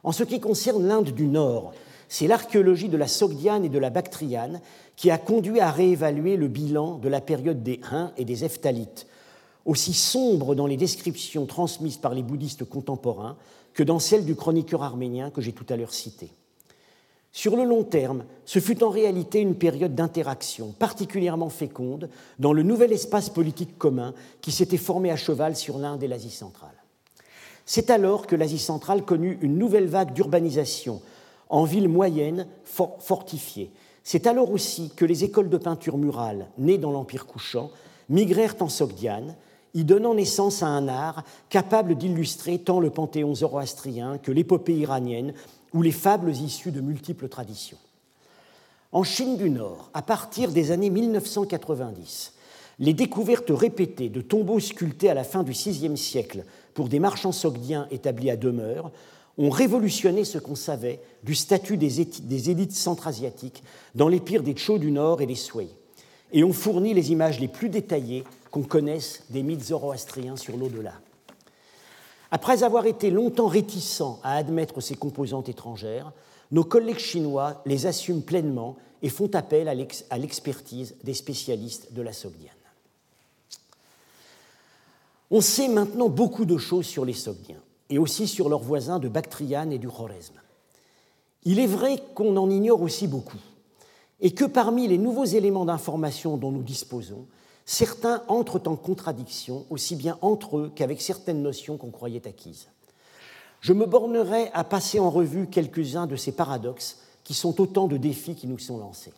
En 0.05 0.13
ce 0.13 0.23
qui 0.23 0.39
concerne 0.39 0.87
l'Inde 0.87 1.11
du 1.11 1.27
Nord, 1.27 1.75
c'est 2.09 2.29
l'archéologie 2.29 2.89
de 2.89 2.97
la 2.97 3.09
Sogdiane 3.09 3.65
et 3.65 3.69
de 3.69 3.81
la 3.81 3.91
Bactriane 3.91 4.61
qui 4.95 5.11
a 5.11 5.19
conduit 5.19 5.59
à 5.59 5.73
réévaluer 5.73 6.37
le 6.37 6.47
bilan 6.47 6.99
de 6.99 7.09
la 7.09 7.21
période 7.21 7.65
des 7.65 7.81
Huns 7.91 8.13
et 8.17 8.25
des 8.25 8.45
Eftalites, 8.45 9.09
aussi 9.65 9.93
sombre 9.93 10.55
dans 10.55 10.69
les 10.69 10.77
descriptions 10.77 11.47
transmises 11.47 11.97
par 11.97 12.15
les 12.15 12.23
bouddhistes 12.23 12.65
contemporains 12.65 13.37
que 13.75 13.83
dans 13.83 13.99
celles 13.99 14.25
du 14.25 14.37
chroniqueur 14.37 14.85
arménien 14.85 15.31
que 15.31 15.41
j'ai 15.41 15.53
tout 15.53 15.67
à 15.69 15.77
l'heure 15.77 15.93
cité. 15.93 16.31
Sur 17.33 17.57
le 17.57 17.65
long 17.65 17.85
terme, 17.85 18.25
ce 18.45 18.61
fut 18.61 18.83
en 18.83 18.89
réalité 18.89 19.41
une 19.41 19.57
période 19.57 19.95
d'interaction 19.95 20.75
particulièrement 20.79 21.51
féconde 21.51 22.09
dans 22.39 22.53
le 22.53 22.63
nouvel 22.63 22.93
espace 22.93 23.29
politique 23.29 23.77
commun 23.77 24.15
qui 24.41 24.53
s'était 24.53 24.77
formé 24.77 25.11
à 25.11 25.17
cheval 25.17 25.55
sur 25.55 25.79
l'Inde 25.79 26.03
et 26.03 26.09
l'Asie 26.09 26.31
centrale. 26.31 26.71
C'est 27.67 27.91
alors 27.91 28.27
que 28.27 28.37
l'Asie 28.37 28.59
centrale 28.59 29.05
connut 29.05 29.39
une 29.43 29.59
nouvelle 29.59 29.89
vague 29.89 30.13
d'urbanisation 30.13 31.03
en 31.49 31.65
villes 31.65 31.89
moyennes 31.89 32.47
fortifiées. 32.65 33.71
C'est 34.05 34.29
alors 34.29 34.53
aussi 34.53 34.93
que 34.95 35.05
les 35.05 35.25
écoles 35.25 35.51
de 35.51 35.59
peinture 35.59 35.99
murale, 35.99 36.47
nées 36.59 36.79
dans 36.79 36.93
l'Empire 36.93 37.27
couchant, 37.27 37.71
migrèrent 38.09 38.55
en 38.61 38.69
Sogdiane, 38.69 39.35
y 39.77 39.85
donnant 39.85 40.15
naissance 40.15 40.63
à 40.63 40.69
un 40.69 40.89
art 40.89 41.23
capable 41.51 41.97
d'illustrer 41.97 42.59
tant 42.59 42.81
le 42.81 42.89
panthéon 42.89 43.35
zoroastrien 43.35 44.17
que 44.17 44.33
l'épopée 44.33 44.75
iranienne 44.75 45.35
ou 45.75 45.83
les 45.83 45.93
fables 45.93 46.31
issues 46.31 46.73
de 46.73 46.81
multiples 46.81 47.29
traditions. 47.29 47.77
En 48.93 49.05
Chine 49.05 49.37
du 49.37 49.51
Nord, 49.51 49.91
à 49.93 50.01
partir 50.01 50.51
des 50.51 50.71
années 50.71 50.89
1990, 50.89 52.33
les 52.79 52.95
découvertes 52.95 53.51
répétées 53.51 54.09
de 54.09 54.23
tombeaux 54.23 54.61
sculptés 54.61 55.11
à 55.11 55.15
la 55.15 55.25
fin 55.25 55.43
du 55.43 55.53
VIe 55.53 55.99
siècle 55.99 56.45
pour 56.73 56.89
des 56.89 56.99
marchands 56.99 57.33
sogdiens 57.33 57.87
établis 57.91 58.31
à 58.31 58.37
demeure 58.37 58.91
ont 59.37 59.51
révolutionné 59.51 60.25
ce 60.25 60.39
qu'on 60.39 60.55
savait 60.55 61.01
du 61.23 61.35
statut 61.35 61.77
des, 61.77 62.01
élites 62.51 62.73
centra-asiatiques 62.73 63.63
dans 63.95 64.09
les 64.09 64.21
des 64.21 64.57
Chou 64.57 64.79
du 64.79 64.91
Nord 64.91 65.21
et 65.21 65.27
des 65.27 65.35
Sui, 65.35 65.69
et 66.33 66.45
ont 66.45 66.55
fourni 66.55 66.95
les 66.95 67.13
images 67.13 67.41
les 67.41 67.49
plus 67.49 67.69
détaillées 67.69 68.25
qu'on 68.51 68.63
connaisse 68.63 69.23
des 69.31 69.43
mythes 69.43 69.65
zoroastriens 69.65 70.37
sur 70.37 70.57
l'au-delà. 70.57 70.95
Après 72.31 72.63
avoir 72.63 72.87
été 72.87 73.11
longtemps 73.11 73.47
réticents 73.47 74.21
à 74.23 74.37
admettre 74.37 74.81
ces 74.81 74.97
composantes 74.97 75.49
étrangères, 75.49 76.13
nos 76.51 76.65
collègues 76.65 76.99
chinois 76.99 77.63
les 77.67 77.87
assument 77.87 78.23
pleinement 78.23 78.77
et 79.03 79.09
font 79.09 79.31
appel 79.35 79.69
à 79.69 80.19
l'expertise 80.19 80.97
des 81.05 81.15
spécialistes 81.15 81.93
de 81.93 82.03
la 82.03 82.13
Sogdiane. 82.13 82.53
On 85.31 85.41
sait 85.41 85.69
maintenant 85.69 86.09
beaucoup 86.09 86.45
de 86.45 86.57
choses 86.57 86.87
sur 86.87 87.05
les 87.05 87.13
Sogdiens 87.13 87.61
et 87.91 87.99
aussi 87.99 88.27
sur 88.27 88.49
leurs 88.49 88.63
voisins 88.63 88.99
de 88.99 89.09
Bactriane 89.09 89.73
et 89.73 89.79
du 89.79 89.89
Khorezm. 89.89 90.35
Il 91.45 91.59
est 91.61 91.67
vrai 91.67 92.03
qu'on 92.15 92.37
en 92.37 92.51
ignore 92.51 92.83
aussi 92.83 93.07
beaucoup 93.07 93.39
et 94.21 94.33
que 94.33 94.45
parmi 94.45 94.89
les 94.89 94.99
nouveaux 94.99 95.25
éléments 95.25 95.65
d'information 95.65 96.37
dont 96.37 96.51
nous 96.51 96.63
disposons, 96.63 97.27
certains 97.67 98.23
entrent 98.29 98.63
en 98.67 98.77
contradiction 98.77 99.67
aussi 99.69 99.97
bien 99.97 100.17
entre 100.23 100.57
eux 100.57 100.73
qu'avec 100.75 101.03
certaines 101.03 101.43
notions 101.43 101.77
qu'on 101.77 101.91
croyait 101.91 102.27
acquises. 102.27 102.69
Je 103.61 103.73
me 103.73 103.85
bornerai 103.85 104.51
à 104.55 104.65
passer 104.65 105.01
en 105.01 105.11
revue 105.11 105.49
quelques-uns 105.49 106.07
de 106.07 106.17
ces 106.17 106.33
paradoxes 106.33 106.99
qui 107.25 107.35
sont 107.35 107.61
autant 107.61 107.89
de 107.89 107.97
défis 107.97 108.37
qui 108.37 108.47
nous 108.47 108.59
sont 108.59 108.79
lancés. 108.79 109.13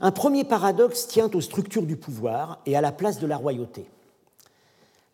Un 0.00 0.10
premier 0.10 0.42
paradoxe 0.42 1.06
tient 1.06 1.30
aux 1.32 1.40
structures 1.40 1.84
du 1.84 1.96
pouvoir 1.96 2.60
et 2.66 2.76
à 2.76 2.80
la 2.80 2.90
place 2.90 3.20
de 3.20 3.26
la 3.28 3.36
royauté. 3.36 3.86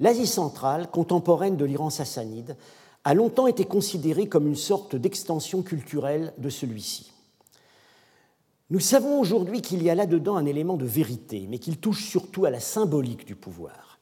L'Asie 0.01 0.27
centrale, 0.27 0.91
contemporaine 0.91 1.59
de 1.59 1.67
l'Iran 1.67 1.91
sassanide, 1.91 2.57
a 3.05 3.13
longtemps 3.13 3.47
été 3.47 3.67
considérée 3.67 4.29
comme 4.29 4.47
une 4.47 4.57
sorte 4.57 4.97
d'extension 4.97 5.63
culturelle 5.63 6.33
de 6.39 6.49
celui-ci. 6.49 7.13
Nous 8.71 8.81
savons 8.81 9.19
aujourd'hui 9.19 9.63
qu'il 9.63 9.83
y 9.83 9.89
a 9.89 9.95
là-dedans 9.95 10.37
un 10.37 10.45
élément 10.45 10.77
de 10.77 10.85
vérité, 10.85 11.47
mais 11.49 11.59
qu'il 11.59 11.79
touche 11.79 12.05
surtout 12.05 12.45
à 12.45 12.51
la 12.51 12.61
symbolique 12.61 13.27
du 13.27 13.35
pouvoir. 13.35 13.99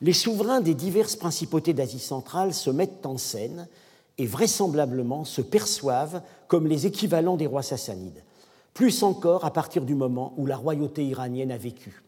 Les 0.00 0.12
souverains 0.12 0.60
des 0.60 0.74
diverses 0.74 1.14
principautés 1.14 1.72
d'Asie 1.72 2.00
centrale 2.00 2.52
se 2.52 2.68
mettent 2.68 3.06
en 3.06 3.16
scène 3.16 3.68
et 4.18 4.26
vraisemblablement 4.26 5.24
se 5.24 5.40
perçoivent 5.40 6.22
comme 6.48 6.66
les 6.66 6.86
équivalents 6.86 7.36
des 7.36 7.46
rois 7.46 7.62
sassanides, 7.62 8.24
plus 8.74 9.04
encore 9.04 9.44
à 9.44 9.52
partir 9.52 9.84
du 9.84 9.94
moment 9.94 10.34
où 10.36 10.46
la 10.46 10.56
royauté 10.56 11.04
iranienne 11.04 11.52
a 11.52 11.56
vécu. 11.56 12.02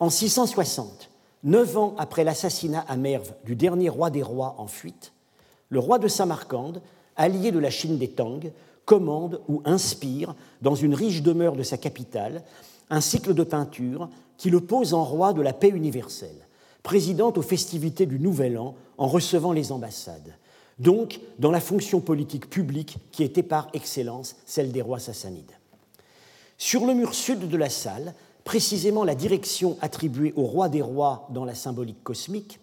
En 0.00 0.08
660, 0.08 1.10
neuf 1.44 1.76
ans 1.76 1.94
après 1.98 2.24
l'assassinat 2.24 2.84
à 2.88 2.96
Merv 2.96 3.34
du 3.44 3.54
dernier 3.54 3.90
roi 3.90 4.08
des 4.08 4.22
rois 4.22 4.54
en 4.58 4.66
fuite, 4.66 5.12
le 5.68 5.78
roi 5.78 5.98
de 5.98 6.08
Samarcande, 6.08 6.80
allié 7.16 7.52
de 7.52 7.58
la 7.58 7.70
Chine 7.70 7.98
des 7.98 8.10
Tang, 8.10 8.40
commande 8.84 9.40
ou 9.48 9.62
inspire, 9.64 10.34
dans 10.62 10.74
une 10.74 10.94
riche 10.94 11.22
demeure 11.22 11.56
de 11.56 11.62
sa 11.62 11.76
capitale, 11.76 12.42
un 12.90 13.00
cycle 13.00 13.34
de 13.34 13.42
peinture 13.42 14.08
qui 14.36 14.50
le 14.50 14.60
pose 14.60 14.94
en 14.94 15.04
roi 15.04 15.32
de 15.32 15.42
la 15.42 15.52
paix 15.52 15.68
universelle, 15.68 16.46
président 16.82 17.32
aux 17.32 17.42
festivités 17.42 18.06
du 18.06 18.20
Nouvel 18.20 18.58
An 18.58 18.74
en 18.98 19.08
recevant 19.08 19.52
les 19.52 19.72
ambassades, 19.72 20.36
donc 20.78 21.20
dans 21.38 21.50
la 21.50 21.60
fonction 21.60 22.00
politique 22.00 22.50
publique 22.50 22.98
qui 23.12 23.22
était 23.22 23.42
par 23.42 23.68
excellence 23.72 24.36
celle 24.44 24.72
des 24.72 24.82
rois 24.82 24.98
sassanides. 24.98 25.52
Sur 26.58 26.86
le 26.86 26.94
mur 26.94 27.14
sud 27.14 27.48
de 27.48 27.56
la 27.56 27.70
salle, 27.70 28.14
précisément 28.44 29.04
la 29.04 29.14
direction 29.14 29.78
attribuée 29.80 30.32
au 30.36 30.44
roi 30.44 30.68
des 30.68 30.82
rois 30.82 31.26
dans 31.30 31.44
la 31.44 31.54
symbolique 31.54 32.02
cosmique, 32.04 32.60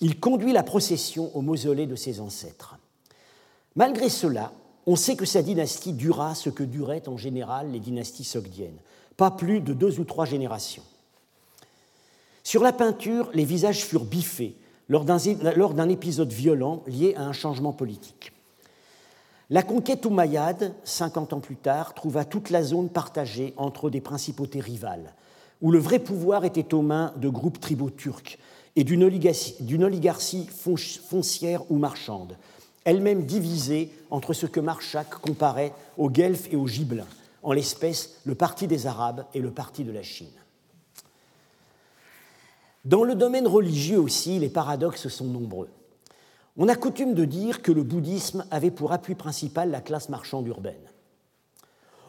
il 0.00 0.20
conduit 0.20 0.52
la 0.52 0.62
procession 0.62 1.34
au 1.36 1.40
mausolée 1.40 1.86
de 1.86 1.96
ses 1.96 2.20
ancêtres. 2.20 2.76
Malgré 3.76 4.08
cela, 4.08 4.52
on 4.86 4.96
sait 4.96 5.16
que 5.16 5.24
sa 5.24 5.42
dynastie 5.42 5.92
dura 5.92 6.34
ce 6.34 6.50
que 6.50 6.62
duraient 6.62 7.08
en 7.08 7.16
général 7.16 7.70
les 7.70 7.80
dynasties 7.80 8.24
sogdiennes, 8.24 8.78
pas 9.16 9.30
plus 9.30 9.60
de 9.60 9.72
deux 9.72 10.00
ou 10.00 10.04
trois 10.04 10.24
générations. 10.24 10.82
Sur 12.42 12.62
la 12.62 12.72
peinture, 12.72 13.30
les 13.34 13.44
visages 13.44 13.84
furent 13.84 14.04
biffés 14.04 14.56
lors 14.88 15.04
d'un 15.04 15.88
épisode 15.88 16.32
violent 16.32 16.82
lié 16.86 17.14
à 17.16 17.22
un 17.22 17.32
changement 17.32 17.72
politique. 17.72 18.32
La 19.48 19.62
conquête 19.62 20.06
omeyyade, 20.06 20.74
50 20.84 21.34
ans 21.34 21.40
plus 21.40 21.56
tard, 21.56 21.94
trouva 21.94 22.24
toute 22.24 22.50
la 22.50 22.62
zone 22.62 22.88
partagée 22.88 23.54
entre 23.56 23.90
des 23.90 24.00
principautés 24.00 24.60
rivales, 24.60 25.14
où 25.60 25.70
le 25.70 25.78
vrai 25.78 25.98
pouvoir 25.98 26.44
était 26.44 26.74
aux 26.74 26.82
mains 26.82 27.12
de 27.16 27.28
groupes 27.28 27.60
tribaux 27.60 27.90
turcs 27.90 28.38
et 28.76 28.84
d'une 28.84 29.04
oligarchie 29.04 30.48
foncière 30.48 31.70
ou 31.70 31.76
marchande, 31.76 32.36
elle-même 32.84 33.24
divisée 33.24 33.90
entre 34.10 34.32
ce 34.32 34.46
que 34.46 34.60
Marchak 34.60 35.08
comparait 35.10 35.72
aux 35.96 36.10
Guelfes 36.10 36.52
et 36.52 36.56
aux 36.56 36.66
Gibelins, 36.66 37.06
en 37.42 37.52
l'espèce 37.52 38.20
le 38.24 38.34
Parti 38.34 38.66
des 38.66 38.86
Arabes 38.86 39.24
et 39.34 39.40
le 39.40 39.50
Parti 39.50 39.84
de 39.84 39.92
la 39.92 40.02
Chine. 40.02 40.28
Dans 42.84 43.04
le 43.04 43.14
domaine 43.14 43.46
religieux 43.46 44.00
aussi, 44.00 44.38
les 44.38 44.48
paradoxes 44.48 45.08
sont 45.08 45.26
nombreux. 45.26 45.68
On 46.56 46.68
a 46.68 46.74
coutume 46.74 47.14
de 47.14 47.24
dire 47.24 47.62
que 47.62 47.72
le 47.72 47.84
bouddhisme 47.84 48.44
avait 48.50 48.72
pour 48.72 48.92
appui 48.92 49.14
principal 49.14 49.70
la 49.70 49.80
classe 49.80 50.08
marchande 50.08 50.48
urbaine. 50.48 50.90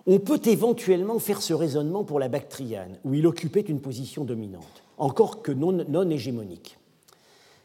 On 0.05 0.19
peut 0.19 0.41
éventuellement 0.43 1.19
faire 1.19 1.41
ce 1.41 1.53
raisonnement 1.53 2.03
pour 2.03 2.19
la 2.19 2.27
Bactriane, 2.27 2.97
où 3.05 3.13
il 3.13 3.25
occupait 3.25 3.61
une 3.61 3.79
position 3.79 4.25
dominante, 4.25 4.83
encore 4.97 5.41
que 5.41 5.51
non, 5.51 5.71
non 5.71 6.09
hégémonique. 6.09 6.77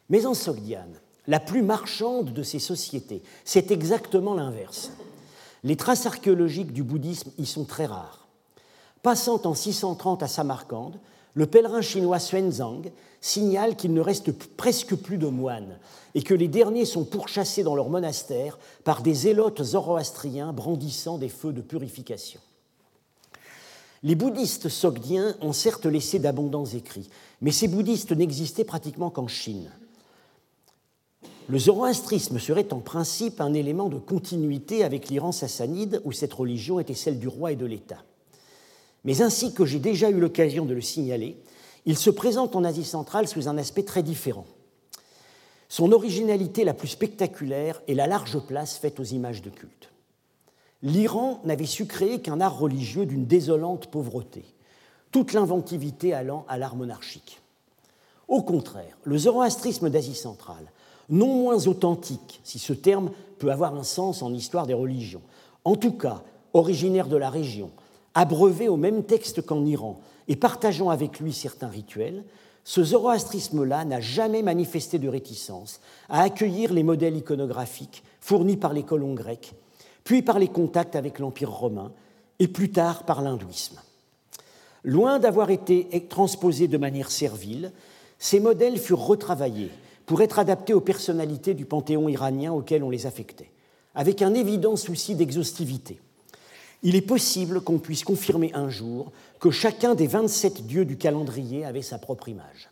Mais 0.09 0.25
en 0.25 0.35
Sogdiane, 0.35 1.01
la 1.29 1.39
plus 1.39 1.63
marchande 1.63 2.33
de 2.33 2.43
ces 2.43 2.59
sociétés, 2.59 3.23
c'est 3.45 3.71
exactement 3.71 4.35
l'inverse. 4.35 4.91
Les 5.63 5.77
traces 5.77 6.07
archéologiques 6.07 6.73
du 6.73 6.83
bouddhisme 6.83 7.31
y 7.37 7.45
sont 7.45 7.65
très 7.65 7.85
rares. 7.85 8.27
Passant 9.03 9.41
en 9.45 9.55
630 9.55 10.23
à 10.23 10.27
Samarcande, 10.27 10.99
le 11.35 11.47
pèlerin 11.47 11.83
chinois 11.83 12.19
Xuanzang 12.19 12.91
signale 13.21 13.77
qu'il 13.77 13.93
ne 13.93 14.01
reste 14.01 14.33
presque 14.57 14.97
plus 14.97 15.19
de 15.19 15.27
moines 15.27 15.79
et 16.15 16.23
que 16.23 16.35
les 16.35 16.49
derniers 16.49 16.87
sont 16.87 17.05
pourchassés 17.05 17.63
dans 17.63 17.77
leur 17.77 17.91
monastère 17.91 18.59
par 18.83 19.03
des 19.03 19.15
zélotes 19.15 19.63
zoroastriens 19.63 20.55
brandissant 20.55 21.19
des 21.19 21.29
feux 21.29 21.53
de 21.53 21.61
purification. 21.61 22.41
Les 24.03 24.15
bouddhistes 24.15 24.69
sogdiens 24.69 25.37
ont 25.43 25.53
certes 25.53 25.87
laissé 25.87 26.19
d'abondants 26.19 26.65
écrits, 26.65 27.11
mais 27.43 27.51
ces 27.51 27.69
bouddhistes 27.69 28.13
n'existaient 28.13 28.65
pratiquement 28.65 29.11
qu'en 29.11 29.29
Chine. 29.29 29.71
Le 31.49 31.59
zoroastrisme 31.59 32.39
serait 32.39 32.75
en 32.75 32.81
principe 32.81 33.41
un 33.41 33.55
élément 33.55 33.89
de 33.89 33.97
continuité 33.99 34.85
avec 34.85 35.09
l'Iran 35.09 35.33
sassanide, 35.33 36.03
où 36.05 36.13
cette 36.13 36.35
religion 36.35 36.79
était 36.79 36.93
celle 36.93 37.19
du 37.19 37.27
roi 37.27 37.53
et 37.53 37.57
de 37.57 37.65
l'État. 37.65 38.05
Mais 39.05 39.23
ainsi 39.23 39.55
que 39.55 39.65
j'ai 39.65 39.79
déjà 39.79 40.11
eu 40.11 40.21
l'occasion 40.21 40.67
de 40.67 40.75
le 40.75 40.83
signaler, 40.83 41.39
il 41.87 41.97
se 41.97 42.11
présente 42.11 42.55
en 42.55 42.65
Asie 42.65 42.85
centrale 42.85 43.29
sous 43.29 43.49
un 43.49 43.57
aspect 43.57 43.83
très 43.83 44.03
différent. 44.03 44.45
Son 45.71 45.93
originalité 45.93 46.65
la 46.65 46.75
plus 46.75 46.89
spectaculaire 46.89 47.81
est 47.89 47.95
la 47.95 48.07
large 48.07 48.39
place 48.41 48.77
faite 48.77 49.01
aux 49.01 49.05
images 49.05 49.41
de 49.41 49.49
culte. 49.49 49.91
L'Iran 50.83 51.41
n'avait 51.45 51.65
su 51.65 51.87
créer 51.87 52.21
qu'un 52.21 52.43
art 52.43 52.59
religieux 52.59 53.07
d'une 53.07 53.25
désolante 53.25 53.87
pauvreté, 53.87 54.45
toute 55.13 55.33
l'inventivité 55.33 56.13
allant 56.13 56.45
à 56.47 56.59
l'art 56.59 56.77
monarchique. 56.77 57.41
Au 58.29 58.43
contraire, 58.43 58.99
le 59.05 59.17
zoroastrisme 59.17 59.89
d'Asie 59.89 60.15
centrale, 60.15 60.71
non 61.09 61.43
moins 61.43 61.67
authentique, 61.67 62.41
si 62.45 62.59
ce 62.59 62.73
terme 62.73 63.11
peut 63.39 63.51
avoir 63.51 63.75
un 63.75 63.83
sens 63.83 64.23
en 64.23 64.33
histoire 64.33 64.67
des 64.67 64.75
religions, 64.75 65.23
en 65.65 65.77
tout 65.77 65.93
cas 65.93 66.23
originaire 66.53 67.09
de 67.09 67.17
la 67.17 67.31
région, 67.31 67.71
abreuvé 68.15 68.69
au 68.69 68.77
même 68.77 69.05
texte 69.05 69.43
qu'en 69.43 69.65
Iran 69.65 70.01
et 70.29 70.37
partageant 70.37 70.91
avec 70.91 71.21
lui 71.21 71.33
certains 71.33 71.69
rituels, 71.69 72.25
ce 72.65 72.83
zoroastrisme-là 72.83 73.85
n'a 73.85 74.01
jamais 74.01 74.43
manifesté 74.43 74.99
de 74.99 75.09
réticence 75.09 75.81
à 76.09 76.23
accueillir 76.23 76.73
les 76.73 76.83
modèles 76.83 77.17
iconographiques 77.17 78.03
fournis 78.21 78.57
par 78.59 78.75
les 78.75 78.83
colons 78.83 79.15
grecs, 79.15 79.55
puis 80.05 80.23
par 80.23 80.39
les 80.39 80.49
contacts 80.49 80.97
avec 80.97 81.19
l'Empire 81.19 81.51
romain 81.51 81.93
et 82.39 82.49
plus 82.49 82.71
tard 82.71 83.05
par 83.05 83.23
l'hindouisme. 83.23 83.81
Loin 84.85 85.19
d'avoir 85.19 85.51
été 85.51 86.07
transposés 86.09 86.69
de 86.69 86.79
manière 86.79 87.11
servile, 87.11 87.73
ces 88.19 88.41
modèles 88.41 88.79
furent 88.79 89.07
retravaillés 89.07 89.71
pour 90.09 90.21
être 90.23 90.41
adaptés 90.41 90.75
aux 90.75 90.81
personnalités 90.81 91.55
du 91.55 91.67
panthéon 91.67 92.09
iranien 92.09 92.53
auquel 92.53 92.83
on 92.83 92.91
les 92.91 93.07
affectait, 93.07 93.53
avec 93.95 94.23
un 94.23 94.35
évident 94.35 94.75
souci 94.75 95.15
d'exhaustivité 95.15 96.01
il 96.83 96.95
est 96.95 97.03
possible 97.03 97.61
qu'on 97.61 97.79
puisse 97.79 98.05
confirmer 98.05 98.53
un 98.55 98.69
jour 98.69 99.11
que 99.41 99.51
chacun 99.51 99.95
des 99.95 100.07
27 100.07 100.67
dieux 100.67 100.85
du 100.85 100.97
calendrier 100.97 101.65
avait 101.65 101.83
sa 101.83 101.99
propre 101.99 102.29
image. 102.29 102.71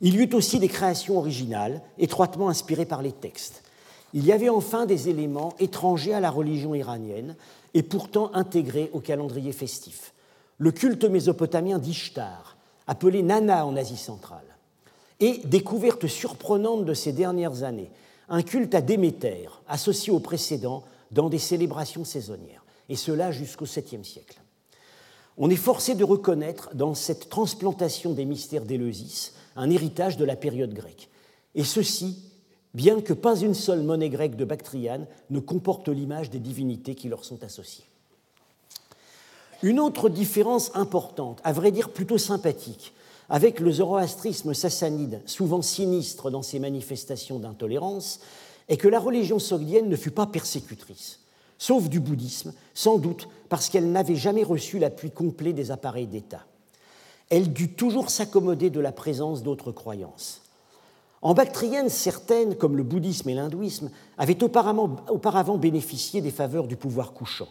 Il 0.00 0.14
y 0.14 0.22
eut 0.22 0.34
aussi 0.34 0.58
des 0.58 0.68
créations 0.68 1.18
originales, 1.18 1.82
étroitement 1.98 2.48
inspirées 2.48 2.86
par 2.86 3.02
les 3.02 3.12
textes. 3.12 3.62
Il 4.14 4.24
y 4.24 4.32
avait 4.32 4.48
enfin 4.48 4.86
des 4.86 5.08
éléments 5.10 5.54
étrangers 5.60 6.14
à 6.14 6.20
la 6.20 6.30
religion 6.30 6.74
iranienne 6.74 7.36
et 7.74 7.82
pourtant 7.82 8.30
intégrés 8.34 8.90
au 8.92 9.00
calendrier 9.00 9.52
festif. 9.52 10.14
Le 10.56 10.72
culte 10.72 11.04
mésopotamien 11.04 11.78
d'Ishtar, 11.78 12.56
appelé 12.86 13.22
Nana 13.22 13.66
en 13.66 13.76
Asie 13.76 13.96
centrale, 13.96 14.49
et 15.20 15.40
découverte 15.44 16.06
surprenante 16.06 16.84
de 16.84 16.94
ces 16.94 17.12
dernières 17.12 17.62
années, 17.62 17.90
un 18.28 18.42
culte 18.42 18.74
à 18.74 18.80
Déméter, 18.80 19.48
associé 19.68 20.12
au 20.12 20.20
précédent 20.20 20.82
dans 21.10 21.28
des 21.28 21.38
célébrations 21.38 22.04
saisonnières 22.04 22.64
et 22.88 22.96
cela 22.96 23.30
jusqu'au 23.30 23.66
7e 23.66 24.04
siècle. 24.04 24.40
On 25.38 25.48
est 25.48 25.56
forcé 25.56 25.94
de 25.94 26.04
reconnaître 26.04 26.74
dans 26.74 26.94
cette 26.94 27.30
transplantation 27.30 28.12
des 28.12 28.24
mystères 28.24 28.64
d'Éleusis 28.64 29.32
un 29.56 29.70
héritage 29.70 30.16
de 30.16 30.24
la 30.24 30.36
période 30.36 30.74
grecque, 30.74 31.08
et 31.54 31.64
ceci 31.64 32.24
bien 32.74 33.00
que 33.00 33.12
pas 33.12 33.36
une 33.36 33.54
seule 33.54 33.82
monnaie 33.82 34.10
grecque 34.10 34.36
de 34.36 34.44
Bactriane 34.44 35.06
ne 35.30 35.40
comporte 35.40 35.88
l'image 35.88 36.30
des 36.30 36.38
divinités 36.38 36.94
qui 36.94 37.08
leur 37.08 37.24
sont 37.24 37.42
associées. 37.42 37.84
Une 39.62 39.80
autre 39.80 40.08
différence 40.08 40.70
importante, 40.74 41.40
à 41.44 41.52
vrai 41.52 41.70
dire 41.70 41.90
plutôt 41.90 42.18
sympathique, 42.18 42.92
avec 43.30 43.60
le 43.60 43.72
zoroastrisme 43.72 44.52
sassanide, 44.52 45.22
souvent 45.24 45.62
sinistre 45.62 46.30
dans 46.30 46.42
ses 46.42 46.58
manifestations 46.58 47.38
d'intolérance, 47.38 48.20
est 48.68 48.76
que 48.76 48.88
la 48.88 49.00
religion 49.00 49.38
sogdienne 49.38 49.88
ne 49.88 49.96
fut 49.96 50.10
pas 50.10 50.26
persécutrice 50.26 51.20
sauf 51.60 51.90
du 51.90 52.00
bouddhisme, 52.00 52.54
sans 52.74 52.98
doute 52.98 53.28
parce 53.48 53.68
qu'elle 53.68 53.92
n'avait 53.92 54.16
jamais 54.16 54.42
reçu 54.42 54.80
l'appui 54.80 55.12
complet 55.12 55.52
des 55.52 55.70
appareils 55.70 56.06
d'État. 56.08 56.46
Elle 57.28 57.52
dut 57.52 57.74
toujours 57.74 58.10
s'accommoder 58.10 58.70
de 58.70 58.80
la 58.80 58.90
présence 58.90 59.42
d'autres 59.44 59.70
croyances. 59.70 60.40
En 61.22 61.34
Bactrienne, 61.34 61.90
certaines, 61.90 62.56
comme 62.56 62.78
le 62.78 62.82
bouddhisme 62.82 63.28
et 63.28 63.34
l'hindouisme, 63.34 63.90
avaient 64.16 64.42
auparavant 64.42 65.58
bénéficié 65.58 66.22
des 66.22 66.30
faveurs 66.30 66.66
du 66.66 66.76
pouvoir 66.76 67.12
couchant, 67.12 67.48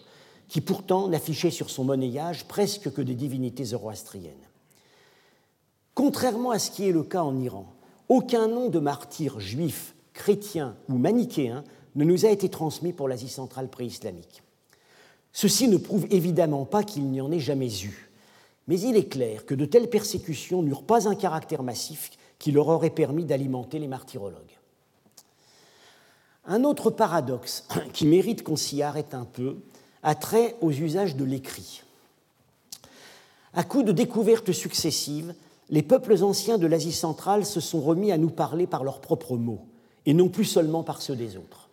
qui 0.48 0.60
pourtant 0.60 1.08
n'affichait 1.08 1.52
sur 1.52 1.70
son 1.70 1.84
monnayage 1.84 2.48
presque 2.48 2.92
que 2.92 3.04
des 3.04 3.14
divinités 3.14 3.64
zoroastriennes. 3.64 4.49
Contrairement 6.00 6.52
à 6.52 6.60
ce 6.60 6.72
qui 6.72 6.88
est 6.88 6.94
le 6.94 7.04
cas 7.04 7.24
en 7.24 7.38
Iran, 7.38 7.66
aucun 8.08 8.48
nom 8.48 8.70
de 8.70 8.80
martyr 8.80 9.42
juif, 9.42 9.96
chrétien 10.14 10.78
ou 10.88 10.94
manichéen 10.98 11.66
ne 11.96 12.06
nous 12.06 12.26
a 12.26 12.30
été 12.30 12.48
transmis 12.48 12.94
pour 12.94 13.10
l'Asie 13.10 13.28
centrale 13.28 13.68
préislamique. 13.68 14.42
Ceci 15.34 15.68
ne 15.68 15.76
prouve 15.76 16.08
évidemment 16.10 16.64
pas 16.64 16.84
qu'il 16.84 17.04
n'y 17.04 17.20
en 17.20 17.34
ait 17.34 17.40
jamais 17.42 17.84
eu, 17.84 18.10
mais 18.70 18.80
il 18.80 18.96
est 18.96 19.10
clair 19.10 19.46
que 19.46 19.54
de 19.54 19.66
telles 19.66 19.90
persécutions 19.90 20.64
n'eurent 20.64 20.86
pas 20.86 21.10
un 21.10 21.16
caractère 21.16 21.64
massif 21.64 22.12
qui 22.38 22.54
leur 22.54 22.70
aurait 22.70 22.92
permis 22.92 23.26
d'alimenter 23.26 23.78
les 23.78 23.90
martyrologues. 23.90 24.58
Un 26.46 26.64
autre 26.64 26.92
paradoxe 26.92 27.68
qui 27.92 28.08
mérite 28.08 28.42
qu'on 28.42 28.56
s'y 28.56 28.82
arrête 28.82 29.14
un 29.14 29.26
peu 29.26 29.58
a 30.02 30.16
trait 30.16 30.56
aux 30.62 30.72
usages 30.72 31.18
de 31.18 31.26
l'écrit. 31.26 31.84
À 33.54 33.66
coup 33.66 33.84
de 33.84 33.92
découvertes 33.92 34.54
successives, 34.54 35.36
les 35.70 35.84
peuples 35.84 36.24
anciens 36.24 36.58
de 36.58 36.68
l'Asie 36.68 36.92
centrale 36.92 37.46
se 37.46 37.60
sont 37.60 37.82
remis 37.82 38.12
à 38.12 38.18
nous 38.18 38.30
parler 38.30 38.68
par 38.68 38.84
leurs 38.84 39.02
propres 39.02 39.38
mots, 39.38 39.66
et 40.06 40.14
non 40.14 40.30
plus 40.30 40.46
seulement 40.46 40.84
par 40.84 41.02
ceux 41.02 41.16
des 41.16 41.38
autres. 41.38 41.70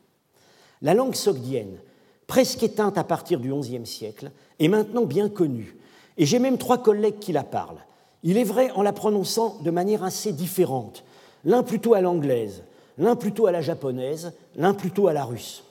La 0.82 0.94
langue 0.94 1.14
sogdienne, 1.14 1.78
presque 2.26 2.62
éteinte 2.62 2.98
à 2.98 3.04
partir 3.04 3.40
du 3.40 3.52
XIe 3.52 3.86
siècle, 3.86 4.30
est 4.58 4.68
maintenant 4.68 5.04
bien 5.04 5.28
connue, 5.28 5.76
et 6.18 6.26
j'ai 6.26 6.38
même 6.38 6.58
trois 6.58 6.82
collègues 6.82 7.18
qui 7.18 7.32
la 7.32 7.44
parlent. 7.44 7.84
Il 8.22 8.36
est 8.36 8.44
vrai 8.44 8.70
en 8.72 8.82
la 8.82 8.92
prononçant 8.92 9.58
de 9.62 9.70
manière 9.70 10.04
assez 10.04 10.32
différente, 10.32 11.04
l'un 11.44 11.62
plutôt 11.62 11.94
à 11.94 12.00
l'anglaise, 12.00 12.64
l'un 12.98 13.16
plutôt 13.16 13.46
à 13.46 13.52
la 13.52 13.62
japonaise, 13.62 14.32
l'un 14.56 14.74
plutôt 14.74 15.08
à 15.08 15.12
la 15.12 15.24
russe. 15.24 15.64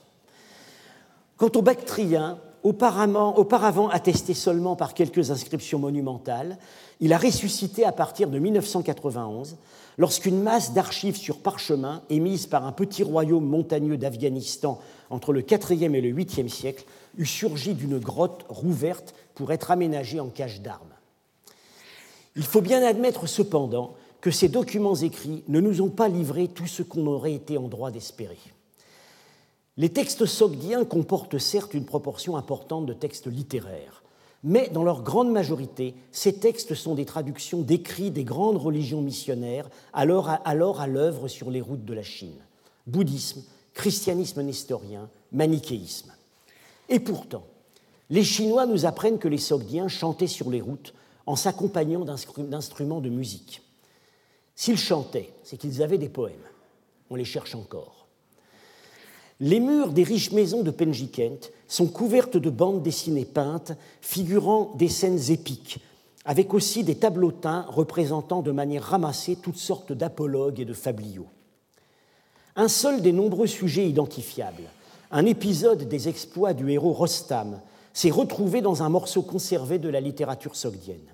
Quant 1.38 1.52
au 1.56 1.62
bactrien, 1.62 2.40
auparavant, 2.66 3.90
attesté 3.90 4.34
seulement 4.34 4.76
par 4.76 4.94
quelques 4.94 5.32
inscriptions 5.32 5.80
monumentales, 5.80 6.58
il 7.00 7.14
a 7.14 7.18
ressuscité 7.18 7.86
à 7.86 7.92
partir 7.92 8.30
de 8.30 8.40
1991 8.40 9.58
lorsqu'une 9.98 10.42
masse 10.42 10.74
d'archives 10.74 11.18
sur 11.18 11.38
parchemin 11.38 12.02
émises 12.10 12.48
par 12.48 12.66
un 12.66 12.72
petit 12.72 13.04
royaume 13.04 13.46
montagneux 13.46 13.98
d'Afghanistan 13.98 14.80
entre 15.10 15.32
le 15.32 15.42
IVe 15.50 15.96
et 15.96 16.02
le 16.02 16.12
8e 16.12 16.50
siècle 16.50 16.86
eut 17.18 17.26
surgi 17.26 17.74
d'une 17.74 18.00
grotte 18.00 18.46
rouverte 18.50 19.14
pour 19.36 19.52
être 19.52 19.72
aménagée 19.72 20.20
en 20.20 20.28
cache 20.28 20.62
d'armes. 20.62 20.94
Il 22.36 22.44
faut 22.44 22.62
bien 22.62 22.84
admettre 22.84 23.28
cependant 23.28 23.94
que 24.20 24.32
ces 24.32 24.50
documents 24.50 24.96
écrits 24.96 25.44
ne 25.48 25.62
nous 25.62 25.82
ont 25.82 25.90
pas 25.90 26.08
livré 26.08 26.48
tout 26.48 26.68
ce 26.68 26.82
qu'on 26.82 27.06
aurait 27.08 27.34
été 27.34 27.58
en 27.58 27.68
droit 27.68 27.92
d'espérer. 27.92 28.40
Les 29.78 29.90
textes 29.90 30.26
sogdiens 30.26 30.86
comportent 30.86 31.38
certes 31.38 31.74
une 31.74 31.86
proportion 31.86 32.38
importante 32.38 32.86
de 32.86 32.94
textes 32.94 33.28
littéraires, 33.28 34.04
mais 34.44 34.70
dans 34.70 34.84
leur 34.84 35.02
grande 35.02 35.32
majorité, 35.32 35.96
ces 36.12 36.36
textes 36.40 36.76
sont 36.76 36.96
des 36.96 37.06
traductions 37.06 37.62
d'écrits 37.62 38.12
des 38.12 38.24
grandes 38.24 38.58
religions 38.58 39.02
missionnaires 39.02 39.70
alors 39.92 40.30
à, 40.30 40.54
l'œuvre 40.88 41.28
sur 41.28 41.52
les 41.52 41.62
routes 41.62 41.84
de 41.84 41.94
la 41.94 42.04
Chine. 42.04 42.38
Bouddhisme, 42.88 43.44
christianisme 43.74 44.44
nestorien, 44.44 45.10
manichéisme. 45.32 46.14
Et 46.88 47.00
pourtant, 47.00 47.44
Les 48.12 48.24
Chinois 48.24 48.68
nous 48.68 48.86
apprennent 48.86 49.18
que 49.18 49.28
les 49.28 49.40
Sogdiens 49.40 49.88
chantaient 49.88 50.28
sur 50.28 50.52
les 50.52 50.62
routes 50.62 50.94
en 51.26 51.36
s'accompagnant 51.36 52.06
d'instruments 52.06 53.02
de 53.02 53.10
musique. 53.10 53.64
S'ils 54.56 54.78
chantaient, 54.78 55.34
c'est 55.44 55.58
qu'ils 55.58 55.82
avaient 55.82 55.98
des 55.98 56.08
poèmes. 56.08 56.36
On 57.10 57.16
les 57.16 57.26
cherche 57.26 57.56
encore. 57.56 58.05
Les 59.42 59.60
murs 59.60 59.92
des 59.92 60.04
riches 60.04 60.32
maisons 60.32 60.64
de 60.64 60.72
Penjikent 60.72 61.52
sont 61.68 61.88
couvertes 61.88 62.38
de 62.38 62.50
bandes 62.50 62.82
dessinées 62.82 63.26
peintes 63.26 63.74
figurant 64.00 64.74
des 64.78 64.88
scènes 64.88 65.30
épiques, 65.30 65.80
avec 66.24 66.54
aussi 66.54 66.86
des 66.86 66.96
tableaux 66.96 67.34
teints 67.34 67.66
représentant 67.68 68.42
de 68.42 68.52
manière 68.52 68.84
ramassée 68.84 69.36
toutes 69.36 69.58
sortes 69.58 69.92
d'apologues 69.92 70.62
et 70.62 70.66
de 70.66 70.74
fabliaux. 70.74 71.28
Un 72.56 72.70
seul 72.70 73.02
des 73.02 73.12
nombreux 73.12 73.48
sujets 73.48 73.90
identifiables, 73.90 74.70
un 75.12 75.26
épisode 75.26 75.84
des 75.90 76.08
exploits 76.08 76.54
du 76.54 76.72
héros 76.72 76.94
Rostam, 76.94 77.60
s'est 77.92 78.12
retrouvé 78.12 78.62
dans 78.62 78.84
un 78.84 78.90
morceau 78.90 79.22
conservé 79.22 79.80
de 79.80 79.90
la 79.90 80.00
littérature 80.00 80.56
sogdienne. 80.56 81.14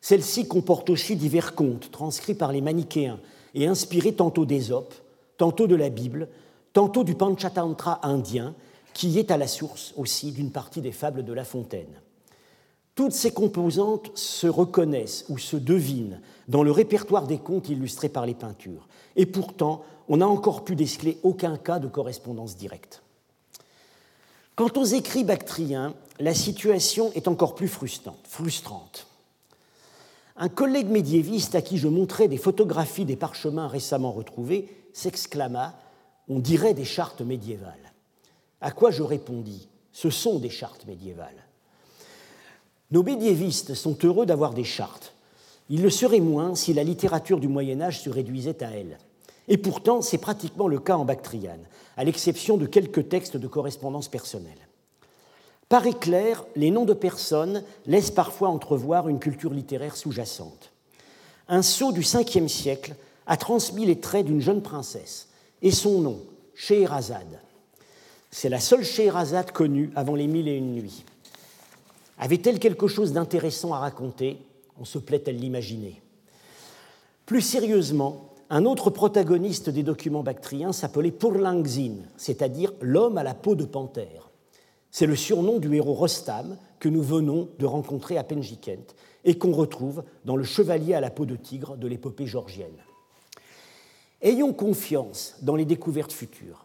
Celle-ci 0.00 0.46
comporte 0.46 0.90
aussi 0.90 1.16
divers 1.16 1.56
contes 1.56 1.90
transcrits 1.90 2.34
par 2.34 2.52
les 2.52 2.60
manichéens 2.60 3.18
et 3.54 3.66
inspirés 3.66 4.14
tantôt 4.14 4.46
d'Ésope, 4.46 4.94
tantôt 5.36 5.66
de 5.66 5.74
la 5.74 5.88
Bible, 5.88 6.28
tantôt 6.76 7.04
du 7.04 7.14
Panchatantra 7.14 8.06
indien, 8.06 8.54
qui 8.92 9.18
est 9.18 9.30
à 9.30 9.38
la 9.38 9.46
source 9.46 9.94
aussi 9.96 10.30
d'une 10.30 10.50
partie 10.50 10.82
des 10.82 10.92
fables 10.92 11.24
de 11.24 11.32
La 11.32 11.42
Fontaine. 11.42 12.02
Toutes 12.94 13.14
ces 13.14 13.32
composantes 13.32 14.10
se 14.14 14.46
reconnaissent 14.46 15.24
ou 15.30 15.38
se 15.38 15.56
devinent 15.56 16.20
dans 16.48 16.62
le 16.62 16.70
répertoire 16.70 17.26
des 17.26 17.38
contes 17.38 17.70
illustrés 17.70 18.10
par 18.10 18.26
les 18.26 18.34
peintures. 18.34 18.88
Et 19.16 19.24
pourtant, 19.24 19.84
on 20.10 20.18
n'a 20.18 20.28
encore 20.28 20.64
pu 20.64 20.76
déceler 20.76 21.16
aucun 21.22 21.56
cas 21.56 21.78
de 21.78 21.88
correspondance 21.88 22.58
directe. 22.58 23.02
Quant 24.54 24.70
aux 24.76 24.84
écrits 24.84 25.24
bactriens, 25.24 25.94
la 26.20 26.34
situation 26.34 27.10
est 27.14 27.26
encore 27.26 27.54
plus 27.54 27.68
frustrante. 27.68 29.06
Un 30.36 30.50
collègue 30.50 30.90
médiéviste 30.90 31.54
à 31.54 31.62
qui 31.62 31.78
je 31.78 31.88
montrais 31.88 32.28
des 32.28 32.36
photographies 32.36 33.06
des 33.06 33.16
parchemins 33.16 33.66
récemment 33.66 34.12
retrouvés 34.12 34.68
s'exclama 34.92 35.74
On 36.28 36.38
dirait 36.38 36.74
des 36.74 36.84
chartes 36.84 37.22
médiévales. 37.22 37.92
À 38.60 38.70
quoi 38.70 38.90
je 38.90 39.02
répondis 39.02 39.68
Ce 39.92 40.10
sont 40.10 40.38
des 40.38 40.50
chartes 40.50 40.86
médiévales. 40.86 41.46
Nos 42.90 43.02
médiévistes 43.02 43.74
sont 43.74 43.96
heureux 44.02 44.26
d'avoir 44.26 44.54
des 44.54 44.64
chartes. 44.64 45.12
Ils 45.68 45.82
le 45.82 45.90
seraient 45.90 46.20
moins 46.20 46.54
si 46.54 46.72
la 46.72 46.84
littérature 46.84 47.40
du 47.40 47.48
Moyen 47.48 47.80
Âge 47.80 48.00
se 48.00 48.10
réduisait 48.10 48.62
à 48.62 48.70
elles. 48.70 48.98
Et 49.48 49.58
pourtant, 49.58 50.02
c'est 50.02 50.18
pratiquement 50.18 50.68
le 50.68 50.78
cas 50.78 50.96
en 50.96 51.04
Bactriane, 51.04 51.64
à 51.96 52.04
l'exception 52.04 52.56
de 52.56 52.66
quelques 52.66 53.08
textes 53.08 53.36
de 53.36 53.46
correspondance 53.46 54.08
personnelle. 54.08 54.58
Par 55.68 55.86
éclair, 55.86 56.44
les 56.54 56.70
noms 56.70 56.84
de 56.84 56.94
personnes 56.94 57.64
laissent 57.86 58.12
parfois 58.12 58.48
entrevoir 58.48 59.08
une 59.08 59.18
culture 59.18 59.52
littéraire 59.52 59.96
sous-jacente. 59.96 60.72
Un 61.48 61.62
sceau 61.62 61.92
du 61.92 62.00
Ve 62.00 62.48
siècle 62.48 62.94
a 63.26 63.36
transmis 63.36 63.84
les 63.84 64.00
traits 64.00 64.26
d'une 64.26 64.40
jeune 64.40 64.62
princesse 64.62 65.28
et 65.66 65.72
son 65.72 66.00
nom, 66.00 66.20
Scheherazade. 66.54 67.40
C'est 68.30 68.48
la 68.48 68.60
seule 68.60 68.84
Scheherazade 68.84 69.50
connue 69.50 69.90
avant 69.96 70.14
les 70.14 70.28
mille 70.28 70.46
et 70.46 70.56
une 70.56 70.74
nuits. 70.74 71.04
Avait-elle 72.18 72.60
quelque 72.60 72.86
chose 72.86 73.12
d'intéressant 73.12 73.74
à 73.74 73.80
raconter? 73.80 74.38
On 74.78 74.84
se 74.84 75.00
plaît 75.00 75.28
à 75.28 75.32
l'imaginer. 75.32 76.00
Plus 77.24 77.40
sérieusement, 77.40 78.32
un 78.48 78.64
autre 78.64 78.90
protagoniste 78.90 79.68
des 79.68 79.82
documents 79.82 80.22
bactriens 80.22 80.72
s'appelait 80.72 81.10
Purlangzin, 81.10 81.96
c'est-à-dire 82.16 82.72
l'homme 82.80 83.18
à 83.18 83.24
la 83.24 83.34
peau 83.34 83.56
de 83.56 83.64
panthère. 83.64 84.30
C'est 84.92 85.06
le 85.06 85.16
surnom 85.16 85.58
du 85.58 85.74
héros 85.74 85.94
Rostam 85.94 86.58
que 86.78 86.88
nous 86.88 87.02
venons 87.02 87.48
de 87.58 87.66
rencontrer 87.66 88.18
à 88.18 88.22
Penjikent 88.22 88.94
et 89.24 89.36
qu'on 89.36 89.52
retrouve 89.52 90.04
dans 90.24 90.36
le 90.36 90.44
chevalier 90.44 90.94
à 90.94 91.00
la 91.00 91.10
peau 91.10 91.26
de 91.26 91.34
tigre 91.34 91.76
de 91.76 91.88
l'épopée 91.88 92.26
georgienne. 92.26 92.84
Ayons 94.22 94.52
confiance 94.52 95.36
dans 95.42 95.56
les 95.56 95.64
découvertes 95.64 96.12
futures. 96.12 96.64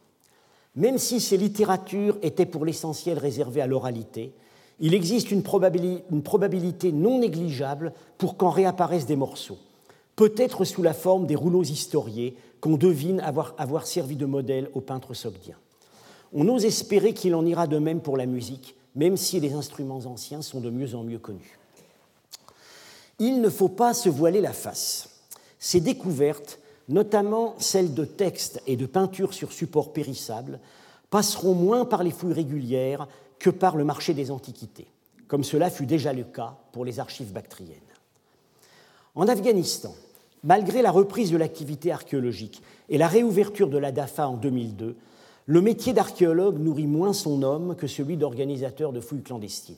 Même 0.76 0.98
si 0.98 1.20
ces 1.20 1.38
littératures 1.38 2.18
étaient 2.22 2.46
pour 2.46 2.66
l'essentiel 2.66 3.18
réservées 3.20 3.62
à 3.62 3.68
l'oralité, 3.68 4.32
il 4.80 4.94
existe 4.94 5.32
une 5.32 5.44
probabilité, 5.44 6.92
non 6.92 7.20
négligeable 7.20 7.94
pour 8.18 8.38
qu'en 8.38 8.50
réapparaissent 8.50 9.06
des 9.06 9.16
morceaux, 9.16 9.60
peut-être 10.16 10.66
sous 10.66 10.82
la 10.82 10.94
forme 10.94 11.28
des 11.28 11.36
rouleaux 11.36 11.64
historiés 11.64 12.36
qu'on 12.62 12.78
devine 12.78 13.20
avoir, 13.20 13.86
servi 13.86 14.16
de 14.16 14.26
modèle 14.26 14.70
aux 14.74 14.82
peintres 14.82 15.14
sogdiens. 15.14 15.58
On 16.34 16.48
ose 16.48 16.66
espérer 16.66 17.14
qu'il 17.14 17.36
en 17.36 17.46
ira 17.46 17.68
de 17.68 17.78
même 17.78 18.00
pour 18.00 18.18
la 18.18 18.26
musique, 18.26 18.76
même 18.96 19.18
si 19.18 19.40
les 19.40 19.54
instruments 19.54 20.06
anciens 20.06 20.42
sont 20.42 20.62
de 20.62 20.70
mieux 20.70 20.96
en 20.96 21.04
mieux 21.04 21.20
connus. 21.20 21.60
Il 23.20 23.42
ne 23.42 23.50
faut 23.50 23.70
pas 23.70 23.94
se 23.94 24.10
voiler 24.10 24.42
la 24.42 24.54
face. 24.54 25.10
Ces 25.60 25.80
découvertes, 25.80 26.60
notamment 26.90 27.56
celles 27.58 27.94
de 27.94 28.06
textes 28.06 28.62
et 28.68 28.76
de 28.76 28.86
peintures 28.86 29.34
sur 29.34 29.52
support 29.52 29.94
périssable, 29.94 30.60
passeront 31.10 31.54
moins 31.54 31.86
par 31.86 32.04
les 32.04 32.12
fouilles 32.12 32.34
régulières 32.34 33.08
que 33.40 33.50
par 33.50 33.76
le 33.76 33.84
marché 33.84 34.14
des 34.14 34.32
antiquités, 34.32 34.88
comme 35.28 35.44
cela 35.44 35.70
fut 35.70 35.86
déjà 35.86 36.14
le 36.14 36.24
cas 36.24 36.58
pour 36.72 36.86
les 36.86 37.00
archives 37.00 37.34
bactriennes. 37.34 37.78
En 39.16 39.28
Afghanistan, 39.28 39.94
malgré 40.44 40.82
la 40.82 40.92
reprise 40.92 41.32
de 41.32 41.38
l'activité 41.38 41.92
archéologique 41.92 42.62
et 42.90 42.98
la 42.98 43.08
réouverture 43.08 43.70
de 43.70 43.78
la 43.78 43.92
DAFA 43.92 44.28
en 44.28 44.38
2002, 44.38 44.96
le 45.48 45.62
métier 45.62 45.92
d'archéologue 45.94 46.60
nourrit 46.60 46.88
moins 46.88 47.14
son 47.14 47.44
homme 47.44 47.76
que 47.76 47.88
celui 47.88 48.16
d'organisateur 48.16 48.94
de 48.94 49.02
fouilles 49.02 49.24
clandestines. 49.24 49.76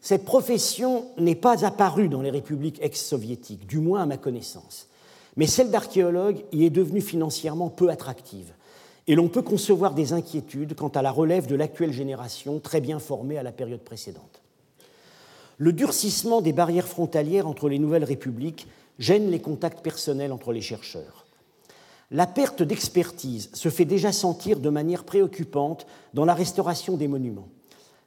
Cette 0.00 0.24
profession 0.24 1.06
n'est 1.18 1.34
pas 1.34 1.64
apparue 1.64 2.08
dans 2.08 2.20
les 2.20 2.30
républiques 2.30 2.82
ex-soviétiques, 2.82 3.66
du 3.66 3.78
moins 3.78 4.02
à 4.02 4.06
ma 4.06 4.16
connaissance, 4.16 4.88
mais 5.36 5.46
celle 5.46 5.70
d'archéologue 5.70 6.44
y 6.52 6.64
est 6.64 6.70
devenue 6.70 7.00
financièrement 7.00 7.68
peu 7.68 7.90
attractive, 7.90 8.52
et 9.06 9.14
l'on 9.14 9.28
peut 9.28 9.42
concevoir 9.42 9.94
des 9.94 10.12
inquiétudes 10.12 10.74
quant 10.74 10.88
à 10.88 11.02
la 11.02 11.10
relève 11.10 11.46
de 11.46 11.56
l'actuelle 11.56 11.92
génération 11.92 12.60
très 12.60 12.80
bien 12.80 12.98
formée 12.98 13.38
à 13.38 13.42
la 13.42 13.52
période 13.52 13.82
précédente. 13.82 14.42
Le 15.58 15.72
durcissement 15.72 16.40
des 16.40 16.52
barrières 16.52 16.88
frontalières 16.88 17.46
entre 17.46 17.68
les 17.68 17.78
nouvelles 17.78 18.04
républiques 18.04 18.66
gêne 18.98 19.30
les 19.30 19.40
contacts 19.40 19.82
personnels 19.82 20.32
entre 20.32 20.52
les 20.52 20.60
chercheurs. 20.60 21.26
La 22.10 22.26
perte 22.26 22.62
d'expertise 22.62 23.50
se 23.52 23.68
fait 23.68 23.84
déjà 23.84 24.12
sentir 24.12 24.60
de 24.60 24.68
manière 24.68 25.04
préoccupante 25.04 25.86
dans 26.12 26.24
la 26.24 26.34
restauration 26.34 26.96
des 26.96 27.08
monuments, 27.08 27.48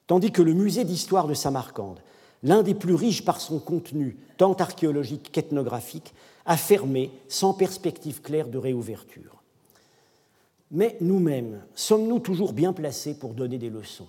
tandis 0.08 0.32
que 0.32 0.42
le 0.42 0.54
musée 0.54 0.84
d'histoire 0.84 1.28
de 1.28 1.34
Samarcande, 1.34 2.00
l'un 2.44 2.64
des 2.64 2.74
plus 2.74 2.96
riches 2.96 3.26
par 3.26 3.42
son 3.42 3.60
contenu 3.60 4.18
tant 4.38 4.54
archéologique 4.54 5.32
qu'ethnographique, 5.32 6.14
a 6.48 6.58
fermé 6.58 7.12
sans 7.28 7.54
perspective 7.54 8.22
claire 8.22 8.48
de 8.48 8.58
réouverture. 8.58 9.44
Mais 10.72 10.98
nous-mêmes, 11.02 11.62
sommes-nous 11.76 12.20
toujours 12.20 12.54
bien 12.54 12.74
placés 12.74 13.14
pour 13.14 13.34
donner 13.34 13.58
des 13.58 13.70
leçons? 13.70 14.08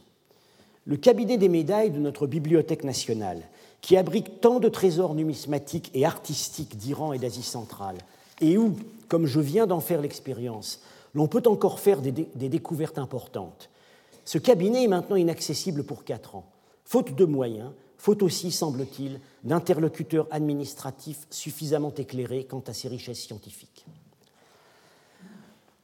Le 0.87 0.97
cabinet 0.97 1.37
des 1.37 1.49
médailles 1.49 1.91
de 1.91 1.99
notre 1.99 2.27
Bibliothèque 2.27 2.85
nationale, 2.85 3.43
qui 3.81 3.97
abrite 3.97 4.41
tant 4.41 4.61
de 4.61 4.69
trésors 4.69 5.15
numismatiques 5.15 5.91
et 5.95 6.05
artistiques 6.05 6.79
d'Iran 6.79 7.13
et 7.13 7.19
d'Asie 7.19 7.43
centrale, 7.43 7.99
et 8.41 8.57
où, 8.57 8.77
comme 9.09 9.27
je 9.27 9.41
viens 9.41 9.67
d'en 9.67 9.81
faire 9.81 10.01
l'expérience, 10.01 10.81
l'on 11.15 11.27
peut 11.27 11.43
encore 11.47 11.81
faire 11.81 12.01
des, 12.01 12.13
des, 12.13 12.49
découvertes 12.49 12.99
importantes. 12.99 13.69
Ce 14.25 14.39
cabinet 14.39 14.85
est 14.85 14.89
maintenant 14.89 15.17
inaccessible 15.17 15.85
pour 15.85 16.05
quatre 16.05 16.37
ans, 16.37 16.47
faute 16.85 17.15
de 17.15 17.25
moyens, 17.25 17.71
faute 17.99 18.23
aussi, 18.23 18.51
semble-t-il, 18.51 19.21
d'interlocuteurs 19.45 20.27
administratifs 20.31 21.27
suffisamment 21.31 21.93
éclairés 21.97 22.45
quant 22.45 22.63
à 22.67 22.73
ses 22.73 22.89
richesses 22.89 23.21
scientifiques. 23.21 23.85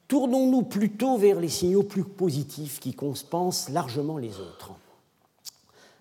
Tournons-nous 0.08 0.62
plutôt 0.62 1.18
vers 1.18 1.40
les 1.40 1.48
signaux 1.48 1.82
plus 1.82 2.04
positifs 2.04 2.78
qui 2.78 2.94
compensent 2.94 3.70
largement 3.70 4.16
les 4.16 4.38
autres. 4.38 4.72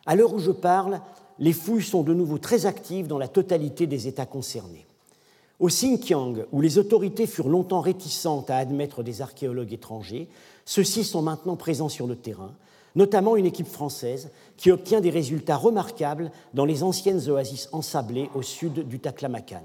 À 0.05 0.15
l'heure 0.15 0.33
où 0.33 0.39
je 0.39 0.51
parle, 0.51 1.01
les 1.39 1.53
fouilles 1.53 1.81
sont 1.81 2.03
de 2.03 2.13
nouveau 2.13 2.37
très 2.37 2.65
actives 2.65 3.07
dans 3.07 3.17
la 3.17 3.27
totalité 3.27 3.87
des 3.87 4.07
États 4.07 4.25
concernés. 4.25 4.85
Au 5.59 5.67
Xinjiang, 5.67 6.45
où 6.51 6.61
les 6.61 6.77
autorités 6.77 7.25
furent 7.25 7.47
longtemps 7.47 7.79
réticentes 7.79 8.49
à 8.49 8.57
admettre 8.57 9.01
des 9.01 9.21
archéologues 9.21 9.73
étrangers, 9.73 10.27
ceux-ci 10.65 11.03
sont 11.03 11.21
maintenant 11.21 11.55
présents 11.55 11.89
sur 11.89 12.05
le 12.05 12.15
terrain, 12.15 12.53
notamment 12.95 13.35
une 13.35 13.45
équipe 13.45 13.67
française 13.67 14.29
qui 14.57 14.71
obtient 14.71 15.01
des 15.01 15.09
résultats 15.09 15.57
remarquables 15.57 16.31
dans 16.53 16.65
les 16.65 16.83
anciennes 16.83 17.29
oasis 17.29 17.69
ensablées 17.71 18.29
au 18.35 18.41
sud 18.41 18.87
du 18.87 18.99
Taklamakan. 18.99 19.63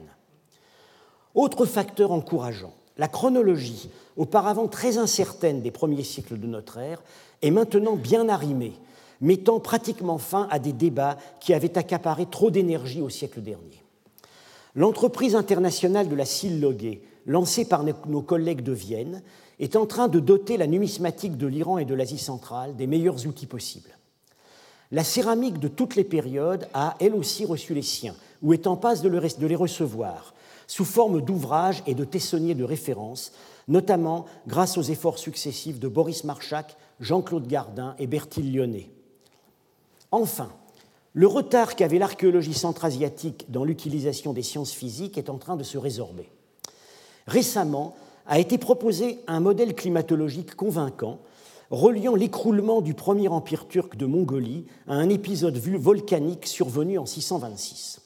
Autre 1.34 1.66
facteur 1.66 2.10
encourageant, 2.10 2.74
la 2.96 3.08
chronologie, 3.08 3.90
auparavant 4.16 4.66
très 4.66 4.98
incertaine 4.98 5.62
des 5.62 5.70
premiers 5.70 6.02
siècles 6.02 6.38
de 6.38 6.46
notre 6.46 6.78
ère, 6.78 7.02
est 7.42 7.50
maintenant 7.50 7.96
bien 7.96 8.28
arrimée, 8.28 8.72
mettant 9.20 9.60
pratiquement 9.60 10.18
fin 10.18 10.48
à 10.50 10.58
des 10.58 10.72
débats 10.72 11.18
qui 11.40 11.54
avaient 11.54 11.78
accaparé 11.78 12.26
trop 12.26 12.50
d'énergie 12.50 13.00
au 13.00 13.08
siècle 13.08 13.40
dernier. 13.40 13.84
L'entreprise 14.74 15.36
internationale 15.36 16.08
de 16.08 16.16
la 16.16 16.24
Silloguée, 16.24 17.02
lancée 17.26 17.64
par 17.64 17.84
nos 17.84 18.22
collègues 18.22 18.62
de 18.62 18.72
Vienne, 18.72 19.22
est 19.60 19.76
en 19.76 19.86
train 19.86 20.08
de 20.08 20.20
doter 20.20 20.56
la 20.56 20.66
numismatique 20.66 21.36
de 21.36 21.46
l'Iran 21.46 21.78
et 21.78 21.84
de 21.84 21.94
l'Asie 21.94 22.18
centrale 22.18 22.76
des 22.76 22.86
meilleurs 22.86 23.26
outils 23.26 23.46
possibles. 23.46 23.96
La 24.90 25.04
céramique 25.04 25.58
de 25.58 25.68
toutes 25.68 25.96
les 25.96 26.04
périodes 26.04 26.68
a 26.72 26.96
elle 27.00 27.14
aussi 27.14 27.44
reçu 27.44 27.74
les 27.74 27.82
siens, 27.82 28.14
ou 28.42 28.52
est 28.52 28.66
en 28.66 28.76
passe 28.76 29.02
de 29.02 29.46
les 29.46 29.56
recevoir, 29.56 30.34
sous 30.66 30.84
forme 30.84 31.20
d'ouvrages 31.20 31.82
et 31.86 31.94
de 31.94 32.04
tessonniers 32.04 32.54
de 32.54 32.64
référence, 32.64 33.32
notamment 33.66 34.26
grâce 34.46 34.78
aux 34.78 34.82
efforts 34.82 35.18
successifs 35.18 35.78
de 35.78 35.88
Boris 35.88 36.24
Marchak, 36.24 36.76
Jean-Claude 37.00 37.46
Gardin 37.46 37.94
et 37.98 38.06
Bertil 38.06 38.52
Lyonnais. 38.52 38.90
Enfin, 40.10 40.50
le 41.12 41.26
retard 41.26 41.74
qu'avait 41.76 41.98
l'archéologie 41.98 42.54
centra-asiatique 42.54 43.46
dans 43.50 43.64
l'utilisation 43.64 44.32
des 44.32 44.42
sciences 44.42 44.72
physiques 44.72 45.18
est 45.18 45.30
en 45.30 45.38
train 45.38 45.56
de 45.56 45.64
se 45.64 45.76
résorber. 45.76 46.30
Récemment 47.26 47.94
a 48.28 48.38
été 48.38 48.58
proposé 48.58 49.18
un 49.26 49.40
modèle 49.40 49.74
climatologique 49.74 50.54
convaincant 50.54 51.18
reliant 51.70 52.14
l'écroulement 52.14 52.80
du 52.80 52.94
premier 52.94 53.28
empire 53.28 53.66
turc 53.68 53.96
de 53.96 54.06
Mongolie 54.06 54.66
à 54.86 54.94
un 54.94 55.08
épisode 55.08 55.56
volcanique 55.58 56.46
survenu 56.46 56.98
en 56.98 57.06
626. 57.06 58.00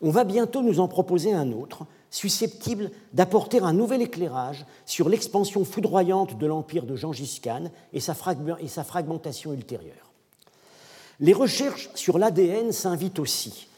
On 0.00 0.10
va 0.10 0.24
bientôt 0.24 0.62
nous 0.62 0.80
en 0.80 0.88
proposer 0.88 1.32
un 1.32 1.52
autre, 1.52 1.86
susceptible 2.10 2.90
d'apporter 3.12 3.60
un 3.60 3.72
nouvel 3.72 4.02
éclairage 4.02 4.66
sur 4.84 5.08
l'expansion 5.08 5.64
foudroyante 5.64 6.38
de 6.38 6.46
l'empire 6.46 6.84
de 6.84 6.96
Gengis 6.96 7.40
Khan 7.42 7.70
et 7.92 8.00
sa, 8.00 8.14
fragmentation 8.14 9.52
ultérieure. 9.52 10.12
Les 11.20 11.32
recherches 11.32 11.90
sur 11.94 12.18
l'ADN 12.18 12.72
s'invitent 12.72 13.20
aussi, 13.20 13.68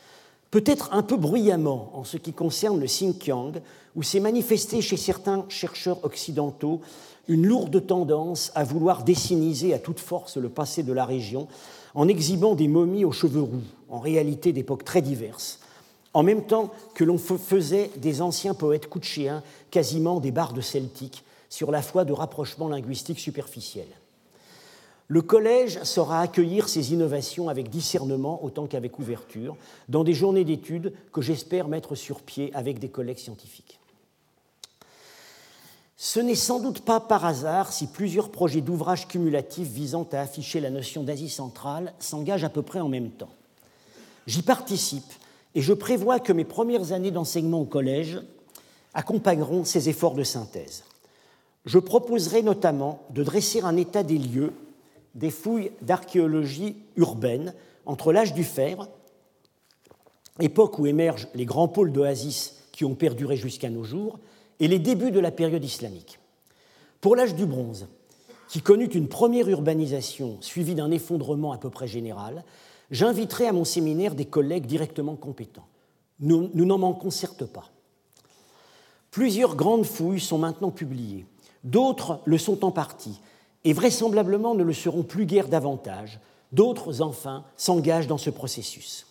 peut-être 0.55 0.90
un 0.92 1.02
peu 1.02 1.16
bruyamment 1.16 1.90
en 1.94 2.05
ce 2.05 2.16
qui 2.16 2.32
concerne 2.32 2.78
le 2.78 2.86
Xinjiang, 2.86 3.55
où 3.96 4.05
s'est 4.05 4.20
manifesté 4.20 4.80
chez 4.82 4.96
certains 4.96 5.44
chercheurs 5.48 6.05
occidentaux 6.05 6.80
une 7.26 7.44
lourde 7.44 7.84
tendance 7.84 8.52
à 8.55 8.62
vouloir 8.62 9.02
dessiniser 9.02 9.74
à 9.74 9.80
toute 9.80 9.98
force 9.98 10.36
le 10.36 10.48
passé 10.48 10.84
de 10.84 10.92
la 10.92 11.07
région 11.07 11.48
en 11.96 12.07
exhibant 12.07 12.55
des 12.55 12.68
momies 12.68 13.05
aux 13.05 13.11
cheveux 13.11 13.42
roux, 13.42 13.64
en 13.88 13.98
réalité 13.98 14.52
d'époques 14.52 14.84
très 14.84 15.02
diverses, 15.02 15.59
en 16.12 16.22
même 16.22 16.44
temps 16.44 16.70
que 16.94 17.02
l'on 17.02 17.18
faisait 17.18 17.90
des 17.96 18.22
anciens 18.22 18.55
poètes 18.55 18.88
couchéens 18.88 19.42
quasiment 19.72 20.20
des 20.20 20.30
bardes 20.30 20.61
celtiques 20.61 21.24
sur 21.48 21.72
la 21.72 21.82
foi 21.82 22.05
de 22.05 22.12
rapprochements 22.12 22.68
linguistiques 22.68 23.18
superficiels. 23.18 23.90
Le 25.14 25.22
collège 25.22 25.80
saura 25.84 26.22
accueillir 26.22 26.68
ces 26.68 26.92
innovations 26.92 27.48
avec 27.48 27.70
discernement 27.70 28.44
autant 28.44 28.66
qu'avec 28.66 28.98
ouverture, 28.98 29.56
dans 29.88 30.02
des 30.02 30.12
journées 30.12 30.42
d'études 30.42 30.92
que 31.12 31.22
j'espère 31.22 31.68
mettre 31.68 31.94
sur 31.94 32.20
pied 32.20 32.50
avec 32.52 32.80
des 32.80 32.88
collègues 32.88 33.18
scientifiques. 33.18 33.78
Ce 35.96 36.18
n'est 36.18 36.34
sans 36.34 36.58
doute 36.58 36.80
pas 36.80 36.98
par 36.98 37.24
hasard 37.24 37.72
si 37.72 37.86
plusieurs 37.86 38.30
projets 38.30 38.60
d'ouvrages 38.60 39.06
cumulatifs 39.06 39.68
visant 39.68 40.04
à 40.10 40.18
afficher 40.18 40.58
la 40.58 40.70
notion 40.70 41.04
d'Asie 41.04 41.30
centrale 41.30 41.94
s'engagent 42.00 42.42
à 42.42 42.50
peu 42.50 42.62
près 42.62 42.80
en 42.80 42.88
même 42.88 43.10
temps. 43.10 43.30
J'y 44.26 44.42
participe 44.42 45.12
et 45.54 45.62
je 45.62 45.74
prévois 45.74 46.18
que 46.18 46.32
mes 46.32 46.44
premières 46.44 46.90
années 46.90 47.12
d'enseignement 47.12 47.60
au 47.60 47.66
collège 47.66 48.20
accompagneront 48.94 49.64
ces 49.64 49.88
efforts 49.88 50.16
de 50.16 50.24
synthèse. 50.24 50.82
Je 51.66 51.78
proposerai 51.78 52.42
notamment 52.42 53.02
de 53.10 53.22
dresser 53.22 53.60
un 53.60 53.76
état 53.76 54.02
des 54.02 54.18
lieux 54.18 54.52
des 55.14 55.30
fouilles 55.30 55.70
d'archéologie 55.82 56.76
urbaine 56.96 57.54
entre 57.86 58.12
l'âge 58.12 58.34
du 58.34 58.44
fer, 58.44 58.88
époque 60.40 60.78
où 60.78 60.86
émergent 60.86 61.28
les 61.34 61.44
grands 61.44 61.68
pôles 61.68 61.92
d'oasis 61.92 62.56
qui 62.72 62.84
ont 62.84 62.94
perduré 62.94 63.36
jusqu'à 63.36 63.70
nos 63.70 63.84
jours, 63.84 64.18
et 64.60 64.68
les 64.68 64.78
débuts 64.78 65.10
de 65.10 65.20
la 65.20 65.30
période 65.30 65.64
islamique. 65.64 66.18
Pour 67.00 67.16
l'âge 67.16 67.34
du 67.34 67.46
bronze, 67.46 67.86
qui 68.48 68.60
connut 68.62 68.86
une 68.86 69.08
première 69.08 69.48
urbanisation 69.48 70.38
suivie 70.40 70.74
d'un 70.74 70.90
effondrement 70.90 71.52
à 71.52 71.58
peu 71.58 71.70
près 71.70 71.88
général, 71.88 72.44
j'inviterai 72.90 73.46
à 73.46 73.52
mon 73.52 73.64
séminaire 73.64 74.14
des 74.14 74.26
collègues 74.26 74.66
directement 74.66 75.16
compétents. 75.16 75.66
Nous 76.20 76.50
n'en 76.54 76.78
manquons 76.78 77.10
certes 77.10 77.44
pas. 77.44 77.70
Plusieurs 79.10 79.56
grandes 79.56 79.86
fouilles 79.86 80.20
sont 80.20 80.38
maintenant 80.38 80.70
publiées, 80.70 81.26
d'autres 81.62 82.20
le 82.24 82.38
sont 82.38 82.64
en 82.64 82.70
partie, 82.70 83.20
et 83.64 83.72
vraisemblablement 83.72 84.54
ne 84.54 84.62
le 84.62 84.72
seront 84.72 85.02
plus 85.02 85.26
guère 85.26 85.48
davantage. 85.48 86.20
D'autres, 86.52 87.00
enfin, 87.00 87.44
s'engagent 87.56 88.06
dans 88.06 88.18
ce 88.18 88.30
processus. 88.30 89.06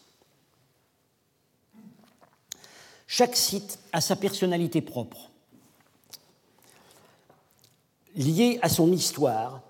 Chaque 3.07 3.35
site 3.35 3.79
a 3.91 4.01
sa 4.01 4.15
personnalité 4.15 4.81
propre, 4.81 5.29
liée 8.15 8.59
à 8.61 8.69
son 8.69 8.91
histoire, 8.91 9.61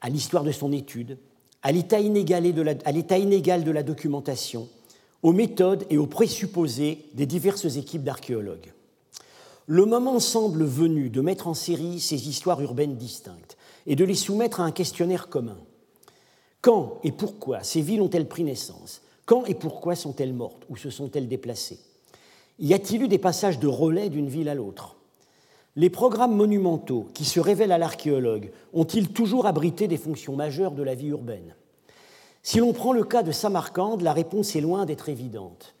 à 0.00 0.08
l'histoire 0.08 0.44
de 0.44 0.52
son 0.52 0.72
étude, 0.72 1.18
à 1.62 1.72
l'état 1.72 2.00
inégal, 2.00 2.44
de 3.64 3.70
la 3.70 3.82
documentation, 3.82 4.68
aux 5.22 5.32
méthodes 5.32 5.86
et 5.90 5.98
aux 5.98 6.06
présupposés 6.06 7.06
des 7.14 7.26
diverses 7.26 7.76
équipes 7.76 8.02
d'archéologues. 8.02 8.72
Le 9.66 9.84
moment 9.84 10.18
semble 10.18 10.64
venu 10.64 11.10
de 11.10 11.20
mettre 11.20 11.46
en 11.46 11.54
série 11.54 12.00
ces 12.00 12.28
histoires 12.28 12.60
urbaines 12.62 12.96
distinctes 12.96 13.56
et 13.86 13.96
de 13.96 14.04
les 14.04 14.14
soumettre 14.14 14.60
à 14.60 14.64
un 14.64 14.70
questionnaire 14.70 15.28
commun. 15.28 15.58
Quand 16.60 16.98
et 17.04 17.12
pourquoi 17.12 17.62
ces 17.62 17.80
villes 17.80 18.02
ont-elles 18.02 18.28
pris 18.28 18.44
naissance? 18.44 19.02
Quand 19.24 19.44
et 19.46 19.54
pourquoi 19.54 19.94
sont-elles 19.94 20.34
mortes? 20.34 20.64
Ou 20.68 20.76
se 20.76 20.90
sont-elles 20.90 21.28
déplacées? 21.28 21.80
Y 22.58 22.74
a-t-il 22.74 23.02
eu 23.02 23.08
des 23.08 23.18
passages 23.18 23.58
de 23.58 23.66
relais 23.66 24.10
d'une 24.10 24.28
ville 24.28 24.48
à 24.48 24.54
l'autre? 24.54 24.96
Les 25.76 25.88
programmes 25.88 26.34
monumentaux 26.34 27.08
qui 27.14 27.24
se 27.24 27.40
révèlent 27.40 27.72
à 27.72 27.78
l'archéologue 27.78 28.50
ont-ils 28.74 29.08
toujours 29.08 29.46
abrité 29.46 29.88
des 29.88 29.96
fonctions 29.96 30.36
majeures 30.36 30.72
de 30.72 30.82
la 30.82 30.94
vie 30.94 31.08
urbaine? 31.08 31.54
Si 32.42 32.58
l'on 32.58 32.72
prend 32.72 32.92
le 32.92 33.04
cas 33.04 33.22
de 33.22 33.32
Samarcande, 33.32 34.02
la 34.02 34.12
réponse 34.12 34.56
est 34.56 34.60
loin 34.60 34.84
d'être 34.84 35.08
évidente. 35.08 35.74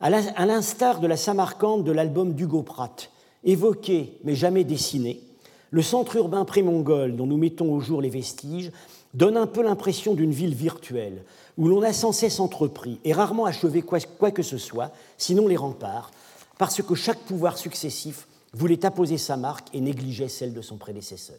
À 0.00 0.10
l'instar 0.10 1.00
de 1.00 1.06
la 1.06 1.16
Samarcande 1.16 1.82
de 1.82 1.92
l'album 1.92 2.34
d'Hugo 2.34 2.62
Pratt, 2.62 3.10
évoqué 3.44 4.18
mais 4.22 4.34
jamais 4.34 4.64
dessiné, 4.64 5.22
le 5.70 5.82
centre 5.82 6.16
urbain 6.16 6.44
pré-mongol 6.44 7.16
dont 7.16 7.26
nous 7.26 7.36
mettons 7.36 7.72
au 7.72 7.80
jour 7.80 8.00
les 8.00 8.10
vestiges 8.10 8.70
donne 9.14 9.36
un 9.36 9.46
peu 9.46 9.62
l'impression 9.62 10.14
d'une 10.14 10.32
ville 10.32 10.54
virtuelle, 10.54 11.24
où 11.56 11.68
l'on 11.68 11.82
a 11.82 11.92
sans 11.92 12.12
cesse 12.12 12.38
entrepris 12.38 13.00
et 13.04 13.12
rarement 13.12 13.46
achevé 13.46 13.82
quoi, 13.82 14.30
que 14.30 14.42
ce 14.42 14.58
soit, 14.58 14.92
sinon 15.16 15.48
les 15.48 15.56
remparts, 15.56 16.10
parce 16.58 16.82
que 16.82 16.94
chaque 16.94 17.20
pouvoir 17.20 17.56
successif 17.56 18.28
voulait 18.52 18.84
apposer 18.84 19.18
sa 19.18 19.36
marque 19.36 19.68
et 19.74 19.80
négligeait 19.80 20.28
celle 20.28 20.52
de 20.52 20.62
son 20.62 20.76
prédécesseur. 20.76 21.36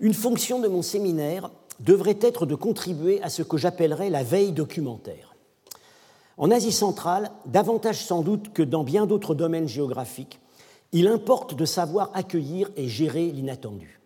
Une 0.00 0.14
fonction 0.14 0.58
de 0.58 0.66
mon 0.66 0.82
séminaire 0.82 1.50
devrait 1.78 2.18
être 2.20 2.44
de 2.44 2.56
contribuer 2.56 3.22
à 3.22 3.30
ce 3.30 3.42
que 3.42 3.56
j'appellerais 3.56 4.10
la 4.10 4.24
veille 4.24 4.50
documentaire. 4.50 5.31
En 6.38 6.50
Asie 6.50 6.72
centrale, 6.72 7.30
davantage 7.46 8.04
sans 8.04 8.22
doute 8.22 8.52
que 8.52 8.62
dans 8.62 8.84
bien 8.84 9.06
d'autres 9.06 9.34
domaines 9.34 9.68
géographiques, 9.68 10.40
il 10.92 11.08
importe 11.08 11.54
de 11.54 11.64
savoir 11.64 12.10
accueillir 12.14 12.70
et 12.76 12.88
gérer 12.88 13.30
l'inattendu. 13.30 14.00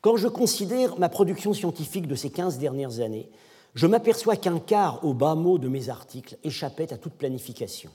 Quand 0.00 0.16
je 0.16 0.28
considère 0.28 0.98
ma 0.98 1.08
production 1.08 1.52
scientifique 1.52 2.06
de 2.06 2.14
ces 2.14 2.30
15 2.30 2.58
dernières 2.58 3.00
années, 3.00 3.28
je 3.74 3.86
m'aperçois 3.86 4.36
qu'un 4.36 4.58
quart 4.58 5.04
au 5.04 5.12
bas 5.12 5.34
mot 5.34 5.58
de 5.58 5.68
mes 5.68 5.88
articles 5.88 6.36
échappait 6.44 6.92
à 6.92 6.98
toute 6.98 7.14
planification. 7.14 7.90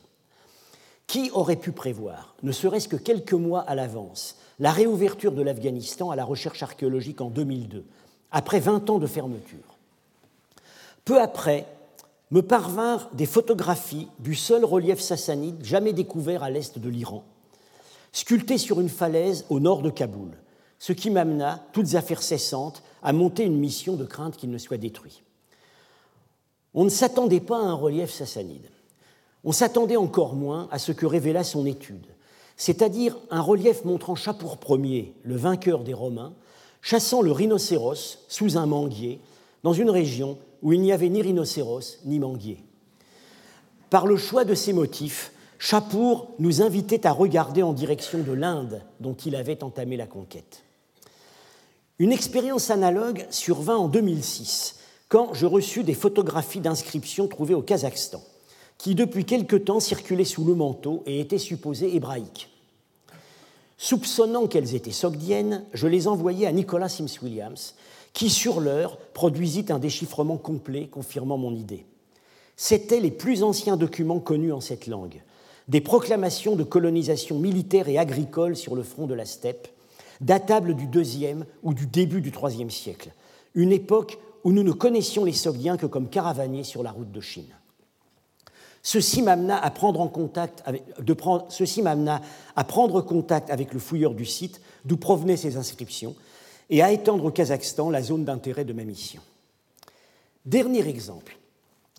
Qui 1.07 1.31
aurait 1.31 1.55
pu 1.55 1.71
prévoir, 1.71 2.35
ne 2.43 2.51
serait-ce 2.51 2.87
que 2.87 2.95
quelques 2.95 3.33
mois 3.33 3.61
à 3.61 3.75
l'avance, 3.75 4.37
la 4.59 4.71
réouverture 4.71 5.31
de 5.31 5.41
l'Afghanistan 5.41 6.11
à 6.11 6.15
la 6.15 6.23
recherche 6.23 6.63
archéologique 6.63 7.21
en 7.21 7.29
2002, 7.29 7.83
après 8.31 8.59
20 8.59 8.89
ans 8.89 8.99
de 8.99 9.07
fermeture? 9.07 9.77
Peu 11.05 11.21
après, 11.21 11.67
me 12.33 12.41
parvinrent 12.41 13.11
des 13.13 13.27
photographies 13.27 14.07
du 14.17 14.33
seul 14.33 14.65
relief 14.65 14.99
sassanide 14.99 15.63
jamais 15.63 15.93
découvert 15.93 16.41
à 16.41 16.49
l'est 16.49 16.79
de 16.79 16.89
l'Iran, 16.89 17.23
sculpté 18.11 18.57
sur 18.57 18.81
une 18.81 18.89
falaise 18.89 19.45
au 19.51 19.59
nord 19.59 19.83
de 19.83 19.91
Kaboul, 19.91 20.31
ce 20.79 20.93
qui 20.93 21.11
m'amena, 21.11 21.63
toutes 21.73 21.93
affaires 21.93 22.23
cessantes, 22.23 22.81
à 23.03 23.13
monter 23.13 23.43
une 23.43 23.59
mission 23.59 23.95
de 23.95 24.03
crainte 24.03 24.35
qu'il 24.35 24.49
ne 24.49 24.57
soit 24.57 24.77
détruit. 24.77 25.21
On 26.73 26.85
ne 26.85 26.89
s'attendait 26.89 27.39
pas 27.39 27.57
à 27.59 27.65
un 27.65 27.75
relief 27.75 28.11
sassanide. 28.11 28.67
On 29.43 29.51
s'attendait 29.51 29.95
encore 29.95 30.33
moins 30.33 30.67
à 30.71 30.79
ce 30.79 30.91
que 30.91 31.05
révéla 31.05 31.43
son 31.43 31.67
étude, 31.67 32.07
c'est-à-dire 32.57 33.15
un 33.29 33.41
relief 33.41 33.85
montrant 33.85 34.15
Chapour 34.15 34.57
Ier, 34.69 35.13
le 35.21 35.35
vainqueur 35.35 35.83
des 35.83 35.93
Romains, 35.93 36.33
chassant 36.81 37.21
le 37.21 37.31
rhinocéros 37.31 38.25
sous 38.27 38.57
un 38.57 38.65
manguier 38.65 39.21
dans 39.61 39.73
une 39.73 39.91
région 39.91 40.39
où 40.63 40.73
il 40.73 40.81
n'y 40.81 40.91
avait 40.91 41.09
ni 41.09 41.21
rhinocéros 41.21 41.99
ni 42.05 42.17
manguier. 42.17 42.63
Par 43.91 44.07
le 44.07 44.17
choix 44.17 44.45
de 44.45 44.55
ces 44.55 44.73
motifs, 44.73 45.31
Chapour 45.59 46.31
nous 46.39 46.61
invitait 46.61 47.05
à 47.05 47.11
regarder 47.11 47.61
en 47.61 47.73
direction 47.73 48.19
de 48.19 48.31
l'Inde 48.31 48.81
dont 48.99 49.13
il 49.13 49.35
avait 49.35 49.63
entamé 49.63 49.97
la 49.97 50.07
conquête. 50.07 50.63
Une 51.99 52.11
expérience 52.11 52.71
analogue 52.71 53.27
survint 53.29 53.77
en 53.77 53.87
2006 53.87 54.79
quand 55.09 55.33
je 55.33 55.45
reçus 55.45 55.83
des 55.83 55.93
photographies 55.93 56.59
d'inscriptions 56.59 57.27
trouvées 57.27 57.53
au 57.53 57.61
Kazakhstan, 57.61 58.21
qui 58.79 58.95
depuis 58.95 59.25
quelque 59.25 59.55
temps 59.55 59.79
circulaient 59.79 60.25
sous 60.25 60.43
le 60.43 60.55
manteau 60.55 61.03
et 61.05 61.19
étaient 61.19 61.37
supposées 61.37 61.95
hébraïques. 61.95 62.49
Soupçonnant 63.77 64.47
qu'elles 64.47 64.75
étaient 64.75 64.91
sogdiennes, 64.91 65.65
je 65.73 65.87
les 65.87 66.07
envoyai 66.07 66.47
à 66.47 66.51
Nicolas 66.51 66.89
Sims 66.89 67.21
Williams, 67.21 67.75
qui, 68.13 68.29
sur 68.29 68.59
l'heure, 68.59 68.97
produisit 69.13 69.65
un 69.69 69.79
déchiffrement 69.79 70.37
complet 70.37 70.87
confirmant 70.87 71.37
mon 71.37 71.53
idée. 71.53 71.85
C'étaient 72.55 72.99
les 72.99 73.11
plus 73.11 73.43
anciens 73.43 73.77
documents 73.77 74.19
connus 74.19 74.53
en 74.53 74.61
cette 74.61 74.87
langue, 74.87 75.21
des 75.67 75.81
proclamations 75.81 76.55
de 76.55 76.63
colonisation 76.63 77.39
militaire 77.39 77.89
et 77.89 77.97
agricole 77.97 78.55
sur 78.55 78.75
le 78.75 78.83
front 78.83 79.07
de 79.07 79.15
la 79.15 79.25
steppe, 79.25 79.67
datables 80.21 80.75
du 80.75 80.85
deuxième 80.85 81.45
ou 81.63 81.73
du 81.73 81.87
début 81.87 82.21
du 82.21 82.31
troisième 82.31 82.69
siècle, 82.69 83.11
une 83.55 83.71
époque 83.71 84.19
où 84.43 84.51
nous 84.51 84.63
ne 84.63 84.71
connaissions 84.71 85.25
les 85.25 85.33
Sogdiens 85.33 85.77
que 85.77 85.85
comme 85.85 86.09
caravaniers 86.09 86.63
sur 86.63 86.83
la 86.83 86.91
route 86.91 87.11
de 87.11 87.21
Chine. 87.21 87.55
Ceci 88.85 89.21
m'amena 89.21 89.57
à 89.57 89.71
prendre 89.71 90.09
contact 90.09 90.61
avec 93.49 93.73
le 93.73 93.79
fouilleur 93.79 94.13
du 94.13 94.25
site 94.25 94.61
d'où 94.83 94.97
provenaient 94.97 95.37
ces 95.37 95.55
inscriptions 95.55 96.15
et 96.69 96.81
à 96.81 96.91
étendre 96.91 97.25
au 97.25 97.31
Kazakhstan 97.31 97.89
la 97.89 98.01
zone 98.01 98.25
d'intérêt 98.25 98.65
de 98.65 98.73
ma 98.73 98.83
mission. 98.83 99.21
Dernier 100.45 100.87
exemple. 100.87 101.37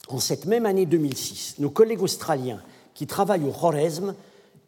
En 0.08 0.18
cette 0.18 0.44
même 0.44 0.66
année 0.66 0.86
2006, 0.86 1.56
nos 1.58 1.70
collègues 1.70 2.02
australiens 2.02 2.60
qui 2.94 3.06
travaillent 3.06 3.44
au 3.44 3.52
Khorezm 3.52 4.14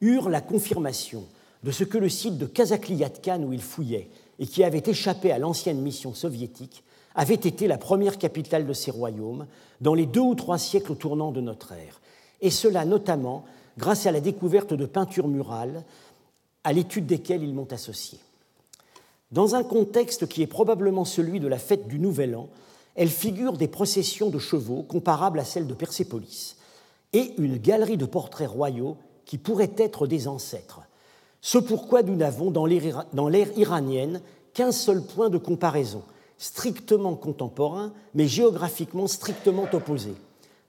eurent 0.01 0.31
la 0.31 0.41
confirmation 0.41 1.25
de 1.63 1.71
ce 1.71 1.85
que 1.85 1.99
le 1.99 2.09
site 2.09 2.39
de 2.39 2.47
Kazakliatkan 2.47 3.43
où 3.43 3.53
ils 3.53 3.63
fouillaient 3.63 4.09
et 4.39 4.47
qui 4.47 4.65
avait 4.65 4.83
échappé 4.87 5.31
à 5.31 5.39
l'ancienne 5.39 5.81
mission 5.81 6.15
soviétique 6.15 6.85
avait 7.15 7.35
été 7.35 7.67
la 7.67 7.79
première 7.79 8.19
capitale 8.19 8.67
de 8.67 8.73
ces 8.73 8.91
royaumes 8.91 9.47
dans 9.81 9.95
les 9.95 10.07
deux 10.07 10.21
ou 10.21 10.35
trois 10.35 10.59
siècles 10.59 10.97
tournant 10.97 11.33
de 11.33 11.41
notre 11.41 11.73
ère, 11.73 12.01
et 12.41 12.51
cela 12.51 12.85
notamment 12.85 13.45
grâce 13.79 14.07
à 14.07 14.13
la 14.13 14.21
découverte 14.21 14.75
de 14.75 14.87
peintures 14.87 15.29
murales 15.29 15.83
à 16.65 16.73
l'étude 16.73 17.07
desquelles 17.07 17.43
ils 17.43 17.55
m'ont 17.55 17.73
associé. 17.73 18.19
Dans 19.37 19.55
un 19.55 19.65
contexte 19.65 20.27
qui 20.27 20.41
est 20.41 20.47
probablement 20.47 21.05
celui 21.05 21.41
de 21.41 21.47
la 21.47 21.59
fête 21.59 21.89
du 21.89 21.99
Nouvel 21.99 22.35
An, 22.37 22.49
elle 22.95 23.11
figure 23.11 23.59
des 23.59 23.69
processions 23.69 24.31
de 24.31 24.39
chevaux 24.39 24.83
comparables 24.83 25.39
à 25.39 25.45
celles 25.45 25.67
de 25.67 25.75
Persépolis 25.75 26.57
et 27.13 27.35
une 27.37 27.59
galerie 27.59 27.99
de 27.99 28.07
portraits 28.07 28.49
royaux 28.49 28.97
qui 29.27 29.37
pourraient 29.37 29.75
être 29.77 30.07
des 30.07 30.27
ancêtres. 30.27 30.81
Ce 31.43 31.59
pourquoi 31.59 32.03
nous 32.03 32.17
n'avons 32.17 32.51
dans 32.51 32.65
l'ère 32.65 33.59
iranienne 33.59 34.23
qu'un 34.55 34.73
seul 34.73 35.03
point 35.03 35.29
de 35.29 35.37
comparaison, 35.37 36.03
strictement 36.39 37.15
contemporain, 37.15 37.93
mais 38.15 38.29
géographiquement 38.29 39.07
strictement 39.07 39.67
opposé. 39.71 40.15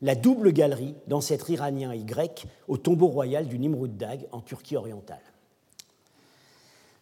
La 0.01 0.13
double 0.13 0.51
galerie 0.51 0.93
d'ancêtres 1.07 1.51
iraniens 1.51 1.93
et 1.93 2.03
grecs 2.03 2.45
au 2.67 2.75
tombeau 2.75 3.07
royal 3.07 3.47
du 3.47 3.59
Nimrud 3.59 3.95
Dag 3.95 4.27
en 4.33 4.41
Turquie 4.41 4.75
orientale. 4.75 5.23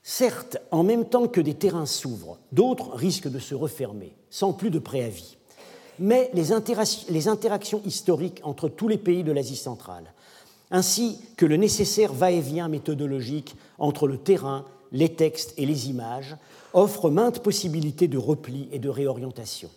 Certes, 0.07 0.57
en 0.69 0.83
même 0.83 1.05
temps 1.05 1.27
que 1.27 1.41
des 1.41 1.55
terrains 1.55 1.87
s'ouvrent, 1.87 2.37
d'autres 2.51 2.91
risquent 2.93 3.27
de 3.27 3.39
se 3.39 3.55
refermer, 3.55 4.15
sans 4.29 4.53
plus 4.53 4.69
de 4.69 4.77
préavis. 4.77 5.35
Mais 5.97 6.29
les, 6.35 6.51
interactions 6.51 7.81
historiques 7.83 8.39
entre 8.43 8.69
tous 8.69 8.87
les 8.87 8.99
pays 8.99 9.23
de 9.23 9.31
l'Asie 9.31 9.55
centrale, 9.55 10.13
ainsi 10.69 11.17
que 11.37 11.47
le 11.47 11.57
nécessaire 11.57 12.13
va-et-vient 12.13 12.67
méthodologique 12.67 13.55
entre 13.79 14.07
le 14.07 14.19
terrain, 14.19 14.65
les 14.91 15.15
textes 15.15 15.55
et 15.57 15.65
les 15.65 15.89
images, 15.89 16.35
offrent 16.73 17.09
maintes 17.09 17.39
possibilités 17.39 18.07
de 18.07 18.19
repli 18.19 18.69
et 18.71 18.77
de 18.77 18.89
réorientation. 18.89 19.71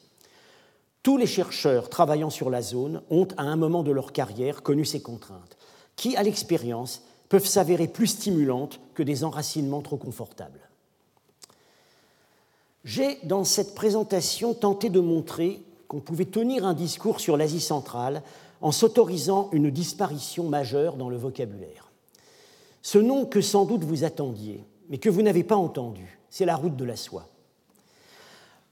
Tous 1.02 1.16
les 1.16 1.26
chercheurs 1.26 1.88
travaillant 1.88 2.28
sur 2.28 2.50
la 2.50 2.60
zone 2.60 3.00
ont, 3.08 3.28
à 3.38 3.44
un 3.44 3.56
moment 3.56 3.82
de 3.82 3.92
leur 3.92 4.12
carrière, 4.12 4.62
connu 4.62 4.84
ces 4.84 5.00
contraintes, 5.00 5.56
qui, 5.96 6.16
à 6.16 6.22
l'expérience, 6.22 7.02
peuvent 7.28 7.46
s'avérer 7.46 7.88
plus 7.88 8.06
stimulantes 8.06 8.80
que 8.94 9.02
des 9.02 9.24
enracinements 9.24 9.82
trop 9.82 9.96
confortables. 9.96 10.60
J'ai, 12.84 13.18
dans 13.24 13.44
cette 13.44 13.74
présentation, 13.74 14.54
tenté 14.54 14.88
de 14.88 15.00
montrer 15.00 15.60
qu'on 15.88 16.00
pouvait 16.00 16.24
tenir 16.24 16.64
un 16.64 16.74
discours 16.74 17.20
sur 17.20 17.36
l'Asie 17.36 17.60
centrale 17.60 18.22
en 18.60 18.72
s'autorisant 18.72 19.48
une 19.52 19.70
disparition 19.70 20.44
majeure 20.48 20.96
dans 20.96 21.08
le 21.08 21.16
vocabulaire. 21.16 21.90
Ce 22.82 22.98
nom 22.98 23.26
que 23.26 23.40
sans 23.40 23.64
doute 23.64 23.84
vous 23.84 24.04
attendiez, 24.04 24.64
mais 24.88 24.98
que 24.98 25.10
vous 25.10 25.22
n'avez 25.22 25.44
pas 25.44 25.56
entendu, 25.56 26.18
c'est 26.30 26.46
la 26.46 26.56
route 26.56 26.76
de 26.76 26.84
la 26.84 26.96
soie. 26.96 27.28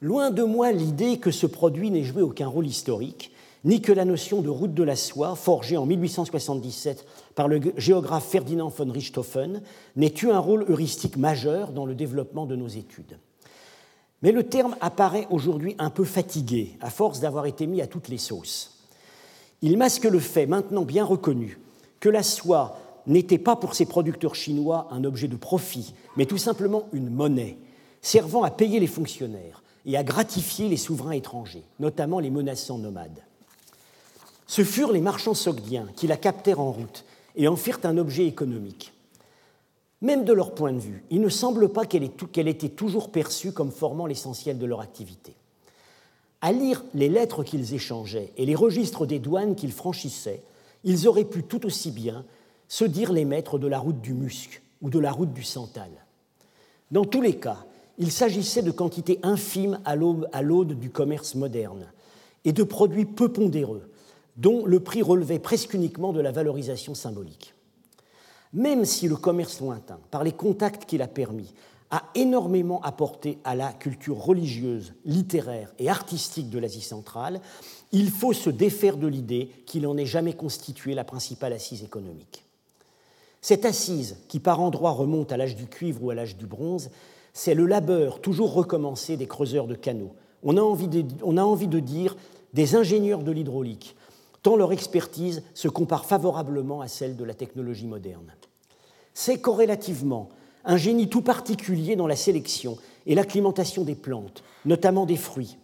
Loin 0.00 0.30
de 0.30 0.42
moi 0.42 0.72
l'idée 0.72 1.18
que 1.18 1.30
ce 1.30 1.46
produit 1.46 1.90
n'ait 1.90 2.04
joué 2.04 2.22
aucun 2.22 2.48
rôle 2.48 2.66
historique, 2.66 3.32
ni 3.64 3.80
que 3.80 3.92
la 3.92 4.04
notion 4.04 4.42
de 4.42 4.48
route 4.48 4.74
de 4.74 4.82
la 4.82 4.96
soie, 4.96 5.34
forgée 5.34 5.76
en 5.76 5.86
1877 5.86 7.04
par 7.36 7.46
le 7.48 7.60
géographe 7.76 8.26
Ferdinand 8.26 8.70
von 8.70 8.90
Richthofen, 8.90 9.62
n'ait 9.94 10.14
eu 10.22 10.30
un 10.30 10.38
rôle 10.38 10.64
heuristique 10.68 11.18
majeur 11.18 11.70
dans 11.70 11.86
le 11.86 11.94
développement 11.94 12.46
de 12.46 12.56
nos 12.56 12.66
études? 12.66 13.18
Mais 14.22 14.32
le 14.32 14.42
terme 14.42 14.74
apparaît 14.80 15.26
aujourd'hui 15.30 15.76
un 15.78 15.90
peu 15.90 16.04
fatigué, 16.04 16.78
à 16.80 16.88
force 16.88 17.20
d'avoir 17.20 17.44
été 17.44 17.66
mis 17.66 17.82
à 17.82 17.86
toutes 17.86 18.08
les 18.08 18.18
sauces. 18.18 18.78
Il 19.60 19.76
masque 19.76 20.04
le 20.04 20.18
fait, 20.18 20.46
maintenant 20.46 20.82
bien 20.82 21.04
reconnu, 21.04 21.58
que 22.00 22.08
la 22.08 22.22
soie 22.22 22.78
n'était 23.06 23.38
pas 23.38 23.54
pour 23.54 23.74
ses 23.74 23.84
producteurs 23.84 24.34
chinois 24.34 24.88
un 24.90 25.04
objet 25.04 25.28
de 25.28 25.36
profit, 25.36 25.94
mais 26.16 26.24
tout 26.24 26.38
simplement 26.38 26.88
une 26.94 27.10
monnaie, 27.10 27.58
servant 28.00 28.44
à 28.44 28.50
payer 28.50 28.80
les 28.80 28.86
fonctionnaires 28.86 29.62
et 29.84 29.98
à 29.98 30.02
gratifier 30.02 30.70
les 30.70 30.78
souverains 30.78 31.12
étrangers, 31.12 31.64
notamment 31.80 32.18
les 32.18 32.30
menaçants 32.30 32.78
nomades. 32.78 33.22
Ce 34.46 34.64
furent 34.64 34.92
les 34.92 35.00
marchands 35.02 35.34
sogdiens 35.34 35.88
qui 35.96 36.06
la 36.06 36.16
captèrent 36.16 36.60
en 36.60 36.72
route 36.72 37.04
et 37.36 37.48
en 37.48 37.56
firent 37.56 37.80
un 37.84 37.98
objet 37.98 38.26
économique. 38.26 38.92
Même 40.02 40.24
de 40.24 40.32
leur 40.32 40.54
point 40.54 40.72
de 40.72 40.78
vue, 40.78 41.04
il 41.10 41.20
ne 41.20 41.28
semble 41.28 41.70
pas 41.70 41.86
qu'elle 41.86 42.04
ait 42.04 42.50
été 42.50 42.68
toujours 42.68 43.10
perçue 43.10 43.52
comme 43.52 43.70
formant 43.70 44.06
l'essentiel 44.06 44.58
de 44.58 44.66
leur 44.66 44.80
activité. 44.80 45.34
À 46.42 46.52
lire 46.52 46.84
les 46.94 47.08
lettres 47.08 47.44
qu'ils 47.44 47.74
échangeaient 47.74 48.32
et 48.36 48.44
les 48.44 48.54
registres 48.54 49.06
des 49.06 49.18
douanes 49.18 49.56
qu'ils 49.56 49.72
franchissaient, 49.72 50.42
ils 50.84 51.08
auraient 51.08 51.24
pu 51.24 51.42
tout 51.42 51.64
aussi 51.66 51.90
bien 51.90 52.24
se 52.68 52.84
dire 52.84 53.12
les 53.12 53.24
maîtres 53.24 53.58
de 53.58 53.66
la 53.66 53.78
route 53.78 54.00
du 54.00 54.12
musc 54.12 54.62
ou 54.82 54.90
de 54.90 54.98
la 54.98 55.12
route 55.12 55.32
du 55.32 55.42
santal. 55.42 55.90
Dans 56.90 57.04
tous 57.04 57.22
les 57.22 57.36
cas, 57.36 57.64
il 57.98 58.12
s'agissait 58.12 58.62
de 58.62 58.70
quantités 58.70 59.18
infimes 59.22 59.80
à 59.84 59.96
l'aube 59.96 60.72
du 60.74 60.90
commerce 60.90 61.34
moderne 61.34 61.86
et 62.44 62.52
de 62.52 62.62
produits 62.62 63.06
peu 63.06 63.32
pondéreux, 63.32 63.88
dont 64.36 64.66
le 64.66 64.80
prix 64.80 65.02
relevait 65.02 65.38
presque 65.38 65.74
uniquement 65.74 66.12
de 66.12 66.20
la 66.20 66.32
valorisation 66.32 66.94
symbolique. 66.94 67.54
Même 68.52 68.84
si 68.84 69.08
le 69.08 69.16
commerce 69.16 69.60
lointain, 69.60 69.98
par 70.10 70.24
les 70.24 70.32
contacts 70.32 70.84
qu'il 70.84 71.02
a 71.02 71.08
permis, 71.08 71.52
a 71.90 72.02
énormément 72.14 72.80
apporté 72.82 73.38
à 73.44 73.54
la 73.54 73.72
culture 73.72 74.18
religieuse, 74.18 74.94
littéraire 75.04 75.72
et 75.78 75.88
artistique 75.88 76.50
de 76.50 76.58
l'Asie 76.58 76.80
centrale, 76.80 77.40
il 77.92 78.10
faut 78.10 78.32
se 78.32 78.50
défaire 78.50 78.96
de 78.96 79.06
l'idée 79.06 79.50
qu'il 79.66 79.82
n'en 79.82 79.96
ait 79.96 80.06
jamais 80.06 80.32
constitué 80.32 80.94
la 80.94 81.04
principale 81.04 81.52
assise 81.52 81.84
économique. 81.84 82.44
Cette 83.40 83.64
assise, 83.64 84.16
qui 84.26 84.40
par 84.40 84.60
endroits 84.60 84.90
remonte 84.90 85.30
à 85.30 85.36
l'âge 85.36 85.54
du 85.54 85.66
cuivre 85.66 86.02
ou 86.02 86.10
à 86.10 86.14
l'âge 86.14 86.36
du 86.36 86.46
bronze, 86.46 86.90
c'est 87.32 87.54
le 87.54 87.66
labeur 87.66 88.20
toujours 88.20 88.52
recommencé 88.52 89.16
des 89.16 89.28
creuseurs 89.28 89.68
de 89.68 89.76
canaux. 89.76 90.14
On 90.42 90.56
a 90.56 90.62
envie 90.62 90.88
de, 90.88 91.04
on 91.22 91.36
a 91.36 91.42
envie 91.42 91.68
de 91.68 91.78
dire 91.78 92.16
des 92.54 92.74
ingénieurs 92.74 93.22
de 93.22 93.30
l'hydraulique, 93.30 93.94
tant 94.42 94.56
leur 94.56 94.72
expertise 94.72 95.42
se 95.54 95.68
compare 95.68 96.04
favorablement 96.04 96.80
à 96.80 96.88
celle 96.88 97.16
de 97.16 97.24
la 97.24 97.34
technologie 97.34 97.86
moderne. 97.86 98.32
C'est 99.14 99.40
corrélativement 99.40 100.28
un 100.64 100.76
génie 100.76 101.08
tout 101.08 101.22
particulier 101.22 101.96
dans 101.96 102.06
la 102.06 102.16
sélection 102.16 102.76
et 103.06 103.14
l'acclimatation 103.14 103.84
des 103.84 103.94
plantes, 103.94 104.42
notamment 104.64 105.06
des 105.06 105.16
fruits. 105.16 105.56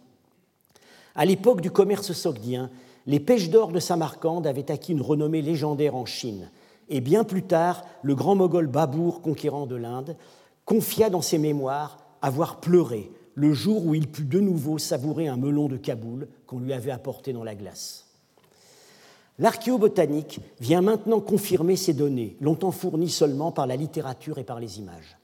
À 1.15 1.25
l'époque 1.25 1.61
du 1.61 1.69
commerce 1.69 2.13
sogdien, 2.13 2.71
les 3.05 3.19
pêches 3.19 3.49
d'or 3.49 3.71
de 3.71 3.79
Samarcande 3.79 4.47
avaient 4.47 4.71
acquis 4.71 4.93
une 4.93 5.01
renommée 5.01 5.41
légendaire 5.41 5.95
en 5.95 6.05
Chine, 6.05 6.49
et 6.89 7.01
bien 7.01 7.23
plus 7.23 7.43
tard, 7.43 7.85
le 8.01 8.15
grand 8.15 8.35
moghol 8.35 8.67
Babour, 8.67 9.21
conquérant 9.21 9.65
de 9.65 9.75
l'Inde, 9.75 10.15
confia 10.65 11.09
dans 11.09 11.21
ses 11.21 11.37
mémoires 11.37 11.97
avoir 12.21 12.59
pleuré 12.59 13.11
le 13.35 13.53
jour 13.53 13.85
où 13.85 13.95
il 13.95 14.07
put 14.07 14.25
de 14.25 14.39
nouveau 14.39 14.77
savourer 14.77 15.27
un 15.27 15.37
melon 15.37 15.67
de 15.67 15.77
Kaboul 15.77 16.27
qu'on 16.45 16.59
lui 16.59 16.73
avait 16.73 16.91
apporté 16.91 17.33
dans 17.33 17.43
la 17.43 17.55
glace. 17.55 18.12
L'archéobotanique 19.39 20.39
vient 20.59 20.81
maintenant 20.81 21.19
confirmer 21.19 21.75
ces 21.75 21.93
données, 21.93 22.37
longtemps 22.39 22.71
fournies 22.71 23.09
seulement 23.09 23.51
par 23.51 23.65
la 23.65 23.75
littérature 23.75 24.37
et 24.37 24.43
par 24.43 24.59
les 24.59 24.77
images. 24.79 25.17